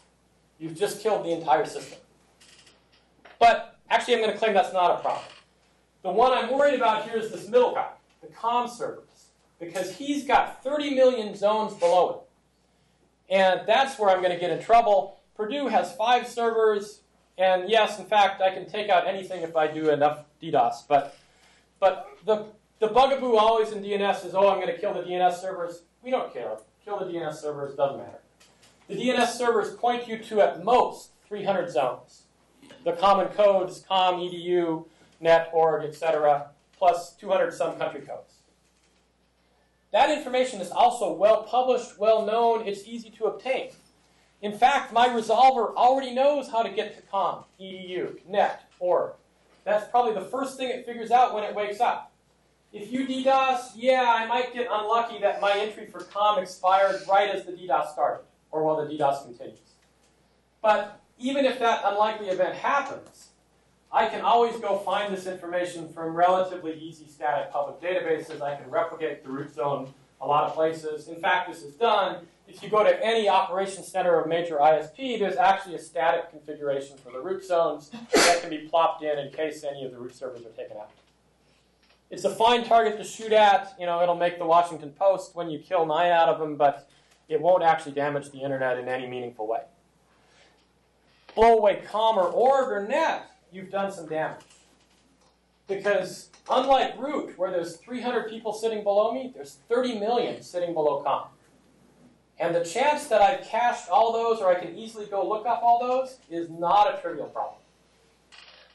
You've 0.59 0.77
just 0.77 1.01
killed 1.01 1.25
the 1.25 1.31
entire 1.31 1.65
system. 1.65 1.97
But 3.39 3.77
actually, 3.89 4.15
I'm 4.15 4.21
going 4.21 4.31
to 4.31 4.37
claim 4.37 4.53
that's 4.53 4.73
not 4.73 4.99
a 4.99 5.01
problem. 5.01 5.25
The 6.03 6.11
one 6.11 6.31
I'm 6.31 6.51
worried 6.53 6.75
about 6.75 7.09
here 7.09 7.17
is 7.17 7.31
this 7.31 7.47
middle 7.47 7.73
guy, 7.73 7.89
the 8.21 8.27
COM 8.27 8.67
servers, 8.67 9.09
because 9.65 9.95
he's 9.95 10.25
got 10.25 10.63
30 10.63 10.95
million 10.95 11.35
zones 11.35 11.73
below 11.73 12.09
it. 13.29 13.33
And 13.33 13.61
that's 13.65 13.97
where 13.97 14.09
I'm 14.09 14.21
going 14.21 14.33
to 14.33 14.39
get 14.39 14.51
in 14.51 14.61
trouble. 14.61 15.19
Purdue 15.35 15.67
has 15.67 15.95
five 15.95 16.27
servers, 16.27 17.01
and 17.37 17.69
yes, 17.69 17.99
in 17.99 18.05
fact, 18.05 18.41
I 18.41 18.53
can 18.53 18.67
take 18.67 18.89
out 18.89 19.07
anything 19.07 19.41
if 19.41 19.55
I 19.55 19.67
do 19.67 19.89
enough 19.89 20.25
DDoS. 20.41 20.87
But, 20.87 21.17
but 21.79 22.07
the, 22.25 22.45
the 22.79 22.87
bugaboo 22.87 23.35
always 23.35 23.71
in 23.71 23.81
DNS 23.81 24.25
is, 24.25 24.35
oh, 24.35 24.49
I'm 24.49 24.59
going 24.59 24.73
to 24.73 24.79
kill 24.79 24.93
the 24.93 25.01
DNS 25.01 25.39
servers. 25.39 25.83
We 26.03 26.11
don't 26.11 26.31
care. 26.31 26.57
Kill 26.85 26.99
the 26.99 27.05
DNS 27.05 27.33
servers, 27.33 27.75
doesn't 27.75 27.97
matter. 27.97 28.19
The 28.87 28.95
DNS 28.95 29.27
servers 29.27 29.73
point 29.75 30.07
you 30.07 30.17
to 30.19 30.41
at 30.41 30.63
most 30.63 31.11
300 31.27 31.71
zones. 31.71 32.23
The 32.83 32.91
common 32.91 33.27
codes, 33.29 33.83
com, 33.87 34.15
edu, 34.15 34.85
net, 35.21 35.49
org, 35.53 35.85
etc., 35.85 36.49
plus 36.77 37.13
200 37.15 37.53
some 37.53 37.77
country 37.77 38.01
codes. 38.01 38.32
That 39.93 40.09
information 40.09 40.59
is 40.59 40.71
also 40.71 41.13
well 41.13 41.43
published, 41.43 41.99
well 41.99 42.25
known, 42.25 42.67
it's 42.67 42.87
easy 42.87 43.11
to 43.11 43.25
obtain. 43.25 43.69
In 44.41 44.57
fact, 44.57 44.91
my 44.91 45.07
resolver 45.07 45.73
already 45.75 46.13
knows 46.13 46.49
how 46.49 46.63
to 46.63 46.69
get 46.69 46.95
to 46.95 47.01
com, 47.03 47.45
edu, 47.61 48.17
net, 48.27 48.63
org. 48.79 49.13
That's 49.63 49.87
probably 49.89 50.15
the 50.15 50.27
first 50.29 50.57
thing 50.57 50.69
it 50.69 50.87
figures 50.87 51.11
out 51.11 51.35
when 51.35 51.43
it 51.43 51.53
wakes 51.53 51.79
up. 51.79 52.11
If 52.73 52.91
you 52.91 53.05
DDoS, 53.05 53.73
yeah, 53.75 54.11
I 54.17 54.25
might 54.25 54.51
get 54.51 54.67
unlucky 54.69 55.19
that 55.19 55.39
my 55.39 55.53
entry 55.59 55.85
for 55.85 55.99
com 55.99 56.39
expired 56.39 57.03
right 57.07 57.29
as 57.29 57.45
the 57.45 57.51
DDoS 57.51 57.93
started, 57.93 58.23
or 58.49 58.63
while 58.63 58.83
the 58.83 58.91
DDoS 58.91 59.25
continues. 59.25 59.59
But 60.63 60.99
even 61.19 61.45
if 61.45 61.59
that 61.59 61.83
unlikely 61.85 62.29
event 62.29 62.55
happens, 62.55 63.27
I 63.93 64.07
can 64.07 64.21
always 64.21 64.57
go 64.57 64.79
find 64.79 65.13
this 65.13 65.27
information 65.27 65.87
from 65.87 66.15
relatively 66.15 66.73
easy 66.73 67.07
static 67.07 67.51
public 67.51 67.79
databases. 67.79 68.41
I 68.41 68.55
can 68.55 68.67
replicate 68.71 69.23
the 69.23 69.29
root 69.29 69.53
zone 69.53 69.93
a 70.19 70.25
lot 70.25 70.45
of 70.45 70.55
places. 70.55 71.07
In 71.07 71.17
fact, 71.17 71.47
this 71.47 71.61
is 71.61 71.75
done. 71.75 72.25
If 72.47 72.63
you 72.63 72.69
go 72.69 72.83
to 72.83 73.05
any 73.05 73.29
operation 73.29 73.83
center 73.83 74.19
of 74.19 74.27
major 74.27 74.57
ISP, 74.57 75.19
there's 75.19 75.35
actually 75.35 75.75
a 75.75 75.79
static 75.79 76.31
configuration 76.31 76.97
for 76.97 77.11
the 77.11 77.19
root 77.19 77.45
zones 77.45 77.91
that 78.13 78.41
can 78.41 78.49
be 78.49 78.67
plopped 78.67 79.03
in 79.03 79.19
in 79.19 79.31
case 79.31 79.63
any 79.63 79.85
of 79.85 79.91
the 79.91 79.99
root 79.99 80.15
servers 80.15 80.41
are 80.41 80.49
taken 80.49 80.77
out. 80.77 80.89
It's 82.09 82.25
a 82.25 82.33
fine 82.33 82.63
target 82.63 82.97
to 82.97 83.03
shoot 83.03 83.31
at. 83.31 83.75
You 83.79 83.85
know, 83.85 84.01
it'll 84.01 84.15
make 84.15 84.39
the 84.39 84.45
Washington 84.45 84.91
Post 84.91 85.35
when 85.35 85.49
you 85.49 85.59
kill 85.59 85.85
nine 85.85 86.11
out 86.11 86.29
of 86.29 86.39
them, 86.39 86.57
but 86.57 86.89
it 87.29 87.39
won't 87.39 87.63
actually 87.63 87.93
damage 87.93 88.31
the 88.31 88.41
internet 88.41 88.77
in 88.77 88.87
any 88.87 89.07
meaningful 89.07 89.47
way. 89.47 89.61
Blow 91.35 91.57
away 91.57 91.81
com 91.85 92.17
or 92.17 92.27
org 92.27 92.69
or 92.69 92.87
net, 92.87 93.32
you've 93.53 93.71
done 93.71 93.91
some 93.91 94.07
damage. 94.07 94.41
Because 95.67 96.29
unlike 96.49 96.99
root, 96.99 97.37
where 97.37 97.51
there's 97.51 97.77
300 97.77 98.29
people 98.29 98.51
sitting 98.51 98.83
below 98.83 99.13
me, 99.13 99.31
there's 99.33 99.59
30 99.69 99.99
million 99.99 100.41
sitting 100.41 100.73
below 100.73 101.01
com. 101.01 101.27
And 102.39 102.53
the 102.53 102.65
chance 102.65 103.07
that 103.07 103.21
I've 103.21 103.45
cached 103.45 103.89
all 103.89 104.11
those 104.11 104.39
or 104.39 104.47
I 104.47 104.59
can 104.59 104.75
easily 104.75 105.05
go 105.05 105.27
look 105.27 105.45
up 105.45 105.61
all 105.63 105.79
those 105.79 106.17
is 106.29 106.49
not 106.49 106.93
a 106.93 107.01
trivial 107.01 107.27
problem. 107.27 107.59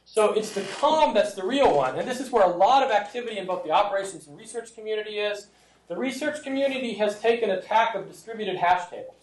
So 0.05 0.33
it's 0.33 0.53
the 0.53 0.63
com 0.81 1.13
that's 1.13 1.35
the 1.35 1.45
real 1.45 1.77
one. 1.77 1.99
And 1.99 2.09
this 2.09 2.21
is 2.21 2.31
where 2.31 2.45
a 2.45 2.57
lot 2.57 2.83
of 2.83 2.91
activity 2.91 3.37
in 3.37 3.47
both 3.47 3.65
the 3.65 3.71
operations 3.71 4.27
and 4.27 4.39
research 4.39 4.75
community 4.75 5.19
is. 5.19 5.49
The 5.89 5.97
research 5.97 6.43
community 6.43 6.95
has 6.95 7.21
taken 7.21 7.51
attack 7.51 7.95
of 7.95 8.09
distributed 8.09 8.57
hash 8.57 8.89
tables. 8.89 9.18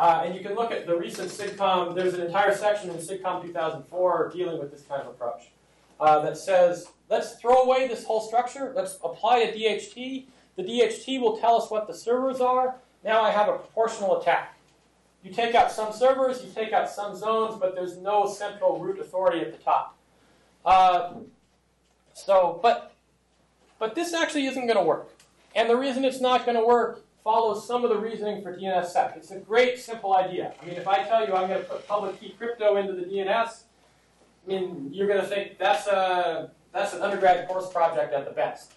Uh, 0.00 0.22
and 0.24 0.34
you 0.34 0.40
can 0.40 0.54
look 0.54 0.72
at 0.72 0.86
the 0.86 0.96
recent 0.96 1.30
SIGCOMM, 1.30 1.94
there's 1.94 2.14
an 2.14 2.22
entire 2.22 2.56
section 2.56 2.88
in 2.88 2.96
SIGCOMM 2.96 3.42
2004 3.42 4.30
dealing 4.34 4.58
with 4.58 4.70
this 4.70 4.80
kind 4.80 5.02
of 5.02 5.08
approach 5.08 5.50
uh, 6.00 6.18
that 6.20 6.38
says, 6.38 6.86
let's 7.10 7.34
throw 7.34 7.64
away 7.64 7.86
this 7.86 8.02
whole 8.06 8.22
structure, 8.22 8.72
let's 8.74 8.98
apply 9.04 9.40
a 9.40 9.52
DHT. 9.52 10.24
The 10.56 10.62
DHT 10.62 11.20
will 11.20 11.36
tell 11.36 11.54
us 11.54 11.70
what 11.70 11.86
the 11.86 11.92
servers 11.92 12.40
are. 12.40 12.76
Now 13.04 13.20
I 13.20 13.30
have 13.30 13.48
a 13.48 13.52
proportional 13.52 14.18
attack. 14.18 14.56
You 15.22 15.34
take 15.34 15.54
out 15.54 15.70
some 15.70 15.92
servers, 15.92 16.42
you 16.42 16.50
take 16.50 16.72
out 16.72 16.88
some 16.88 17.14
zones, 17.14 17.58
but 17.60 17.74
there's 17.74 17.98
no 17.98 18.26
central 18.26 18.78
root 18.78 19.00
authority 19.00 19.42
at 19.42 19.52
the 19.52 19.62
top. 19.62 19.98
Uh, 20.64 21.12
so, 22.14 22.58
but, 22.62 22.94
but 23.78 23.94
this 23.94 24.14
actually 24.14 24.46
isn't 24.46 24.66
going 24.66 24.78
to 24.78 24.82
work. 24.82 25.10
And 25.54 25.68
the 25.68 25.76
reason 25.76 26.06
it's 26.06 26.22
not 26.22 26.46
going 26.46 26.56
to 26.56 26.64
work 26.64 27.04
follows 27.30 27.64
some 27.64 27.84
of 27.84 27.90
the 27.90 27.96
reasoning 27.96 28.42
for 28.42 28.56
DNSSEC. 28.56 29.16
It's 29.16 29.30
a 29.30 29.38
great, 29.38 29.78
simple 29.78 30.16
idea. 30.16 30.52
I 30.60 30.66
mean, 30.66 30.74
if 30.74 30.88
I 30.88 31.04
tell 31.04 31.24
you 31.24 31.32
I'm 31.32 31.46
going 31.48 31.60
to 31.60 31.68
put 31.68 31.86
public 31.86 32.18
key 32.18 32.34
crypto 32.36 32.76
into 32.76 32.92
the 32.92 33.02
DNS, 33.02 33.62
I 34.44 34.48
mean, 34.48 34.90
you're 34.92 35.06
going 35.06 35.20
to 35.20 35.26
think 35.26 35.56
that's 35.56 35.86
a 35.86 36.50
that's 36.72 36.92
an 36.92 37.02
undergrad 37.02 37.46
course 37.46 37.70
project 37.70 38.12
at 38.12 38.24
the 38.24 38.32
best. 38.32 38.72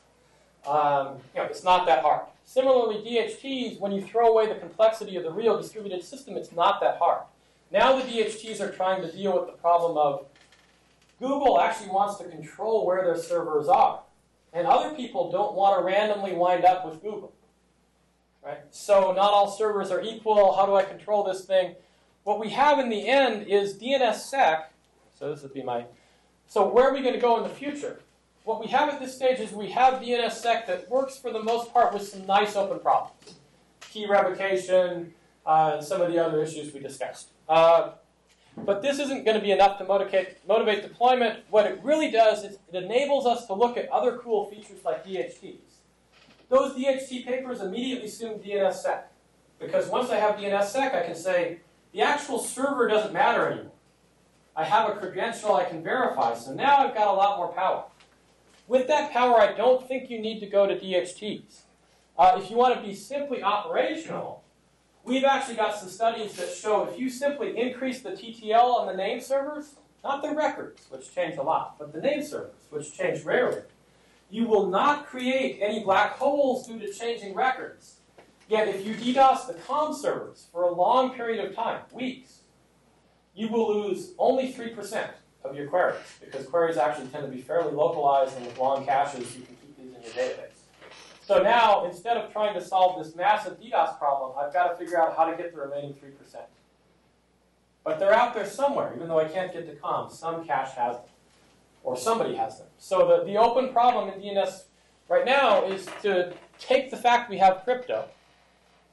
Um, 0.67 1.17
you 1.33 1.41
know, 1.41 1.47
it's 1.47 1.63
not 1.63 1.87
that 1.87 2.03
hard. 2.03 2.27
Similarly, 2.45 2.97
DHTs, 2.97 3.79
when 3.79 3.91
you 3.91 4.01
throw 4.03 4.27
away 4.27 4.47
the 4.47 4.59
complexity 4.59 5.15
of 5.15 5.23
the 5.23 5.31
real 5.31 5.59
distributed 5.59 6.03
system, 6.03 6.37
it's 6.37 6.51
not 6.51 6.79
that 6.81 6.97
hard. 6.97 7.23
Now 7.71 7.99
the 7.99 8.03
DHTs 8.03 8.61
are 8.61 8.71
trying 8.71 9.01
to 9.01 9.11
deal 9.11 9.33
with 9.33 9.47
the 9.47 9.57
problem 9.57 9.97
of 9.97 10.27
Google 11.19 11.59
actually 11.59 11.89
wants 11.89 12.17
to 12.17 12.25
control 12.25 12.85
where 12.85 13.03
their 13.03 13.17
servers 13.17 13.67
are. 13.67 14.01
And 14.53 14.67
other 14.67 14.93
people 14.95 15.31
don't 15.31 15.55
want 15.55 15.79
to 15.79 15.83
randomly 15.83 16.33
wind 16.33 16.65
up 16.65 16.85
with 16.85 17.01
Google. 17.01 17.33
Right? 18.45 18.59
So 18.71 19.13
not 19.13 19.31
all 19.31 19.49
servers 19.49 19.89
are 19.91 20.01
equal. 20.01 20.53
How 20.53 20.65
do 20.65 20.75
I 20.75 20.83
control 20.83 21.23
this 21.23 21.45
thing? 21.45 21.75
What 22.23 22.39
we 22.39 22.49
have 22.49 22.79
in 22.79 22.89
the 22.89 23.07
end 23.07 23.47
is 23.47 23.77
DNSSEC. 23.77 24.63
So 25.17 25.33
this 25.33 25.43
would 25.43 25.53
be 25.53 25.63
my. 25.63 25.85
So 26.47 26.67
where 26.67 26.89
are 26.89 26.93
we 26.93 27.01
going 27.01 27.13
to 27.13 27.19
go 27.19 27.37
in 27.37 27.43
the 27.43 27.49
future? 27.49 27.99
What 28.43 28.59
we 28.59 28.67
have 28.67 28.89
at 28.89 28.99
this 28.99 29.15
stage 29.15 29.39
is 29.39 29.53
we 29.53 29.71
have 29.71 30.01
DNSSEC 30.01 30.67
that 30.67 30.89
works 30.89 31.17
for 31.17 31.31
the 31.31 31.41
most 31.41 31.71
part 31.71 31.93
with 31.93 32.07
some 32.07 32.25
nice 32.25 32.55
open 32.55 32.79
problems. 32.79 33.35
Key 33.79 34.05
revocation, 34.07 35.13
uh, 35.45 35.73
and 35.75 35.85
some 35.85 36.01
of 36.01 36.11
the 36.11 36.19
other 36.19 36.41
issues 36.41 36.73
we 36.73 36.79
discussed. 36.79 37.29
Uh, 37.47 37.91
but 38.57 38.81
this 38.81 38.99
isn't 38.99 39.23
going 39.25 39.37
to 39.37 39.43
be 39.43 39.51
enough 39.51 39.77
to 39.79 39.85
motivate, 39.85 40.37
motivate 40.47 40.83
deployment. 40.83 41.39
What 41.49 41.65
it 41.65 41.79
really 41.83 42.11
does 42.11 42.43
is 42.43 42.57
it 42.71 42.83
enables 42.83 43.25
us 43.25 43.47
to 43.47 43.53
look 43.53 43.77
at 43.77 43.89
other 43.89 44.17
cool 44.17 44.49
features 44.49 44.83
like 44.85 45.05
DHTs. 45.05 45.57
Those 46.53 46.73
DHT 46.73 47.25
papers 47.25 47.61
immediately 47.61 48.05
assume 48.05 48.37
DNSSEC. 48.37 49.01
Because 49.59 49.87
once 49.87 50.11
I 50.11 50.17
have 50.17 50.35
DNSSEC, 50.35 50.93
I 50.93 51.03
can 51.03 51.15
say, 51.15 51.61
the 51.93 52.03
actual 52.03 52.37
server 52.37 52.87
doesn't 52.87 53.11
matter 53.11 53.47
anymore. 53.47 53.71
I 54.55 54.63
have 54.63 54.87
a 54.87 54.99
credential 54.99 55.55
I 55.55 55.63
can 55.63 55.81
verify, 55.81 56.35
so 56.35 56.53
now 56.53 56.77
I've 56.77 56.93
got 56.93 57.07
a 57.07 57.11
lot 57.11 57.37
more 57.37 57.47
power. 57.47 57.85
With 58.67 58.87
that 58.87 59.11
power, 59.11 59.41
I 59.41 59.53
don't 59.53 59.87
think 59.87 60.11
you 60.11 60.19
need 60.19 60.41
to 60.41 60.45
go 60.45 60.67
to 60.67 60.75
DHTs. 60.79 61.61
Uh, 62.19 62.39
if 62.39 62.51
you 62.51 62.55
want 62.55 62.75
to 62.75 62.87
be 62.87 62.93
simply 62.93 63.41
operational, 63.41 64.43
we've 65.03 65.23
actually 65.23 65.55
got 65.55 65.75
some 65.75 65.89
studies 65.89 66.33
that 66.33 66.53
show 66.53 66.83
if 66.83 66.99
you 66.99 67.09
simply 67.09 67.57
increase 67.57 68.01
the 68.01 68.11
TTL 68.11 68.79
on 68.79 68.85
the 68.85 68.93
name 68.93 69.21
servers, 69.21 69.77
not 70.03 70.21
the 70.21 70.35
records, 70.35 70.85
which 70.89 71.15
change 71.15 71.37
a 71.37 71.41
lot, 71.41 71.79
but 71.79 71.91
the 71.91 71.99
name 71.99 72.21
servers, 72.21 72.53
which 72.69 72.95
change 72.95 73.23
rarely, 73.23 73.63
you 74.33 74.47
will 74.47 74.67
not 74.67 75.05
create 75.05 75.59
any 75.61 75.83
black 75.83 76.13
holes 76.13 76.65
due 76.65 76.79
to 76.79 76.91
changing 76.91 77.35
records. 77.35 77.97
Yet 78.49 78.67
if 78.67 78.83
you 78.83 78.95
DDoS 78.95 79.45
the 79.45 79.53
com 79.53 79.93
servers 79.93 80.47
for 80.51 80.63
a 80.63 80.73
long 80.73 81.13
period 81.13 81.45
of 81.45 81.55
time, 81.55 81.81
weeks, 81.91 82.39
you 83.35 83.47
will 83.47 83.81
lose 83.81 84.13
only 84.17 84.51
3% 84.51 85.07
of 85.43 85.55
your 85.55 85.67
queries 85.67 85.97
because 86.19 86.47
queries 86.47 86.77
actually 86.77 87.09
tend 87.09 87.25
to 87.27 87.31
be 87.31 87.41
fairly 87.41 87.73
localized 87.73 88.35
and 88.35 88.47
with 88.47 88.57
long 88.57 88.83
caches, 88.83 89.35
you 89.35 89.43
can 89.43 89.55
keep 89.55 89.77
these 89.77 89.95
in 89.95 90.01
your 90.01 90.11
database. 90.11 90.49
So 91.21 91.43
now, 91.43 91.85
instead 91.85 92.17
of 92.17 92.33
trying 92.33 92.55
to 92.55 92.61
solve 92.61 93.05
this 93.05 93.15
massive 93.15 93.61
DDoS 93.61 93.99
problem, 93.99 94.31
I've 94.35 94.51
got 94.51 94.71
to 94.71 94.75
figure 94.83 94.99
out 94.99 95.15
how 95.15 95.29
to 95.29 95.37
get 95.37 95.53
the 95.53 95.61
remaining 95.61 95.93
3%. 95.93 96.09
But 97.83 97.99
they're 97.99 98.13
out 98.13 98.33
there 98.33 98.47
somewhere, 98.47 98.93
even 98.95 99.07
though 99.07 99.19
I 99.19 99.25
can't 99.25 99.53
get 99.53 99.67
to 99.67 99.75
com. 99.75 100.09
Some 100.09 100.43
cache 100.43 100.73
has 100.73 100.95
them, 100.95 101.05
or 101.83 101.97
somebody 101.97 102.35
has 102.35 102.57
them. 102.57 102.67
So 102.77 103.07
the, 103.07 103.25
the 103.25 103.37
open 103.37 103.71
problem 103.73 104.09
in 104.09 104.21
DNS 104.21 104.63
right 105.09 105.25
now 105.25 105.65
is 105.65 105.87
to 106.01 106.33
take 106.57 106.89
the 106.89 106.97
fact 106.97 107.29
we 107.29 107.37
have 107.37 107.63
crypto 107.63 108.05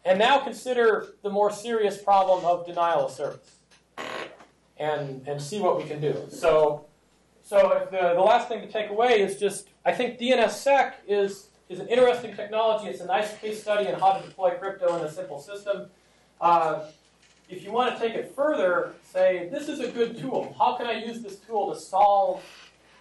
and 0.04 0.18
now 0.18 0.38
consider 0.38 1.08
the 1.22 1.30
more 1.30 1.50
serious 1.50 1.96
problem 1.98 2.44
of 2.44 2.66
denial 2.66 3.06
of 3.06 3.12
service 3.12 3.56
and, 4.78 5.26
and 5.28 5.40
see 5.40 5.60
what 5.60 5.76
we 5.76 5.84
can 5.84 6.00
do. 6.00 6.26
So, 6.30 6.86
so 7.42 7.86
the, 7.90 8.14
the 8.14 8.20
last 8.20 8.48
thing 8.48 8.60
to 8.62 8.70
take 8.70 8.90
away 8.90 9.20
is 9.20 9.38
just, 9.38 9.68
I 9.84 9.92
think 9.92 10.18
DNSSEC 10.18 10.94
is, 11.06 11.48
is 11.68 11.78
an 11.80 11.88
interesting 11.88 12.34
technology. 12.34 12.88
It's 12.88 13.00
a 13.00 13.06
nice 13.06 13.36
case 13.38 13.62
study 13.62 13.88
in 13.88 13.94
how 13.94 14.14
to 14.14 14.26
deploy 14.26 14.52
crypto 14.52 14.96
in 14.96 15.04
a 15.04 15.10
simple 15.10 15.38
system. 15.38 15.86
Uh, 16.40 16.86
if 17.48 17.64
you 17.64 17.72
want 17.72 17.94
to 17.94 18.00
take 18.00 18.14
it 18.14 18.32
further, 18.34 18.94
say, 19.02 19.48
this 19.52 19.68
is 19.68 19.80
a 19.80 19.90
good 19.90 20.18
tool. 20.18 20.54
How 20.58 20.76
can 20.76 20.86
I 20.86 21.04
use 21.04 21.20
this 21.20 21.36
tool 21.36 21.74
to 21.74 21.78
solve 21.78 22.42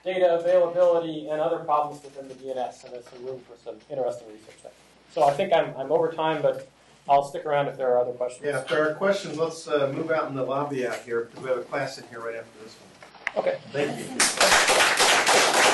data 0.03 0.39
availability 0.39 1.27
and 1.29 1.41
other 1.41 1.59
problems 1.59 2.03
within 2.03 2.27
the 2.27 2.35
DNS? 2.35 2.83
And 2.85 2.93
there's 2.93 3.05
some 3.07 3.25
room 3.25 3.39
for 3.41 3.55
some 3.63 3.75
interesting 3.89 4.27
research 4.27 4.63
there. 4.63 4.71
So 5.13 5.23
I 5.23 5.31
think 5.33 5.53
I'm, 5.53 5.75
I'm 5.75 5.91
over 5.91 6.11
time, 6.11 6.41
but 6.41 6.69
I'll 7.07 7.23
stick 7.23 7.45
around 7.45 7.67
if 7.67 7.77
there 7.77 7.91
are 7.93 7.99
other 7.99 8.11
questions. 8.11 8.45
Yeah, 8.45 8.59
if 8.59 8.67
there 8.67 8.89
are 8.89 8.93
questions, 8.93 9.37
let's 9.37 9.67
uh, 9.67 9.91
move 9.95 10.11
out 10.11 10.29
in 10.29 10.35
the 10.35 10.43
lobby 10.43 10.85
out 10.87 10.99
here 10.99 11.21
because 11.21 11.43
we 11.43 11.49
have 11.49 11.57
a 11.57 11.63
class 11.63 11.97
in 11.97 12.05
here 12.09 12.19
right 12.19 12.35
after 12.35 12.63
this 12.63 12.75
one. 12.75 12.89
Okay. 13.43 13.57
Thank 13.71 13.97
you. 15.63 15.65